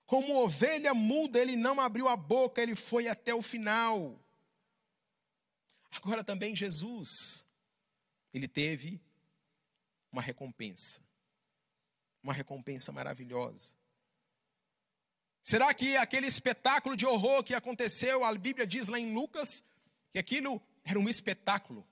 Como 0.06 0.36
ovelha 0.36 0.94
muda, 0.94 1.40
ele 1.40 1.56
não 1.56 1.82
abriu 1.82 2.08
a 2.08 2.16
boca, 2.16 2.62
ele 2.62 2.76
foi 2.76 3.08
até 3.08 3.34
o 3.34 3.42
final. 3.42 4.24
Agora 5.90 6.24
também 6.24 6.56
Jesus, 6.56 7.44
ele 8.32 8.48
teve 8.48 9.02
uma 10.12 10.22
recompensa. 10.22 11.02
Uma 12.22 12.34
recompensa 12.34 12.92
maravilhosa. 12.92 13.74
Será 15.44 15.74
que 15.74 15.98
aquele 15.98 16.26
espetáculo 16.26 16.96
de 16.96 17.06
horror 17.06 17.44
que 17.44 17.54
aconteceu, 17.54 18.24
a 18.24 18.34
Bíblia 18.34 18.66
diz 18.66 18.88
lá 18.88 18.98
em 18.98 19.14
Lucas, 19.14 19.62
que 20.12 20.18
aquilo 20.18 20.62
era 20.86 20.98
um 20.98 21.10
espetáculo? 21.10 21.86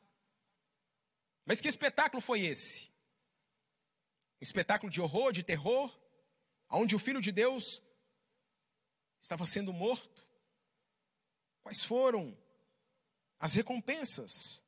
Mas 1.45 1.60
que 1.60 1.68
espetáculo 1.68 2.22
foi 2.22 2.45
esse? 2.45 2.89
Um 4.39 4.43
espetáculo 4.43 4.89
de 4.89 5.02
horror, 5.02 5.34
de 5.34 5.43
terror, 5.43 5.93
onde 6.70 6.95
o 6.95 6.99
Filho 6.99 7.20
de 7.20 7.32
Deus 7.32 7.84
estava 9.22 9.45
sendo 9.45 9.74
morto? 9.74 10.26
Quais 11.62 11.84
foram 11.84 12.36
as 13.38 13.54
recompensas? 13.54 14.64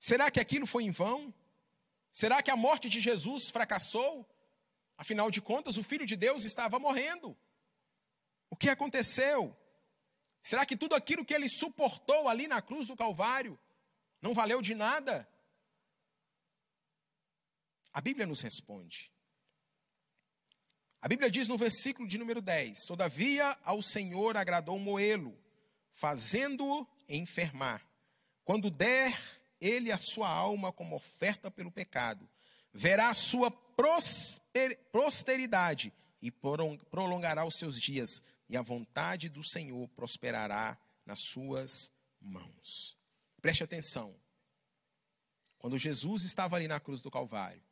Será 0.00 0.32
que 0.32 0.40
aquilo 0.40 0.66
foi 0.66 0.82
em 0.82 0.90
vão? 0.90 1.32
Será 2.12 2.42
que 2.42 2.50
a 2.50 2.56
morte 2.56 2.88
de 2.88 3.00
Jesus 3.00 3.50
fracassou? 3.50 4.28
Afinal 4.96 5.30
de 5.30 5.40
contas, 5.40 5.76
o 5.76 5.82
Filho 5.82 6.06
de 6.06 6.16
Deus 6.16 6.44
estava 6.44 6.78
morrendo. 6.78 7.36
O 8.48 8.56
que 8.56 8.68
aconteceu? 8.68 9.56
Será 10.42 10.64
que 10.64 10.76
tudo 10.76 10.94
aquilo 10.94 11.24
que 11.24 11.34
ele 11.34 11.48
suportou 11.48 12.28
ali 12.28 12.46
na 12.46 12.62
cruz 12.62 12.86
do 12.86 12.96
Calvário 12.96 13.58
não 14.22 14.32
valeu 14.32 14.62
de 14.62 14.74
nada? 14.74 15.28
A 17.92 18.00
Bíblia 18.00 18.26
nos 18.26 18.40
responde. 18.40 19.10
A 21.00 21.08
Bíblia 21.08 21.30
diz 21.30 21.48
no 21.48 21.56
versículo 21.56 22.08
de 22.08 22.18
número 22.18 22.40
10: 22.40 22.84
Todavia 22.86 23.58
ao 23.62 23.82
Senhor 23.82 24.36
agradou 24.36 24.78
moê-lo, 24.78 25.38
fazendo-o 25.92 26.86
enfermar. 27.08 27.86
Quando 28.44 28.70
der 28.70 29.18
ele 29.60 29.90
a 29.90 29.98
sua 29.98 30.28
alma 30.28 30.72
como 30.72 30.96
oferta 30.96 31.50
pelo 31.50 31.72
pecado, 31.72 32.28
verá 32.72 33.08
a 33.08 33.14
sua 33.14 33.50
prosperidade 34.90 35.92
e 36.20 36.30
prolongará 36.30 37.44
os 37.44 37.56
seus 37.56 37.80
dias, 37.80 38.22
e 38.48 38.56
a 38.56 38.62
vontade 38.62 39.28
do 39.28 39.42
Senhor 39.42 39.86
prosperará 39.88 40.78
nas 41.04 41.20
suas 41.20 41.92
mãos. 42.20 42.96
Preste 43.40 43.62
atenção. 43.62 44.14
Quando 45.58 45.78
Jesus 45.78 46.24
estava 46.24 46.56
ali 46.56 46.66
na 46.68 46.80
cruz 46.80 47.00
do 47.00 47.10
Calvário, 47.10 47.62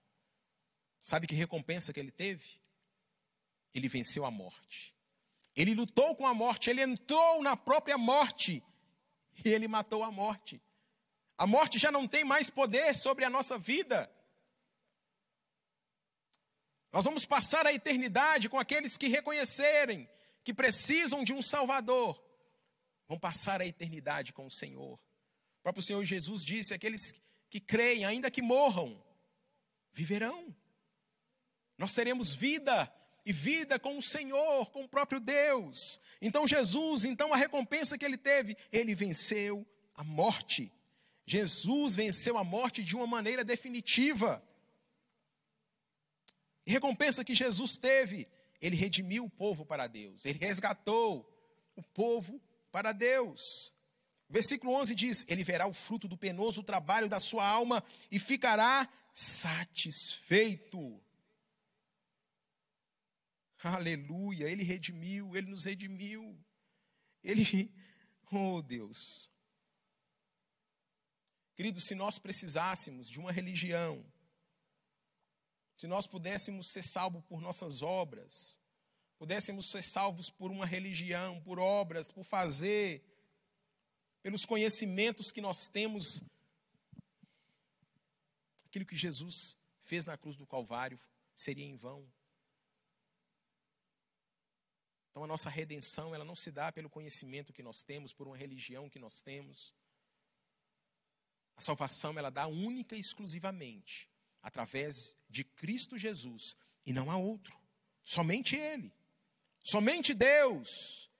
sabe 1.00 1.26
que 1.26 1.34
recompensa 1.34 1.92
que 1.92 2.00
ele 2.00 2.10
teve? 2.10 2.60
Ele 3.72 3.88
venceu 3.88 4.24
a 4.24 4.30
morte. 4.30 4.94
Ele 5.56 5.74
lutou 5.74 6.14
com 6.16 6.26
a 6.26 6.34
morte, 6.34 6.70
ele 6.70 6.82
entrou 6.82 7.42
na 7.42 7.56
própria 7.56 7.96
morte 7.96 8.62
e 9.44 9.48
ele 9.48 9.68
matou 9.68 10.02
a 10.02 10.10
morte. 10.10 10.60
A 11.38 11.46
morte 11.46 11.78
já 11.78 11.90
não 11.90 12.06
tem 12.06 12.24
mais 12.24 12.50
poder 12.50 12.94
sobre 12.94 13.24
a 13.24 13.30
nossa 13.30 13.58
vida. 13.58 14.10
Nós 16.94 17.06
vamos 17.06 17.24
passar 17.24 17.66
a 17.66 17.72
eternidade 17.72 18.48
com 18.48 18.56
aqueles 18.56 18.96
que 18.96 19.08
reconhecerem 19.08 20.08
que 20.44 20.54
precisam 20.54 21.24
de 21.24 21.32
um 21.32 21.42
Salvador. 21.42 22.24
Vão 23.08 23.18
passar 23.18 23.60
a 23.60 23.66
eternidade 23.66 24.32
com 24.32 24.46
o 24.46 24.50
Senhor. 24.50 24.92
O 24.92 25.62
próprio 25.64 25.82
Senhor 25.82 26.04
Jesus 26.04 26.44
disse: 26.44 26.72
aqueles 26.72 27.12
que 27.50 27.58
creem, 27.58 28.04
ainda 28.04 28.30
que 28.30 28.40
morram, 28.40 29.04
viverão. 29.92 30.54
Nós 31.76 31.94
teremos 31.94 32.32
vida 32.32 32.88
e 33.26 33.32
vida 33.32 33.76
com 33.76 33.98
o 33.98 34.02
Senhor, 34.02 34.70
com 34.70 34.84
o 34.84 34.88
próprio 34.88 35.18
Deus. 35.18 35.98
Então 36.22 36.46
Jesus, 36.46 37.04
então 37.04 37.34
a 37.34 37.36
recompensa 37.36 37.98
que 37.98 38.04
ele 38.04 38.16
teve, 38.16 38.56
ele 38.70 38.94
venceu 38.94 39.66
a 39.96 40.04
morte. 40.04 40.72
Jesus 41.26 41.96
venceu 41.96 42.38
a 42.38 42.44
morte 42.44 42.84
de 42.84 42.94
uma 42.94 43.04
maneira 43.08 43.42
definitiva. 43.42 44.40
Recompensa 46.66 47.24
que 47.24 47.34
Jesus 47.34 47.76
teve, 47.76 48.26
ele 48.60 48.76
redimiu 48.76 49.24
o 49.24 49.30
povo 49.30 49.66
para 49.66 49.86
Deus, 49.86 50.24
ele 50.24 50.38
resgatou 50.38 51.30
o 51.76 51.82
povo 51.82 52.40
para 52.72 52.92
Deus. 52.92 53.74
Versículo 54.28 54.72
11 54.72 54.94
diz: 54.94 55.24
Ele 55.28 55.44
verá 55.44 55.66
o 55.66 55.72
fruto 55.72 56.08
do 56.08 56.16
penoso 56.16 56.62
trabalho 56.62 57.08
da 57.08 57.20
sua 57.20 57.46
alma 57.46 57.84
e 58.10 58.18
ficará 58.18 58.88
satisfeito. 59.12 61.00
Aleluia, 63.62 64.48
ele 64.50 64.62
redimiu, 64.62 65.36
ele 65.36 65.50
nos 65.50 65.64
redimiu. 65.64 66.38
Ele, 67.22 67.72
oh 68.30 68.60
Deus. 68.60 69.30
Querido, 71.54 71.80
se 71.80 71.94
nós 71.94 72.18
precisássemos 72.18 73.08
de 73.08 73.18
uma 73.18 73.30
religião 73.30 74.04
se 75.76 75.86
nós 75.86 76.06
pudéssemos 76.06 76.68
ser 76.68 76.82
salvos 76.82 77.24
por 77.24 77.40
nossas 77.40 77.82
obras, 77.82 78.60
pudéssemos 79.18 79.70
ser 79.70 79.82
salvos 79.82 80.30
por 80.30 80.50
uma 80.50 80.64
religião, 80.64 81.40
por 81.42 81.58
obras, 81.58 82.10
por 82.10 82.24
fazer, 82.24 83.02
pelos 84.22 84.46
conhecimentos 84.46 85.30
que 85.30 85.40
nós 85.40 85.66
temos, 85.66 86.22
aquilo 88.66 88.86
que 88.86 88.96
Jesus 88.96 89.56
fez 89.80 90.06
na 90.06 90.16
cruz 90.16 90.36
do 90.36 90.46
Calvário 90.46 90.98
seria 91.34 91.64
em 91.64 91.76
vão. 91.76 92.08
Então 95.10 95.24
a 95.24 95.26
nossa 95.26 95.50
redenção, 95.50 96.14
ela 96.14 96.24
não 96.24 96.34
se 96.34 96.50
dá 96.50 96.72
pelo 96.72 96.90
conhecimento 96.90 97.52
que 97.52 97.62
nós 97.62 97.82
temos, 97.82 98.12
por 98.12 98.26
uma 98.26 98.36
religião 98.36 98.88
que 98.88 98.98
nós 98.98 99.20
temos. 99.20 99.74
A 101.56 101.60
salvação, 101.60 102.18
ela 102.18 102.30
dá 102.30 102.46
única 102.46 102.96
e 102.96 103.00
exclusivamente 103.00 104.08
através 104.44 105.16
de 105.28 105.42
Cristo 105.42 105.98
Jesus 105.98 106.56
e 106.86 106.92
não 106.92 107.10
há 107.10 107.16
outro. 107.16 107.58
Somente 108.04 108.54
Ele. 108.54 108.92
Somente 109.64 110.12
Deus 110.12 111.10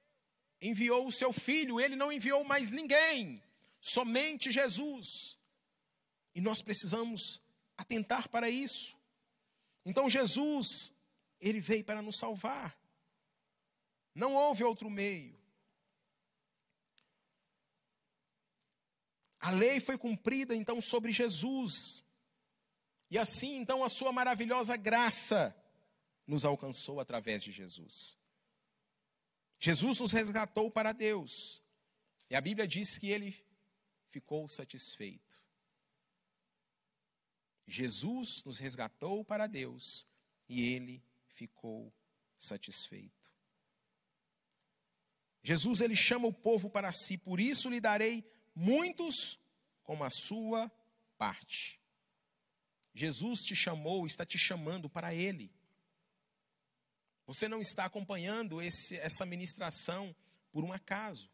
enviou 0.60 1.06
o 1.06 1.12
seu 1.12 1.32
filho, 1.32 1.80
ele 1.80 1.96
não 1.96 2.12
enviou 2.12 2.44
mais 2.44 2.70
ninguém, 2.70 3.42
somente 3.80 4.52
Jesus. 4.52 5.38
E 6.34 6.40
nós 6.40 6.60
precisamos 6.62 7.42
atentar 7.76 8.28
para 8.28 8.48
isso. 8.48 8.96
Então 9.84 10.08
Jesus, 10.08 10.92
ele 11.40 11.60
veio 11.60 11.84
para 11.84 12.02
nos 12.02 12.18
salvar. 12.18 12.78
Não 14.14 14.34
houve 14.34 14.62
outro 14.62 14.88
meio. 14.88 15.38
A 19.40 19.50
lei 19.50 19.80
foi 19.80 19.98
cumprida 19.98 20.54
então 20.54 20.80
sobre 20.80 21.12
Jesus. 21.12 22.04
E 23.14 23.18
assim 23.18 23.54
então 23.58 23.84
a 23.84 23.88
sua 23.88 24.12
maravilhosa 24.12 24.76
graça 24.76 25.56
nos 26.26 26.44
alcançou 26.44 26.98
através 26.98 27.44
de 27.44 27.52
Jesus. 27.52 28.18
Jesus 29.56 30.00
nos 30.00 30.10
resgatou 30.10 30.68
para 30.68 30.90
Deus. 30.90 31.62
E 32.28 32.34
a 32.34 32.40
Bíblia 32.40 32.66
diz 32.66 32.98
que 32.98 33.12
ele 33.12 33.40
ficou 34.08 34.48
satisfeito. 34.48 35.40
Jesus 37.68 38.42
nos 38.42 38.58
resgatou 38.58 39.24
para 39.24 39.46
Deus 39.46 40.04
e 40.48 40.74
ele 40.74 41.00
ficou 41.28 41.94
satisfeito. 42.36 43.32
Jesus 45.40 45.80
ele 45.80 45.94
chama 45.94 46.26
o 46.26 46.32
povo 46.32 46.68
para 46.68 46.90
si, 46.90 47.16
por 47.16 47.38
isso 47.38 47.70
lhe 47.70 47.80
darei 47.80 48.28
muitos 48.56 49.38
como 49.84 50.02
a 50.02 50.10
sua 50.10 50.68
parte. 51.16 51.83
Jesus 52.94 53.44
te 53.44 53.56
chamou, 53.56 54.06
está 54.06 54.24
te 54.24 54.38
chamando 54.38 54.88
para 54.88 55.12
ele. 55.12 55.52
Você 57.26 57.48
não 57.48 57.60
está 57.60 57.84
acompanhando 57.84 58.62
esse, 58.62 58.96
essa 58.98 59.26
ministração 59.26 60.14
por 60.52 60.62
um 60.62 60.72
acaso. 60.72 61.28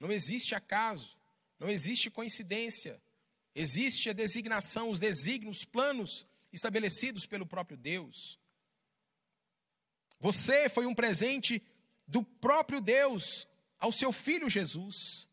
Não 0.00 0.10
existe 0.10 0.54
acaso, 0.54 1.18
não 1.58 1.68
existe 1.68 2.10
coincidência. 2.10 3.00
Existe 3.54 4.08
a 4.08 4.12
designação, 4.12 4.88
os 4.88 5.00
desígnios, 5.00 5.58
os 5.58 5.64
planos 5.64 6.26
estabelecidos 6.52 7.26
pelo 7.26 7.44
próprio 7.44 7.76
Deus. 7.76 8.38
Você 10.20 10.68
foi 10.68 10.86
um 10.86 10.94
presente 10.94 11.62
do 12.06 12.22
próprio 12.22 12.80
Deus 12.80 13.46
ao 13.78 13.92
seu 13.92 14.12
filho 14.12 14.48
Jesus. 14.48 15.28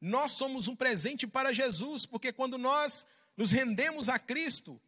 Nós 0.00 0.32
somos 0.32 0.66
um 0.66 0.74
presente 0.74 1.26
para 1.26 1.52
Jesus, 1.52 2.06
porque 2.06 2.32
quando 2.32 2.58
nós 2.58 3.06
nos 3.36 3.50
rendemos 3.50 4.08
a 4.08 4.18
Cristo, 4.18 4.80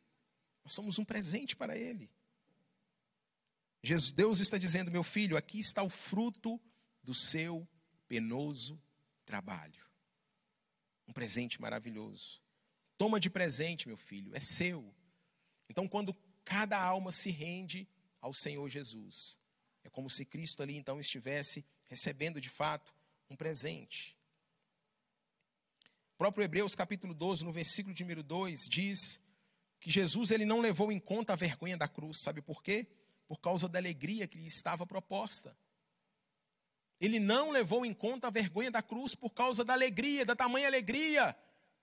nós 0.65 0.73
somos 0.73 0.99
um 0.99 1.05
presente 1.05 1.55
para 1.55 1.77
Ele. 1.77 2.11
Deus 4.15 4.41
está 4.41 4.57
dizendo, 4.57 4.91
meu 4.91 5.03
filho, 5.03 5.37
aqui 5.37 5.61
está 5.61 5.83
o 5.83 5.91
fruto 5.91 6.61
do 7.03 7.15
seu 7.15 7.69
penoso 8.09 8.81
trabalho. 9.27 9.85
Um 11.07 11.13
presente 11.13 11.61
maravilhoso. 11.61 12.43
Toma 12.97 13.21
de 13.21 13.29
presente, 13.29 13.87
meu 13.87 13.97
filho, 13.97 14.35
é 14.35 14.41
seu. 14.41 14.95
Então, 15.69 15.87
quando 15.87 16.15
cada 16.45 16.81
alma 16.81 17.13
se 17.13 17.31
rende 17.31 17.87
ao 18.21 18.33
Senhor 18.33 18.67
Jesus, 18.69 19.39
é 19.83 19.91
como 19.91 20.09
se 20.09 20.25
Cristo 20.25 20.63
ali 20.63 20.77
então 20.77 20.99
estivesse 20.99 21.65
recebendo 21.85 22.41
de 22.41 22.49
fato 22.49 22.95
um 23.29 23.37
presente. 23.37 24.17
O 26.15 26.19
próprio 26.19 26.45
Hebreus 26.45 26.75
capítulo 26.75 27.15
12, 27.15 27.45
no 27.45 27.53
versículo 27.53 27.95
de 27.95 28.03
número 28.03 28.23
2, 28.23 28.69
diz 28.69 29.21
que 29.81 29.91
Jesus 29.91 30.31
ele 30.31 30.45
não 30.45 30.61
levou 30.61 30.91
em 30.91 30.99
conta 30.99 31.33
a 31.33 31.37
vergonha 31.37 31.77
da 31.77 31.87
cruz, 31.87 32.21
sabe 32.21 32.41
por 32.41 32.63
quê? 32.63 32.87
por 33.27 33.41
causa 33.41 33.69
da 33.69 33.79
alegria 33.79 34.27
que 34.27 34.39
lhe 34.39 34.47
estava 34.47 34.87
proposta. 34.87 35.57
Ele 37.01 37.19
não 37.19 37.51
levou 37.51 37.85
em 37.85 37.93
conta 37.93 38.29
a 38.29 38.31
vergonha 38.31 38.71
da 38.71 38.83
cruz 38.83 39.15
por 39.15 39.31
causa 39.31 39.65
da 39.65 39.73
alegria, 39.73 40.25
da 40.25 40.37
tamanha 40.37 40.67
alegria 40.67 41.37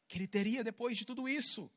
que 0.07 0.17
ele 0.17 0.27
teria 0.27 0.63
depois 0.63 0.97
de 0.97 1.05
tudo 1.05 1.27
isso. 1.27 1.69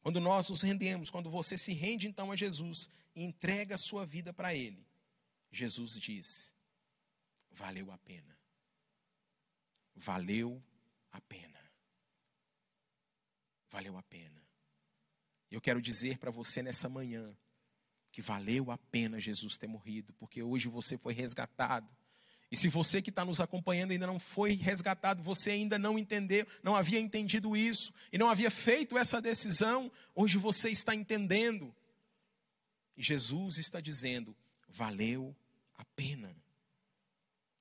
Quando 0.00 0.20
nós 0.20 0.50
nos 0.50 0.62
rendemos, 0.62 1.10
quando 1.10 1.30
você 1.30 1.56
se 1.56 1.72
rende 1.72 2.06
então 2.06 2.30
a 2.30 2.36
Jesus 2.36 2.90
e 3.14 3.24
entrega 3.24 3.74
a 3.74 3.78
sua 3.78 4.04
vida 4.04 4.34
para 4.34 4.54
Ele, 4.54 4.86
Jesus 5.50 5.98
diz: 5.98 6.54
valeu 7.50 7.90
a 7.90 7.96
pena. 7.98 8.38
Valeu 9.94 10.62
a 11.12 11.20
pena. 11.20 11.60
Valeu 13.70 13.96
a 13.96 14.02
pena. 14.02 14.42
Eu 15.50 15.60
quero 15.60 15.80
dizer 15.80 16.18
para 16.18 16.30
você 16.30 16.62
nessa 16.62 16.88
manhã 16.88 17.36
que 18.10 18.22
valeu 18.22 18.70
a 18.70 18.78
pena 18.78 19.20
Jesus 19.20 19.56
ter 19.56 19.66
morrido, 19.66 20.12
porque 20.14 20.42
hoje 20.42 20.68
você 20.68 20.96
foi 20.96 21.12
resgatado. 21.12 21.88
E 22.50 22.56
se 22.56 22.68
você 22.68 23.02
que 23.02 23.10
está 23.10 23.24
nos 23.24 23.40
acompanhando 23.40 23.90
ainda 23.90 24.06
não 24.06 24.18
foi 24.18 24.52
resgatado, 24.52 25.22
você 25.22 25.50
ainda 25.50 25.76
não 25.78 25.98
entendeu, 25.98 26.46
não 26.62 26.76
havia 26.76 27.00
entendido 27.00 27.56
isso 27.56 27.92
e 28.12 28.18
não 28.18 28.28
havia 28.28 28.50
feito 28.50 28.96
essa 28.96 29.20
decisão, 29.20 29.90
hoje 30.14 30.38
você 30.38 30.70
está 30.70 30.94
entendendo. 30.94 31.74
E 32.96 33.02
Jesus 33.02 33.58
está 33.58 33.80
dizendo: 33.80 34.36
valeu 34.68 35.36
a 35.76 35.84
pena. 35.84 36.36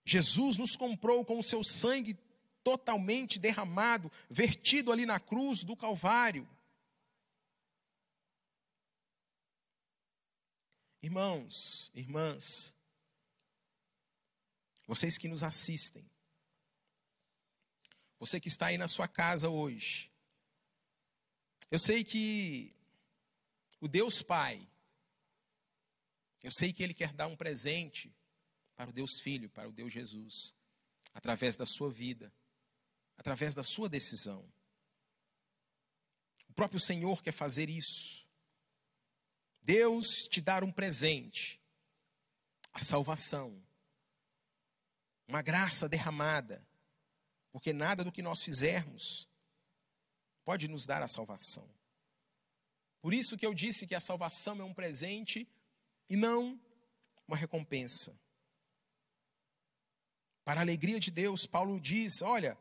Jesus 0.06 0.58
nos 0.58 0.76
comprou 0.76 1.24
com 1.24 1.40
o 1.40 1.44
seu 1.44 1.64
sangue 1.64 2.18
totalmente 2.64 3.40
derramado, 3.40 4.12
vertido 4.30 4.92
ali 4.92 5.06
na 5.06 5.20
cruz 5.20 5.64
do 5.64 5.76
Calvário. 5.76 6.48
Irmãos, 11.02 11.92
irmãs, 11.94 12.74
vocês 14.88 15.18
que 15.18 15.28
nos 15.28 15.44
assistem, 15.44 16.10
você 18.18 18.40
que 18.40 18.48
está 18.48 18.68
aí 18.68 18.78
na 18.78 18.88
sua 18.88 19.08
casa 19.08 19.50
hoje, 19.50 20.10
eu 21.70 21.78
sei 21.78 22.04
que 22.04 22.74
o 23.82 23.88
Deus 23.88 24.22
Pai, 24.22 24.66
eu 26.42 26.52
sei 26.52 26.72
que 26.72 26.82
Ele 26.82 26.94
quer 26.94 27.12
dar 27.12 27.28
um 27.28 27.36
presente 27.36 28.14
para 28.76 28.90
o 28.90 28.94
Deus 28.94 29.20
Filho, 29.20 29.50
para 29.50 29.70
o 29.70 29.72
Deus 29.72 29.92
Jesus, 29.92 30.56
através 31.14 31.56
da 31.56 31.66
sua 31.66 31.92
vida, 31.92 32.34
através 33.18 33.54
da 33.54 33.64
sua 33.64 33.88
decisão. 33.88 34.48
O 36.50 36.54
próprio 36.54 36.80
Senhor 36.80 37.22
quer 37.22 37.32
fazer 37.32 37.70
isso. 37.70 38.28
Deus 39.62 40.28
te 40.30 40.42
dar 40.42 40.64
um 40.64 40.72
presente, 40.72 41.62
a 42.72 42.80
salvação, 42.80 43.64
uma 45.28 45.42
graça 45.42 45.88
derramada, 45.88 46.66
porque 47.52 47.72
nada 47.72 48.04
do 48.04 48.12
que 48.12 48.22
nós 48.22 48.44
fizermos 48.44 49.28
pode 50.44 50.68
nos 50.68 50.86
dar 50.86 51.02
a 51.02 51.08
salvação. 51.08 51.70
Por 53.02 53.14
isso 53.14 53.38
que 53.38 53.46
eu 53.46 53.54
disse 53.54 53.88
que 53.88 53.96
a 53.96 54.00
salvação 54.00 54.60
é 54.60 54.64
um 54.64 54.74
presente 54.74 55.48
e 56.10 56.16
não 56.16 56.60
uma 57.28 57.38
recompensa. 57.38 58.18
Para 60.44 60.60
a 60.60 60.64
alegria 60.64 61.00
de 61.00 61.10
Deus, 61.10 61.46
Paulo 61.46 61.80
diz: 61.80 62.22
Olha, 62.22 62.58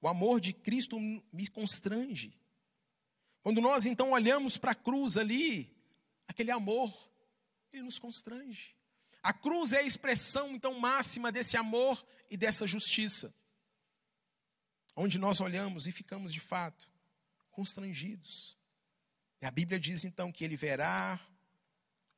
o 0.00 0.08
amor 0.08 0.40
de 0.40 0.52
Cristo 0.52 0.98
me 0.98 1.46
constrange. 1.48 2.36
Quando 3.42 3.60
nós 3.60 3.86
então 3.86 4.10
olhamos 4.10 4.56
para 4.56 4.72
a 4.72 4.74
cruz 4.74 5.16
ali, 5.16 5.72
aquele 6.26 6.50
amor, 6.50 6.92
ele 7.72 7.82
nos 7.82 7.98
constrange. 7.98 8.74
A 9.22 9.32
cruz 9.32 9.72
é 9.72 9.78
a 9.78 9.82
expressão 9.82 10.54
então 10.54 10.78
máxima 10.78 11.32
desse 11.32 11.56
amor 11.56 12.04
e 12.30 12.36
dessa 12.36 12.66
justiça. 12.66 13.34
Onde 14.94 15.18
nós 15.18 15.40
olhamos 15.40 15.86
e 15.86 15.92
ficamos 15.92 16.32
de 16.32 16.40
fato 16.40 16.90
constrangidos. 17.50 18.56
E 19.40 19.46
a 19.46 19.50
Bíblia 19.50 19.78
diz 19.78 20.04
então 20.04 20.32
que 20.32 20.44
ele 20.44 20.56
verá 20.56 21.20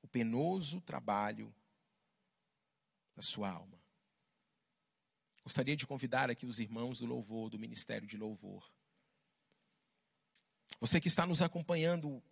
o 0.03 0.09
penoso 0.09 0.81
trabalho 0.81 1.55
da 3.17 3.23
sua 3.23 3.51
alma. 3.51 3.78
Gostaria 5.49 5.75
de 5.75 5.87
convidar 5.87 6.31
aqui 6.31 6.45
os 6.45 6.61
irmãos 6.61 6.99
do 6.99 7.07
louvor, 7.07 7.49
do 7.49 7.59
ministério 7.59 8.07
de 8.07 8.19
louvor. 8.19 8.71
Você 10.79 11.01
que 11.01 11.09
está 11.09 11.25
nos 11.25 11.41
acompanhando 11.41 12.23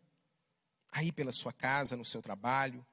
aí 0.93 1.11
pela 1.11 1.33
sua 1.33 1.51
casa, 1.51 1.97
no 1.97 2.05
seu 2.05 2.21
trabalho. 2.21 2.87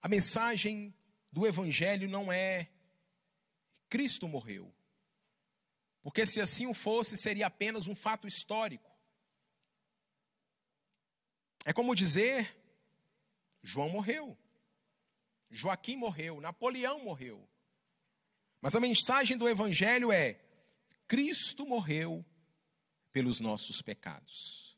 A 0.00 0.08
mensagem 0.08 0.94
do 1.30 1.46
Evangelho 1.46 2.08
não 2.08 2.32
é 2.32 2.70
Cristo 3.90 4.26
morreu. 4.26 4.74
Porque 6.02 6.24
se 6.24 6.40
assim 6.40 6.66
o 6.66 6.72
fosse, 6.72 7.14
seria 7.14 7.48
apenas 7.48 7.86
um 7.86 7.94
fato 7.94 8.26
histórico. 8.26 8.90
É 11.62 11.74
como 11.74 11.94
dizer: 11.94 12.56
João 13.62 13.90
morreu, 13.90 14.34
Joaquim 15.50 15.96
morreu, 15.96 16.40
Napoleão 16.40 17.04
morreu. 17.04 17.48
Mas 18.60 18.74
a 18.74 18.80
mensagem 18.80 19.36
do 19.36 19.48
Evangelho 19.48 20.10
é: 20.10 20.40
Cristo 21.06 21.66
morreu 21.66 22.24
pelos 23.12 23.40
nossos 23.40 23.80
pecados. 23.80 24.76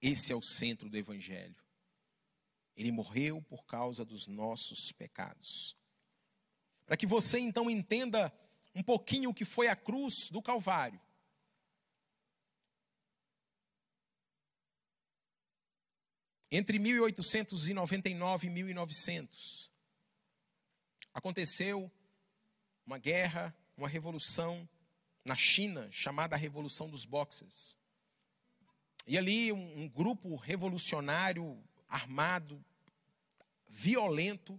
Esse 0.00 0.32
é 0.32 0.36
o 0.36 0.42
centro 0.42 0.88
do 0.88 0.96
Evangelho. 0.96 1.56
Ele 2.76 2.92
morreu 2.92 3.42
por 3.42 3.64
causa 3.64 4.04
dos 4.04 4.26
nossos 4.26 4.92
pecados. 4.92 5.76
Para 6.86 6.96
que 6.96 7.06
você 7.06 7.38
então 7.38 7.68
entenda 7.68 8.32
um 8.74 8.82
pouquinho 8.82 9.30
o 9.30 9.34
que 9.34 9.44
foi 9.44 9.66
a 9.66 9.74
cruz 9.74 10.30
do 10.30 10.40
Calvário. 10.40 11.00
Entre 16.50 16.78
1899 16.78 18.46
e 18.46 18.50
1900, 18.50 19.70
aconteceu 21.12 21.90
uma 22.86 22.96
guerra, 22.96 23.54
uma 23.76 23.88
revolução 23.88 24.66
na 25.24 25.36
China, 25.36 25.88
chamada 25.90 26.36
Revolução 26.36 26.88
dos 26.88 27.04
Boxers. 27.04 27.76
E 29.06 29.18
ali 29.18 29.52
um, 29.52 29.82
um 29.82 29.88
grupo 29.88 30.36
revolucionário, 30.36 31.62
armado, 31.86 32.64
violento, 33.68 34.58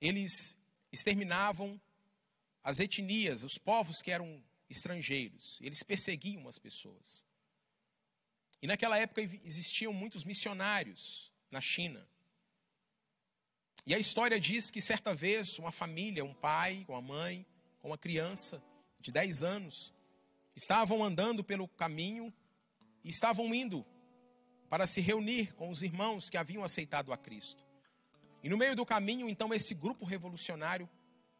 eles 0.00 0.56
exterminavam 0.90 1.80
as 2.64 2.80
etnias, 2.80 3.44
os 3.44 3.58
povos 3.58 4.02
que 4.02 4.10
eram 4.10 4.42
estrangeiros. 4.68 5.60
Eles 5.62 5.84
perseguiam 5.84 6.48
as 6.48 6.58
pessoas. 6.58 7.24
E 8.62 8.66
naquela 8.66 8.98
época 8.98 9.22
existiam 9.22 9.92
muitos 9.92 10.24
missionários 10.24 11.32
na 11.50 11.60
China. 11.60 12.06
E 13.86 13.94
a 13.94 13.98
história 13.98 14.40
diz 14.40 14.70
que 14.70 14.80
certa 14.80 15.14
vez 15.14 15.58
uma 15.58 15.70
família, 15.70 16.24
um 16.24 16.34
pai, 16.34 16.84
uma 16.88 17.00
mãe, 17.00 17.46
uma 17.82 17.96
criança 17.96 18.62
de 18.98 19.12
10 19.12 19.42
anos, 19.42 19.94
estavam 20.54 21.04
andando 21.04 21.44
pelo 21.44 21.68
caminho 21.68 22.32
e 23.04 23.10
estavam 23.10 23.54
indo 23.54 23.86
para 24.68 24.86
se 24.86 25.00
reunir 25.00 25.54
com 25.54 25.70
os 25.70 25.82
irmãos 25.82 26.28
que 26.28 26.36
haviam 26.36 26.64
aceitado 26.64 27.12
a 27.12 27.16
Cristo. 27.16 27.64
E 28.42 28.48
no 28.48 28.56
meio 28.56 28.76
do 28.76 28.84
caminho, 28.84 29.28
então, 29.28 29.52
esse 29.54 29.74
grupo 29.74 30.04
revolucionário 30.04 30.88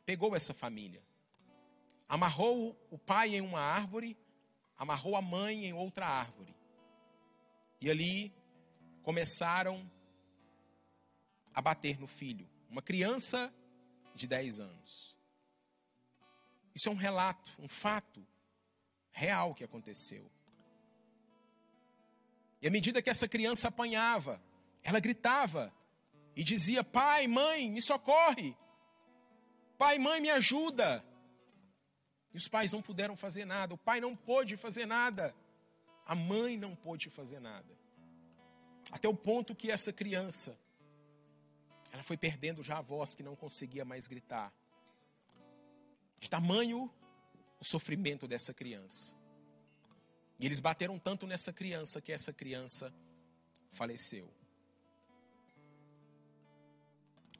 pegou 0.05 0.35
essa 0.35 0.55
família, 0.55 1.03
amarrou 2.09 2.77
o 2.91 2.99
pai 2.99 3.35
em 3.37 3.41
uma 3.41 3.61
árvore, 3.61 4.17
amarrou 4.79 5.17
a 5.17 5.23
mãe 5.23 5.67
em 5.67 5.73
outra 5.73 6.07
árvore. 6.07 6.56
E 7.81 7.91
ali 7.91 8.33
começaram 9.03 9.91
a 11.55 11.63
bater 11.63 11.99
no 11.99 12.07
filho, 12.07 12.49
uma 12.69 12.83
criança 12.83 13.53
de 14.15 14.27
10 14.27 14.61
anos. 14.61 15.17
Isso 16.75 16.89
é 16.89 16.93
um 16.93 16.97
relato, 16.97 17.51
um 17.59 17.69
fato 17.69 18.27
real 19.11 19.55
que 19.55 19.65
aconteceu. 19.65 20.31
E 22.61 22.69
à 22.69 22.71
medida 22.71 23.01
que 23.01 23.09
essa 23.09 23.29
criança 23.29 23.69
apanhava, 23.69 24.43
ela 24.83 25.01
gritava 25.01 25.73
e 26.35 26.45
dizia: 26.45 26.85
Pai, 26.85 27.27
mãe, 27.27 27.71
me 27.71 27.81
socorre. 27.81 28.57
Pai, 29.79 29.99
mãe, 29.99 30.21
me 30.21 30.31
ajuda. 30.31 31.05
E 32.33 32.37
os 32.37 32.49
pais 32.49 32.73
não 32.73 32.83
puderam 32.83 33.17
fazer 33.17 33.47
nada, 33.47 33.73
o 33.73 33.79
pai 33.79 33.99
não 34.01 34.15
pôde 34.15 34.57
fazer 34.57 34.85
nada, 34.85 35.35
a 36.07 36.15
mãe 36.15 36.57
não 36.57 36.75
pôde 36.75 37.11
fazer 37.11 37.41
nada. 37.41 37.77
Até 38.91 39.09
o 39.09 39.15
ponto 39.15 39.55
que 39.55 39.71
essa 39.71 39.93
criança 39.93 40.57
ela 41.93 42.03
foi 42.03 42.17
perdendo 42.17 42.63
já 42.63 42.79
a 42.79 42.83
voz 42.83 43.15
que 43.15 43.23
não 43.23 43.35
conseguia 43.35 43.85
mais 43.85 44.07
gritar. 44.07 44.53
De 46.19 46.29
tamanho 46.29 46.93
o 47.59 47.65
sofrimento 47.65 48.29
dessa 48.29 48.53
criança. 48.53 49.17
E 50.39 50.45
eles 50.45 50.61
bateram 50.61 50.99
tanto 50.99 51.27
nessa 51.27 51.53
criança 51.53 52.01
que 52.01 52.13
essa 52.13 52.33
criança 52.33 52.93
faleceu. 53.71 54.31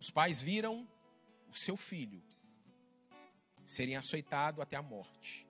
Os 0.01 0.11
pais 0.11 0.41
viram 0.41 0.89
o 1.51 1.55
seu 1.55 1.77
filho 1.77 2.23
serem 3.65 3.97
açoitado 3.97 4.63
até 4.63 4.77
a 4.77 4.83
morte. 4.83 5.47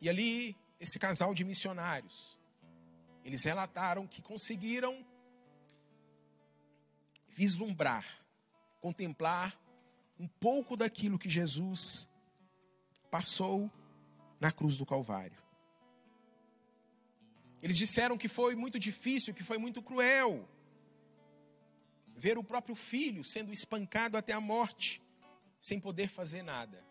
E 0.00 0.08
ali, 0.08 0.56
esse 0.80 0.98
casal 0.98 1.34
de 1.34 1.44
missionários, 1.44 2.38
eles 3.22 3.44
relataram 3.44 4.06
que 4.06 4.22
conseguiram 4.22 5.06
vislumbrar, 7.28 8.06
contemplar 8.80 9.60
um 10.18 10.26
pouco 10.26 10.76
daquilo 10.76 11.18
que 11.18 11.28
Jesus 11.28 12.08
passou 13.10 13.70
na 14.40 14.50
cruz 14.50 14.78
do 14.78 14.86
Calvário. 14.86 15.38
Eles 17.62 17.76
disseram 17.76 18.16
que 18.16 18.28
foi 18.28 18.54
muito 18.54 18.78
difícil, 18.78 19.34
que 19.34 19.44
foi 19.44 19.58
muito 19.58 19.82
cruel 19.82 20.48
ver 22.16 22.38
o 22.38 22.44
próprio 22.44 22.74
filho 22.74 23.22
sendo 23.22 23.52
espancado 23.52 24.16
até 24.16 24.32
a 24.32 24.40
morte, 24.40 25.02
sem 25.60 25.78
poder 25.78 26.08
fazer 26.08 26.42
nada. 26.42 26.89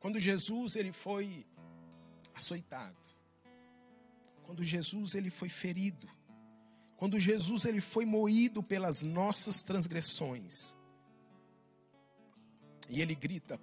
Quando 0.00 0.18
Jesus 0.18 0.76
ele 0.76 0.92
foi 0.92 1.46
açoitado, 2.34 2.96
quando 4.42 4.64
Jesus 4.64 5.14
ele 5.14 5.30
foi 5.30 5.48
ferido, 5.48 6.08
quando 6.96 7.20
Jesus 7.20 7.66
ele 7.66 7.80
foi 7.80 8.04
moído 8.04 8.62
pelas 8.62 9.02
nossas 9.02 9.62
transgressões. 9.62 10.76
E 12.88 13.00
ele 13.00 13.14
grita: 13.14 13.60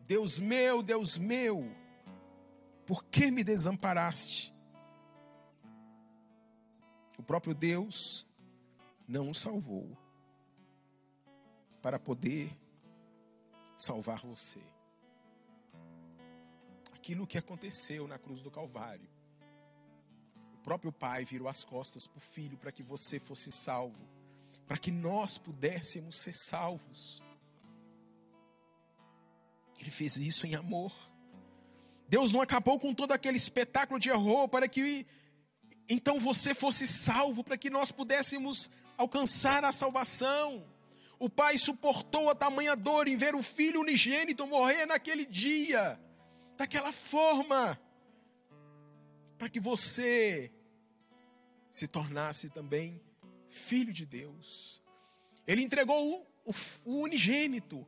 Deus 0.00 0.38
meu, 0.38 0.82
Deus 0.82 1.18
meu, 1.18 1.64
por 2.86 3.02
que 3.04 3.30
me 3.30 3.42
desamparaste? 3.42 4.54
O 7.18 7.22
próprio 7.22 7.54
Deus 7.54 8.26
não 9.08 9.30
o 9.30 9.34
salvou 9.34 9.96
para 11.80 11.98
poder 11.98 12.56
salvar 13.76 14.20
você. 14.20 14.71
Aquilo 17.02 17.26
que 17.26 17.36
aconteceu 17.36 18.06
na 18.06 18.16
cruz 18.16 18.40
do 18.42 18.50
Calvário 18.50 19.08
próprio 20.62 20.92
pai 20.92 21.24
virou 21.24 21.48
as 21.48 21.64
costas 21.64 22.06
para 22.06 22.18
o 22.18 22.20
filho 22.20 22.56
para 22.56 22.72
que 22.72 22.82
você 22.82 23.18
fosse 23.18 23.50
salvo, 23.50 24.08
para 24.66 24.78
que 24.78 24.90
nós 24.90 25.36
pudéssemos 25.36 26.20
ser 26.20 26.32
salvos. 26.32 27.22
Ele 29.80 29.90
fez 29.90 30.16
isso 30.16 30.46
em 30.46 30.54
amor. 30.54 30.94
Deus 32.08 32.32
não 32.32 32.40
acabou 32.40 32.78
com 32.78 32.94
todo 32.94 33.10
aquele 33.10 33.36
espetáculo 33.36 33.98
de 33.98 34.10
horror 34.10 34.48
para 34.48 34.68
que 34.68 35.04
então 35.88 36.20
você 36.20 36.54
fosse 36.54 36.86
salvo, 36.86 37.42
para 37.42 37.58
que 37.58 37.68
nós 37.68 37.90
pudéssemos 37.90 38.70
alcançar 38.96 39.64
a 39.64 39.72
salvação. 39.72 40.64
O 41.18 41.28
pai 41.28 41.58
suportou 41.58 42.30
a 42.30 42.34
tamanha 42.34 42.76
dor 42.76 43.08
em 43.08 43.16
ver 43.16 43.34
o 43.34 43.42
filho 43.42 43.80
unigênito 43.80 44.46
morrer 44.46 44.86
naquele 44.86 45.26
dia, 45.26 45.98
daquela 46.62 46.92
forma 46.92 47.76
para 49.36 49.48
que 49.48 49.58
você 49.58 50.52
se 51.68 51.88
tornasse 51.88 52.48
também 52.50 53.02
filho 53.48 53.92
de 53.92 54.06
Deus. 54.06 54.80
Ele 55.44 55.60
entregou 55.60 56.20
o, 56.44 56.50
o, 56.50 56.54
o 56.84 57.00
unigênito, 57.00 57.84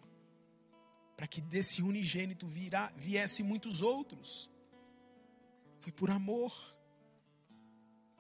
para 1.17 1.29
que 1.29 1.41
desse 1.41 1.83
unigênito 1.83 2.49
virá, 2.49 2.93
viesse 2.97 3.45
muitos 3.45 3.81
outros. 3.81 4.51
Foi 5.79 5.93
por 5.93 6.11
amor. 6.11 6.53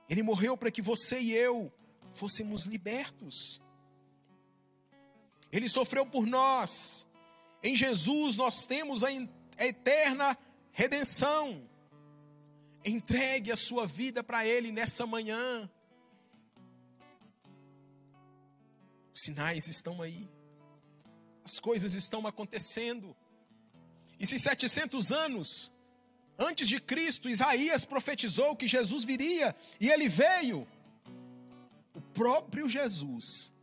Ele 0.08 0.22
morreu 0.22 0.56
para 0.56 0.70
que 0.70 0.80
você 0.80 1.18
e 1.18 1.32
eu 1.32 1.72
fôssemos 2.12 2.64
libertos. 2.64 3.60
Ele 5.50 5.68
sofreu 5.68 6.06
por 6.06 6.24
nós. 6.24 7.08
Em 7.60 7.74
Jesus 7.76 8.36
nós 8.36 8.66
temos 8.66 9.02
a 9.02 9.10
eterna 9.58 10.36
redenção. 10.72 11.68
Entregue 12.84 13.50
a 13.50 13.56
sua 13.56 13.86
vida 13.86 14.22
para 14.22 14.46
Ele 14.46 14.70
nessa 14.70 15.06
manhã. 15.06 15.70
Os 19.14 19.22
sinais 19.22 19.68
estão 19.68 20.02
aí. 20.02 20.28
As 21.44 21.60
coisas 21.60 21.94
estão 21.94 22.26
acontecendo. 22.26 23.16
E 24.18 24.26
se 24.26 24.38
700 24.38 25.12
anos 25.12 25.72
antes 26.38 26.66
de 26.66 26.80
Cristo, 26.80 27.28
Isaías 27.28 27.84
profetizou 27.84 28.56
que 28.56 28.66
Jesus 28.66 29.04
viria 29.04 29.54
e 29.80 29.88
ele 29.88 30.08
veio, 30.08 30.66
o 31.94 32.00
próprio 32.00 32.68
Jesus, 32.68 33.53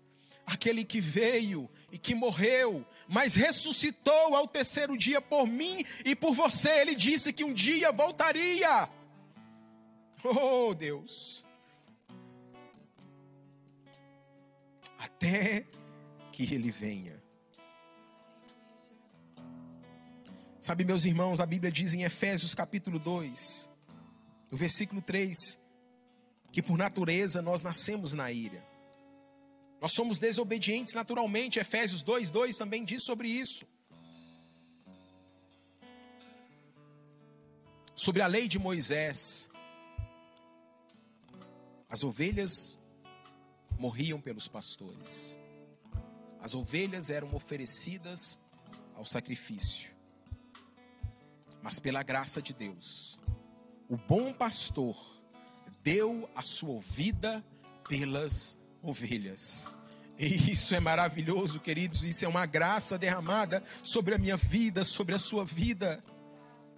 aquele 0.52 0.84
que 0.84 1.00
veio 1.00 1.70
e 1.92 1.98
que 1.98 2.14
morreu, 2.14 2.86
mas 3.08 3.36
ressuscitou 3.36 4.36
ao 4.36 4.48
terceiro 4.48 4.98
dia 4.98 5.22
por 5.22 5.48
mim 5.48 5.86
e 6.04 6.16
por 6.16 6.34
você, 6.34 6.82
ele 6.82 6.96
disse 6.96 7.32
que 7.32 7.44
um 7.44 7.54
dia 7.54 7.92
voltaria. 7.92 8.90
Oh, 10.24 10.74
Deus. 10.74 11.46
Até 15.00 15.66
que 16.32 16.44
ele 16.44 16.70
venha. 16.70 17.22
Sabe, 20.60 20.84
meus 20.84 21.06
irmãos, 21.06 21.40
a 21.40 21.46
Bíblia 21.46 21.72
diz 21.72 21.94
em 21.94 22.04
Efésios 22.04 22.54
capítulo 22.54 23.00
2, 23.00 23.70
no 24.52 24.58
versículo 24.58 25.02
3, 25.02 25.58
que 26.52 26.62
por 26.62 26.78
natureza 26.78 27.42
nós 27.42 27.64
nascemos 27.64 28.14
na 28.14 28.32
ira. 28.32 28.71
Nós 29.82 29.94
somos 29.94 30.20
desobedientes 30.20 30.94
naturalmente, 30.94 31.60
Efésios 31.60 32.04
2:2 32.04 32.56
também 32.56 32.86
diz 32.86 33.04
sobre 33.04 33.28
isso. 33.28 33.66
Sobre 37.96 38.22
a 38.22 38.28
lei 38.28 38.48
de 38.48 38.60
Moisés, 38.60 39.50
as 41.90 42.04
ovelhas 42.04 42.78
morriam 43.78 44.22
pelos 44.22 44.48
pastores. 44.48 45.40
As 46.40 46.54
ovelhas 46.54 47.10
eram 47.10 47.34
oferecidas 47.34 48.40
ao 48.96 49.04
sacrifício. 49.04 49.92
Mas 51.62 51.80
pela 51.80 52.04
graça 52.04 52.42
de 52.42 52.54
Deus, 52.54 53.20
o 53.90 53.98
bom 53.98 54.32
pastor 54.32 54.96
deu 55.84 56.30
a 56.36 56.44
sua 56.44 56.80
vida 56.80 57.44
pelas 57.88 58.54
ovelhas. 58.54 58.61
E 60.18 60.52
isso 60.52 60.76
é 60.76 60.80
maravilhoso, 60.80 61.60
queridos. 61.60 62.04
Isso 62.04 62.24
é 62.26 62.28
uma 62.28 62.46
graça 62.46 62.98
derramada 62.98 63.64
sobre 63.84 64.14
a 64.14 64.18
minha 64.18 64.38
vida, 64.38 64.84
sobre 64.84 65.16
a 65.16 65.20
sua 65.20 65.44
vida. 65.44 66.04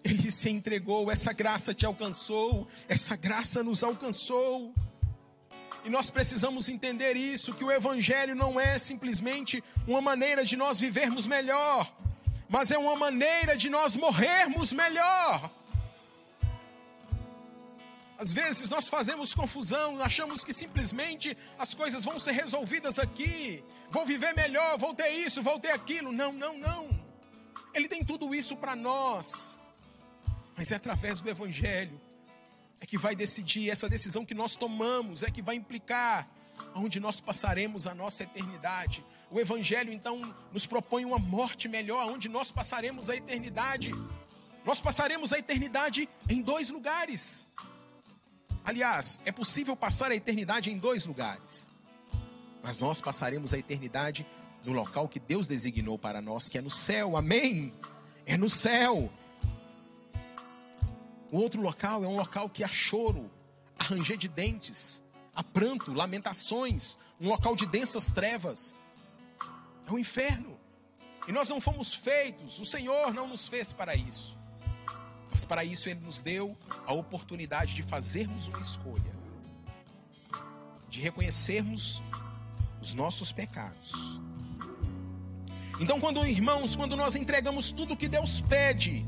Ele 0.03 0.31
se 0.31 0.49
entregou, 0.49 1.11
essa 1.11 1.31
graça 1.31 1.73
te 1.73 1.85
alcançou, 1.85 2.67
essa 2.87 3.15
graça 3.15 3.63
nos 3.63 3.83
alcançou. 3.83 4.73
E 5.83 5.89
nós 5.89 6.09
precisamos 6.09 6.69
entender 6.69 7.15
isso: 7.15 7.53
que 7.53 7.63
o 7.63 7.71
Evangelho 7.71 8.35
não 8.35 8.59
é 8.59 8.77
simplesmente 8.77 9.63
uma 9.87 10.01
maneira 10.01 10.45
de 10.45 10.55
nós 10.55 10.79
vivermos 10.79 11.27
melhor, 11.27 11.93
mas 12.49 12.71
é 12.71 12.77
uma 12.77 12.95
maneira 12.95 13.55
de 13.57 13.69
nós 13.69 13.95
morrermos 13.95 14.71
melhor. 14.71 15.49
Às 18.17 18.31
vezes 18.31 18.69
nós 18.69 18.87
fazemos 18.87 19.33
confusão, 19.33 19.99
achamos 19.99 20.43
que 20.43 20.53
simplesmente 20.53 21.35
as 21.57 21.73
coisas 21.73 22.05
vão 22.05 22.19
ser 22.19 22.31
resolvidas 22.31 22.99
aqui, 22.99 23.63
vou 23.89 24.05
viver 24.05 24.33
melhor, 24.35 24.77
vou 24.77 24.93
ter 24.93 25.09
isso, 25.09 25.41
vou 25.41 25.59
ter 25.59 25.71
aquilo. 25.71 26.11
Não, 26.11 26.31
não, 26.31 26.57
não. 26.57 26.89
Ele 27.73 27.87
tem 27.87 28.03
tudo 28.03 28.33
isso 28.35 28.55
para 28.55 28.75
nós, 28.75 29.57
mas 30.55 30.71
é 30.71 30.75
através 30.75 31.19
do 31.19 31.29
Evangelho 31.29 31.99
é 32.83 32.85
que 32.85 32.97
vai 32.97 33.15
decidir, 33.15 33.69
essa 33.69 33.87
decisão 33.87 34.25
que 34.25 34.33
nós 34.33 34.57
tomamos 34.57 35.23
é 35.23 35.31
que 35.31 35.41
vai 35.41 35.55
implicar 35.55 36.27
onde 36.75 36.99
nós 36.99 37.21
passaremos 37.21 37.87
a 37.87 37.95
nossa 37.95 38.23
eternidade. 38.23 39.01
O 39.31 39.39
Evangelho 39.39 39.93
então 39.93 40.19
nos 40.51 40.67
propõe 40.67 41.05
uma 41.05 41.17
morte 41.17 41.69
melhor, 41.69 42.11
onde 42.11 42.27
nós 42.27 42.51
passaremos 42.51 43.09
a 43.09 43.15
eternidade. 43.15 43.91
Nós 44.65 44.81
passaremos 44.81 45.31
a 45.31 45.39
eternidade 45.39 46.09
em 46.29 46.41
dois 46.41 46.69
lugares. 46.69 47.47
Aliás, 48.65 49.19
é 49.25 49.31
possível 49.31 49.75
passar 49.75 50.11
a 50.11 50.15
eternidade 50.15 50.71
em 50.71 50.77
dois 50.77 51.05
lugares. 51.05 51.69
Mas 52.61 52.79
nós 52.79 53.01
passaremos 53.01 53.53
a 53.53 53.57
eternidade 53.57 54.25
no 54.63 54.71
local 54.71 55.07
que 55.07 55.19
Deus 55.19 55.47
designou 55.47 55.99
para 55.99 56.21
nós, 56.21 56.47
que 56.47 56.57
é 56.57 56.61
no 56.61 56.71
céu. 56.71 57.17
Amém? 57.17 57.73
É 58.25 58.37
no 58.37 58.49
céu. 58.49 59.11
O 61.29 61.37
outro 61.37 61.61
local 61.61 62.03
é 62.03 62.07
um 62.07 62.15
local 62.15 62.49
que 62.49 62.63
há 62.63 62.69
choro, 62.69 63.29
há 63.77 63.83
ranger 63.83 64.17
de 64.17 64.29
dentes, 64.29 65.03
há 65.35 65.43
pranto, 65.43 65.91
lamentações, 65.91 66.97
um 67.19 67.27
local 67.27 67.55
de 67.55 67.65
densas 67.65 68.11
trevas. 68.11 68.77
É 69.85 69.91
o 69.91 69.99
inferno. 69.99 70.57
E 71.27 71.31
nós 71.31 71.49
não 71.49 71.59
fomos 71.59 71.93
feitos, 71.93 72.59
o 72.59 72.65
Senhor 72.65 73.13
não 73.13 73.27
nos 73.27 73.47
fez 73.47 73.73
para 73.73 73.95
isso. 73.95 74.37
Mas 75.43 75.45
para 75.45 75.65
isso 75.65 75.89
Ele 75.89 75.99
nos 75.99 76.21
deu 76.21 76.55
a 76.87 76.93
oportunidade 76.93 77.75
de 77.75 77.83
fazermos 77.83 78.47
uma 78.47 78.61
escolha, 78.61 79.13
de 80.87 81.01
reconhecermos 81.01 82.01
os 82.81 82.93
nossos 82.93 83.33
pecados. 83.33 84.21
Então, 85.81 85.99
quando 85.99 86.25
irmãos, 86.25 86.77
quando 86.77 86.95
nós 86.95 87.13
entregamos 87.15 87.71
tudo 87.71 87.97
que 87.97 88.07
Deus 88.07 88.39
pede, 88.39 89.05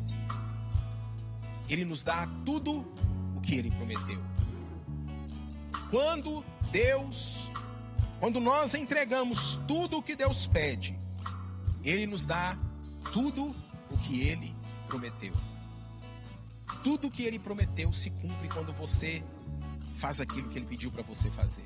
ele 1.70 1.86
nos 1.86 2.04
dá 2.04 2.28
tudo 2.46 2.86
o 3.34 3.40
que 3.40 3.56
ele 3.56 3.72
prometeu. 3.72 4.22
Quando 5.90 6.44
Deus, 6.70 7.48
quando 8.20 8.42
nós 8.42 8.74
entregamos 8.74 9.58
tudo 9.66 10.00
o 10.00 10.04
que 10.04 10.18
Deus 10.18 10.48
pede, 10.48 11.00
ele 11.82 12.06
nos 12.06 12.26
dá 12.26 12.58
tudo 13.14 13.56
o 13.90 13.98
que 14.00 14.20
ele 14.20 14.54
prometeu. 14.90 15.55
Tudo 16.86 17.08
o 17.08 17.12
que 17.12 17.24
ele 17.24 17.40
prometeu 17.40 17.92
se 17.92 18.12
cumpre 18.12 18.48
quando 18.48 18.72
você 18.72 19.24
faz 19.96 20.22
aquilo 20.22 20.50
que 20.50 20.60
ele 20.60 20.68
pediu 20.68 20.92
para 20.92 21.02
você 21.02 21.32
fazer. 21.32 21.66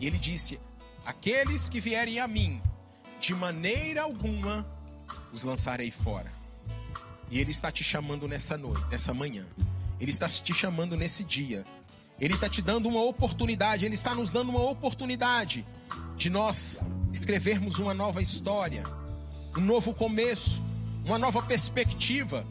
E 0.00 0.06
ele 0.08 0.18
disse: 0.18 0.58
Aqueles 1.06 1.70
que 1.70 1.80
vierem 1.80 2.18
a 2.18 2.26
mim, 2.26 2.60
de 3.20 3.36
maneira 3.36 4.02
alguma 4.02 4.66
os 5.32 5.44
lançarei 5.44 5.92
fora. 5.92 6.32
E 7.30 7.38
Ele 7.38 7.52
está 7.52 7.70
te 7.70 7.84
chamando 7.84 8.26
nessa 8.26 8.58
noite, 8.58 8.84
nessa 8.90 9.14
manhã. 9.14 9.46
Ele 10.00 10.10
está 10.10 10.28
te 10.28 10.52
chamando 10.52 10.96
nesse 10.96 11.22
dia. 11.22 11.64
Ele 12.20 12.34
está 12.34 12.48
te 12.48 12.60
dando 12.60 12.88
uma 12.88 13.02
oportunidade, 13.02 13.84
Ele 13.84 13.94
está 13.94 14.12
nos 14.12 14.32
dando 14.32 14.50
uma 14.50 14.62
oportunidade 14.62 15.64
de 16.16 16.28
nós 16.28 16.82
escrevermos 17.12 17.78
uma 17.78 17.94
nova 17.94 18.20
história, 18.20 18.82
um 19.56 19.60
novo 19.60 19.94
começo, 19.94 20.60
uma 21.04 21.16
nova 21.16 21.40
perspectiva. 21.42 22.44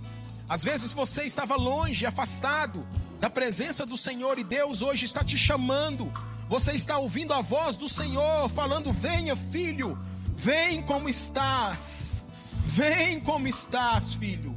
Às 0.52 0.60
vezes 0.60 0.91
você 0.91 1.24
estava 1.24 1.56
longe, 1.56 2.06
afastado 2.06 2.86
da 3.22 3.30
presença 3.30 3.86
do 3.86 3.95
Senhor 3.95 4.38
e 4.38 4.43
Deus 4.43 4.82
hoje 4.82 5.06
está 5.06 5.24
te 5.24 5.38
chamando. 5.38 6.12
Você 6.49 6.74
está 6.74 6.97
ouvindo 6.97 7.34
a 7.34 7.39
voz 7.39 7.78
do 7.78 7.88
Senhor 7.88 8.49
falando: 8.49 8.91
Venha, 8.91 9.34
filho, 9.34 9.97
vem 10.36 10.82
como 10.82 11.08
estás, 11.08 12.22
vem 12.66 13.22
como 13.22 13.47
estás, 13.47 14.16
filho 14.16 14.54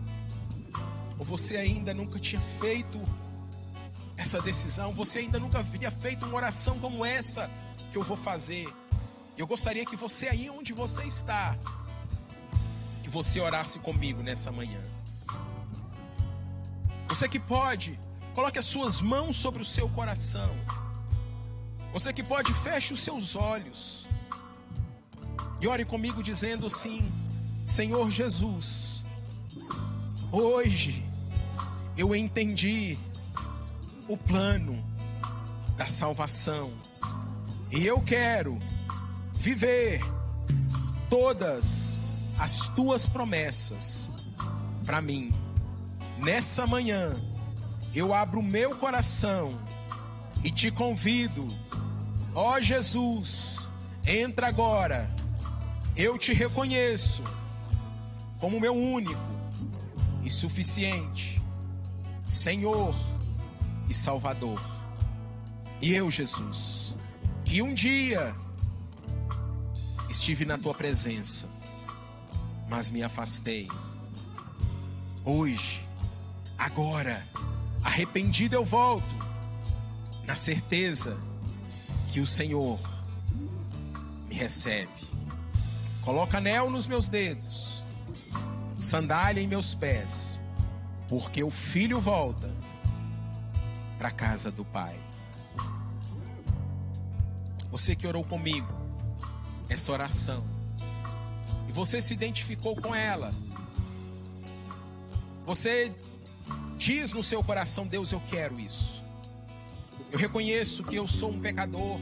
ou 1.16 1.24
você 1.24 1.56
ainda 1.56 1.94
nunca 1.94 2.18
tinha 2.18 2.42
feito 2.60 3.00
essa 4.16 4.42
decisão, 4.42 4.92
você 4.92 5.20
ainda 5.20 5.38
nunca 5.38 5.60
havia 5.60 5.92
feito 5.92 6.26
uma 6.26 6.34
oração 6.34 6.76
como 6.80 7.04
essa 7.04 7.48
que 7.92 7.98
eu 7.98 8.02
vou 8.02 8.16
fazer. 8.16 8.66
Eu 9.38 9.46
gostaria 9.46 9.86
que 9.86 9.94
você 9.94 10.26
aí 10.26 10.50
onde 10.50 10.72
você 10.72 11.04
está, 11.04 11.56
que 13.04 13.10
você 13.10 13.40
orasse 13.40 13.78
comigo 13.78 14.24
nessa 14.24 14.50
manhã. 14.50 14.82
Você 17.14 17.28
que 17.28 17.38
pode, 17.38 17.96
coloque 18.34 18.58
as 18.58 18.64
suas 18.64 19.00
mãos 19.00 19.36
sobre 19.36 19.62
o 19.62 19.64
seu 19.64 19.88
coração. 19.88 20.50
Você 21.92 22.12
que 22.12 22.24
pode, 22.24 22.52
feche 22.52 22.92
os 22.92 23.04
seus 23.04 23.36
olhos. 23.36 24.08
E 25.60 25.68
ore 25.68 25.84
comigo 25.84 26.24
dizendo 26.24 26.66
assim: 26.66 27.08
Senhor 27.64 28.10
Jesus, 28.10 29.04
hoje 30.32 31.04
eu 31.96 32.16
entendi 32.16 32.98
o 34.08 34.16
plano 34.16 34.84
da 35.76 35.86
salvação. 35.86 36.72
E 37.70 37.86
eu 37.86 38.00
quero 38.00 38.58
viver 39.34 40.00
todas 41.08 42.00
as 42.40 42.56
tuas 42.70 43.06
promessas 43.06 44.10
para 44.84 45.00
mim. 45.00 45.43
Nessa 46.18 46.66
manhã, 46.66 47.12
eu 47.94 48.14
abro 48.14 48.40
o 48.40 48.42
meu 48.42 48.76
coração 48.76 49.58
e 50.42 50.50
te 50.50 50.70
convido, 50.70 51.46
ó 52.34 52.60
Jesus, 52.60 53.70
entra 54.06 54.48
agora. 54.48 55.10
Eu 55.96 56.18
te 56.18 56.32
reconheço 56.32 57.22
como 58.40 58.60
meu 58.60 58.74
único 58.74 59.20
e 60.24 60.30
suficiente 60.30 61.40
Senhor 62.26 62.94
e 63.88 63.94
Salvador. 63.94 64.60
E 65.80 65.94
eu, 65.94 66.10
Jesus, 66.10 66.96
que 67.44 67.60
um 67.60 67.74
dia 67.74 68.34
estive 70.08 70.44
na 70.44 70.56
tua 70.56 70.74
presença, 70.74 71.48
mas 72.68 72.90
me 72.90 73.02
afastei. 73.02 73.68
Hoje, 75.24 75.83
agora, 76.58 77.22
arrependido 77.82 78.54
eu 78.54 78.64
volto, 78.64 79.04
na 80.24 80.36
certeza 80.36 81.16
que 82.12 82.20
o 82.20 82.26
Senhor 82.26 82.78
me 84.28 84.34
recebe. 84.34 84.88
Coloca 86.02 86.38
anel 86.38 86.70
nos 86.70 86.86
meus 86.86 87.08
dedos, 87.08 87.84
sandália 88.78 89.40
em 89.40 89.46
meus 89.46 89.74
pés 89.74 90.40
porque 91.08 91.44
o 91.44 91.50
filho 91.50 92.00
volta 92.00 92.50
para 93.98 94.08
a 94.08 94.12
casa 94.12 94.50
do 94.50 94.64
pai. 94.64 94.98
Você 97.70 97.94
que 97.94 98.06
orou 98.06 98.24
comigo 98.24 98.66
essa 99.68 99.92
oração 99.92 100.44
e 101.68 101.72
você 101.72 102.00
se 102.00 102.14
identificou 102.14 102.74
com 102.76 102.94
ela. 102.94 103.32
Você 105.46 105.94
diz 106.84 107.12
no 107.12 107.22
seu 107.22 107.42
coração: 107.42 107.86
Deus, 107.86 108.12
eu 108.12 108.20
quero 108.28 108.60
isso. 108.60 109.02
Eu 110.12 110.18
reconheço 110.18 110.84
que 110.84 110.94
eu 110.94 111.08
sou 111.08 111.30
um 111.30 111.40
pecador 111.40 111.98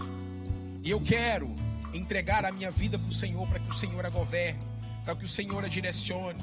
e 0.82 0.90
eu 0.90 1.00
quero 1.00 1.48
entregar 1.94 2.44
a 2.44 2.50
minha 2.50 2.70
vida 2.70 2.98
para 2.98 3.08
o 3.08 3.12
Senhor, 3.12 3.46
para 3.46 3.60
que 3.60 3.70
o 3.70 3.74
Senhor 3.74 4.04
a 4.04 4.10
governe, 4.10 4.60
para 5.04 5.14
que 5.14 5.24
o 5.24 5.28
Senhor 5.28 5.64
a 5.64 5.68
direcione. 5.68 6.42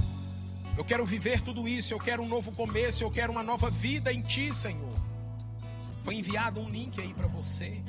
Eu 0.78 0.86
quero 0.86 1.06
viver 1.06 1.42
tudo 1.42 1.68
isso, 1.68 1.94
eu 1.94 2.00
quero 2.00 2.24
um 2.24 2.28
novo 2.28 2.54
começo, 2.54 3.04
eu 3.04 3.12
quero 3.12 3.34
uma 3.34 3.44
nova 3.44 3.70
vida 3.70 4.14
em 4.14 4.22
Ti, 4.22 4.54
Senhor. 4.54 4.96
Foi 6.04 6.16
enviado 6.16 6.62
um 6.62 6.70
link 6.70 7.00
aí 7.02 7.14
para 7.14 7.28
você. 7.28 7.82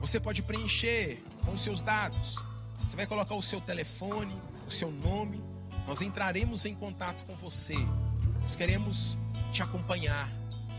Você 0.00 0.18
pode 0.18 0.42
preencher 0.42 1.22
com 1.44 1.56
seus 1.56 1.80
dados. 1.80 2.34
Você 2.80 2.96
vai 2.96 3.06
colocar 3.06 3.36
o 3.36 3.42
seu 3.42 3.60
telefone, 3.60 4.34
o 4.66 4.70
seu 4.70 4.90
nome. 4.90 5.40
Nós 5.86 6.02
entraremos 6.02 6.66
em 6.66 6.74
contato 6.74 7.24
com 7.26 7.36
você. 7.36 7.76
Nós 8.46 8.54
queremos 8.54 9.18
te 9.52 9.60
acompanhar. 9.60 10.30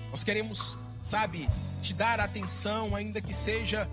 Nós 0.09 0.23
queremos, 0.23 0.77
sabe, 1.03 1.49
te 1.81 1.93
dar 1.93 2.17
atenção, 2.17 2.95
ainda 2.95 3.19
que 3.19 3.33
seja 3.33 3.89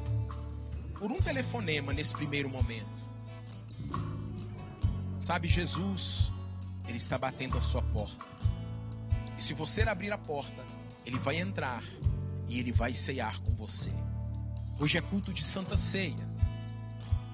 por 0.97 1.11
um 1.11 1.18
telefonema 1.18 1.93
nesse 1.93 2.14
primeiro 2.14 2.49
momento. 2.49 2.87
Sabe, 5.18 5.49
Jesus, 5.49 6.33
Ele 6.87 6.99
está 6.99 7.18
batendo 7.18 7.59
a 7.59 7.62
sua 7.62 7.83
porta. 7.83 8.25
E 9.37 9.43
se 9.43 9.53
você 9.55 9.83
abrir 9.83 10.12
a 10.12 10.18
porta, 10.18 10.64
Ele 11.05 11.18
vai 11.18 11.39
entrar 11.39 11.83
e 12.49 12.61
Ele 12.61 12.70
vai 12.70 12.95
ceiar 12.95 13.41
com 13.41 13.57
você. 13.57 13.91
Hoje 14.79 14.99
é 14.99 15.01
culto 15.01 15.33
de 15.33 15.43
Santa 15.43 15.77
Ceia. 15.77 16.14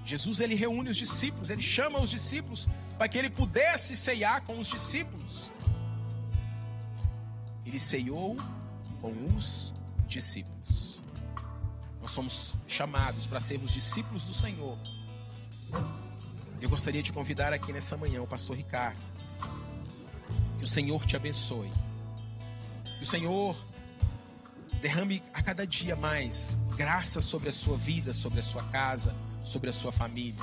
Jesus 0.06 0.40
ele 0.40 0.54
reúne 0.54 0.88
os 0.88 0.96
discípulos, 0.96 1.50
ele 1.50 1.60
chama 1.60 2.00
os 2.00 2.08
discípulos 2.08 2.66
para 2.96 3.08
que 3.08 3.18
ele 3.18 3.28
pudesse 3.28 3.94
ceiar 3.94 4.40
com 4.40 4.58
os 4.58 4.66
discípulos. 4.66 5.52
Ele 7.70 7.78
ceiou 7.78 8.36
com 9.00 9.12
os 9.36 9.72
discípulos. 10.08 11.00
Nós 12.02 12.10
somos 12.10 12.58
chamados 12.66 13.26
para 13.26 13.38
sermos 13.38 13.72
discípulos 13.72 14.24
do 14.24 14.34
Senhor. 14.34 14.76
Eu 16.60 16.68
gostaria 16.68 17.00
de 17.00 17.12
convidar 17.12 17.52
aqui 17.52 17.72
nessa 17.72 17.96
manhã 17.96 18.20
o 18.20 18.26
pastor 18.26 18.56
Ricardo. 18.56 18.98
Que 20.58 20.64
o 20.64 20.66
Senhor 20.66 21.06
te 21.06 21.14
abençoe. 21.14 21.70
Que 22.98 23.04
o 23.04 23.06
Senhor 23.06 23.56
derrame 24.82 25.22
a 25.32 25.40
cada 25.40 25.64
dia 25.64 25.94
mais 25.94 26.58
graça 26.76 27.20
sobre 27.20 27.50
a 27.50 27.52
sua 27.52 27.76
vida, 27.76 28.12
sobre 28.12 28.40
a 28.40 28.42
sua 28.42 28.64
casa, 28.64 29.14
sobre 29.44 29.70
a 29.70 29.72
sua 29.72 29.92
família. 29.92 30.42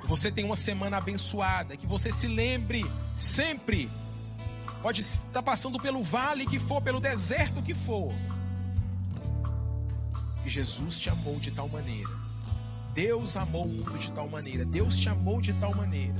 Que 0.00 0.06
você 0.06 0.30
tenha 0.30 0.46
uma 0.46 0.54
semana 0.54 0.98
abençoada, 0.98 1.76
que 1.76 1.88
você 1.88 2.12
se 2.12 2.28
lembre 2.28 2.84
sempre. 3.16 3.90
Pode 4.82 5.00
estar 5.00 5.42
passando 5.42 5.78
pelo 5.78 6.02
vale 6.02 6.46
que 6.46 6.58
for, 6.58 6.80
pelo 6.80 7.00
deserto 7.00 7.62
que 7.62 7.74
for. 7.74 8.12
Que 10.42 10.50
Jesus 10.50 10.98
te 10.98 11.10
amou 11.10 11.38
de 11.40 11.50
tal 11.50 11.68
maneira. 11.68 12.10
Deus 12.94 13.36
amou 13.36 13.64
o 13.64 13.68
mundo 13.68 13.98
de 13.98 14.12
tal 14.12 14.28
maneira. 14.28 14.64
Deus 14.64 14.96
te 14.96 15.08
amou 15.08 15.40
de 15.40 15.52
tal 15.54 15.74
maneira. 15.74 16.14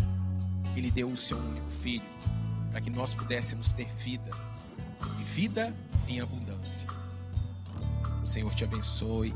Que 0.75 0.81
Ele 0.81 0.91
deu 0.91 1.09
o 1.09 1.17
seu 1.17 1.39
único 1.39 1.71
filho. 1.71 2.07
Para 2.71 2.81
que 2.81 2.91
nós 2.91 3.15
pudéssemos 3.15 3.73
ter 3.73 3.87
vida. 3.95 4.31
E 5.21 5.25
vida 5.25 5.73
em 6.09 6.21
abundância. 6.21 6.89
O 8.23 8.27
Senhor 8.27 8.55
te 8.55 8.65
abençoe. 8.65 9.33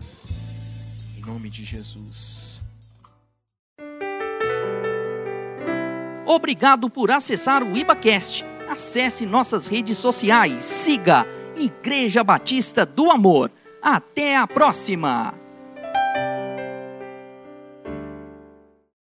Em 1.17 1.21
nome 1.21 1.49
de 1.49 1.65
Jesus. 1.65 2.61
Obrigado 6.27 6.89
por 6.91 7.11
acessar 7.11 7.63
o 7.63 7.77
IbaCast. 7.77 8.50
Acesse 8.71 9.27
nossas 9.27 9.67
redes 9.67 9.99
sociais. 9.99 10.63
Siga 10.63 11.27
Igreja 11.57 12.23
Batista 12.23 12.87
do 12.87 13.11
Amor. 13.11 13.51
Até 13.83 14.37
a 14.37 14.47
próxima! 14.47 15.40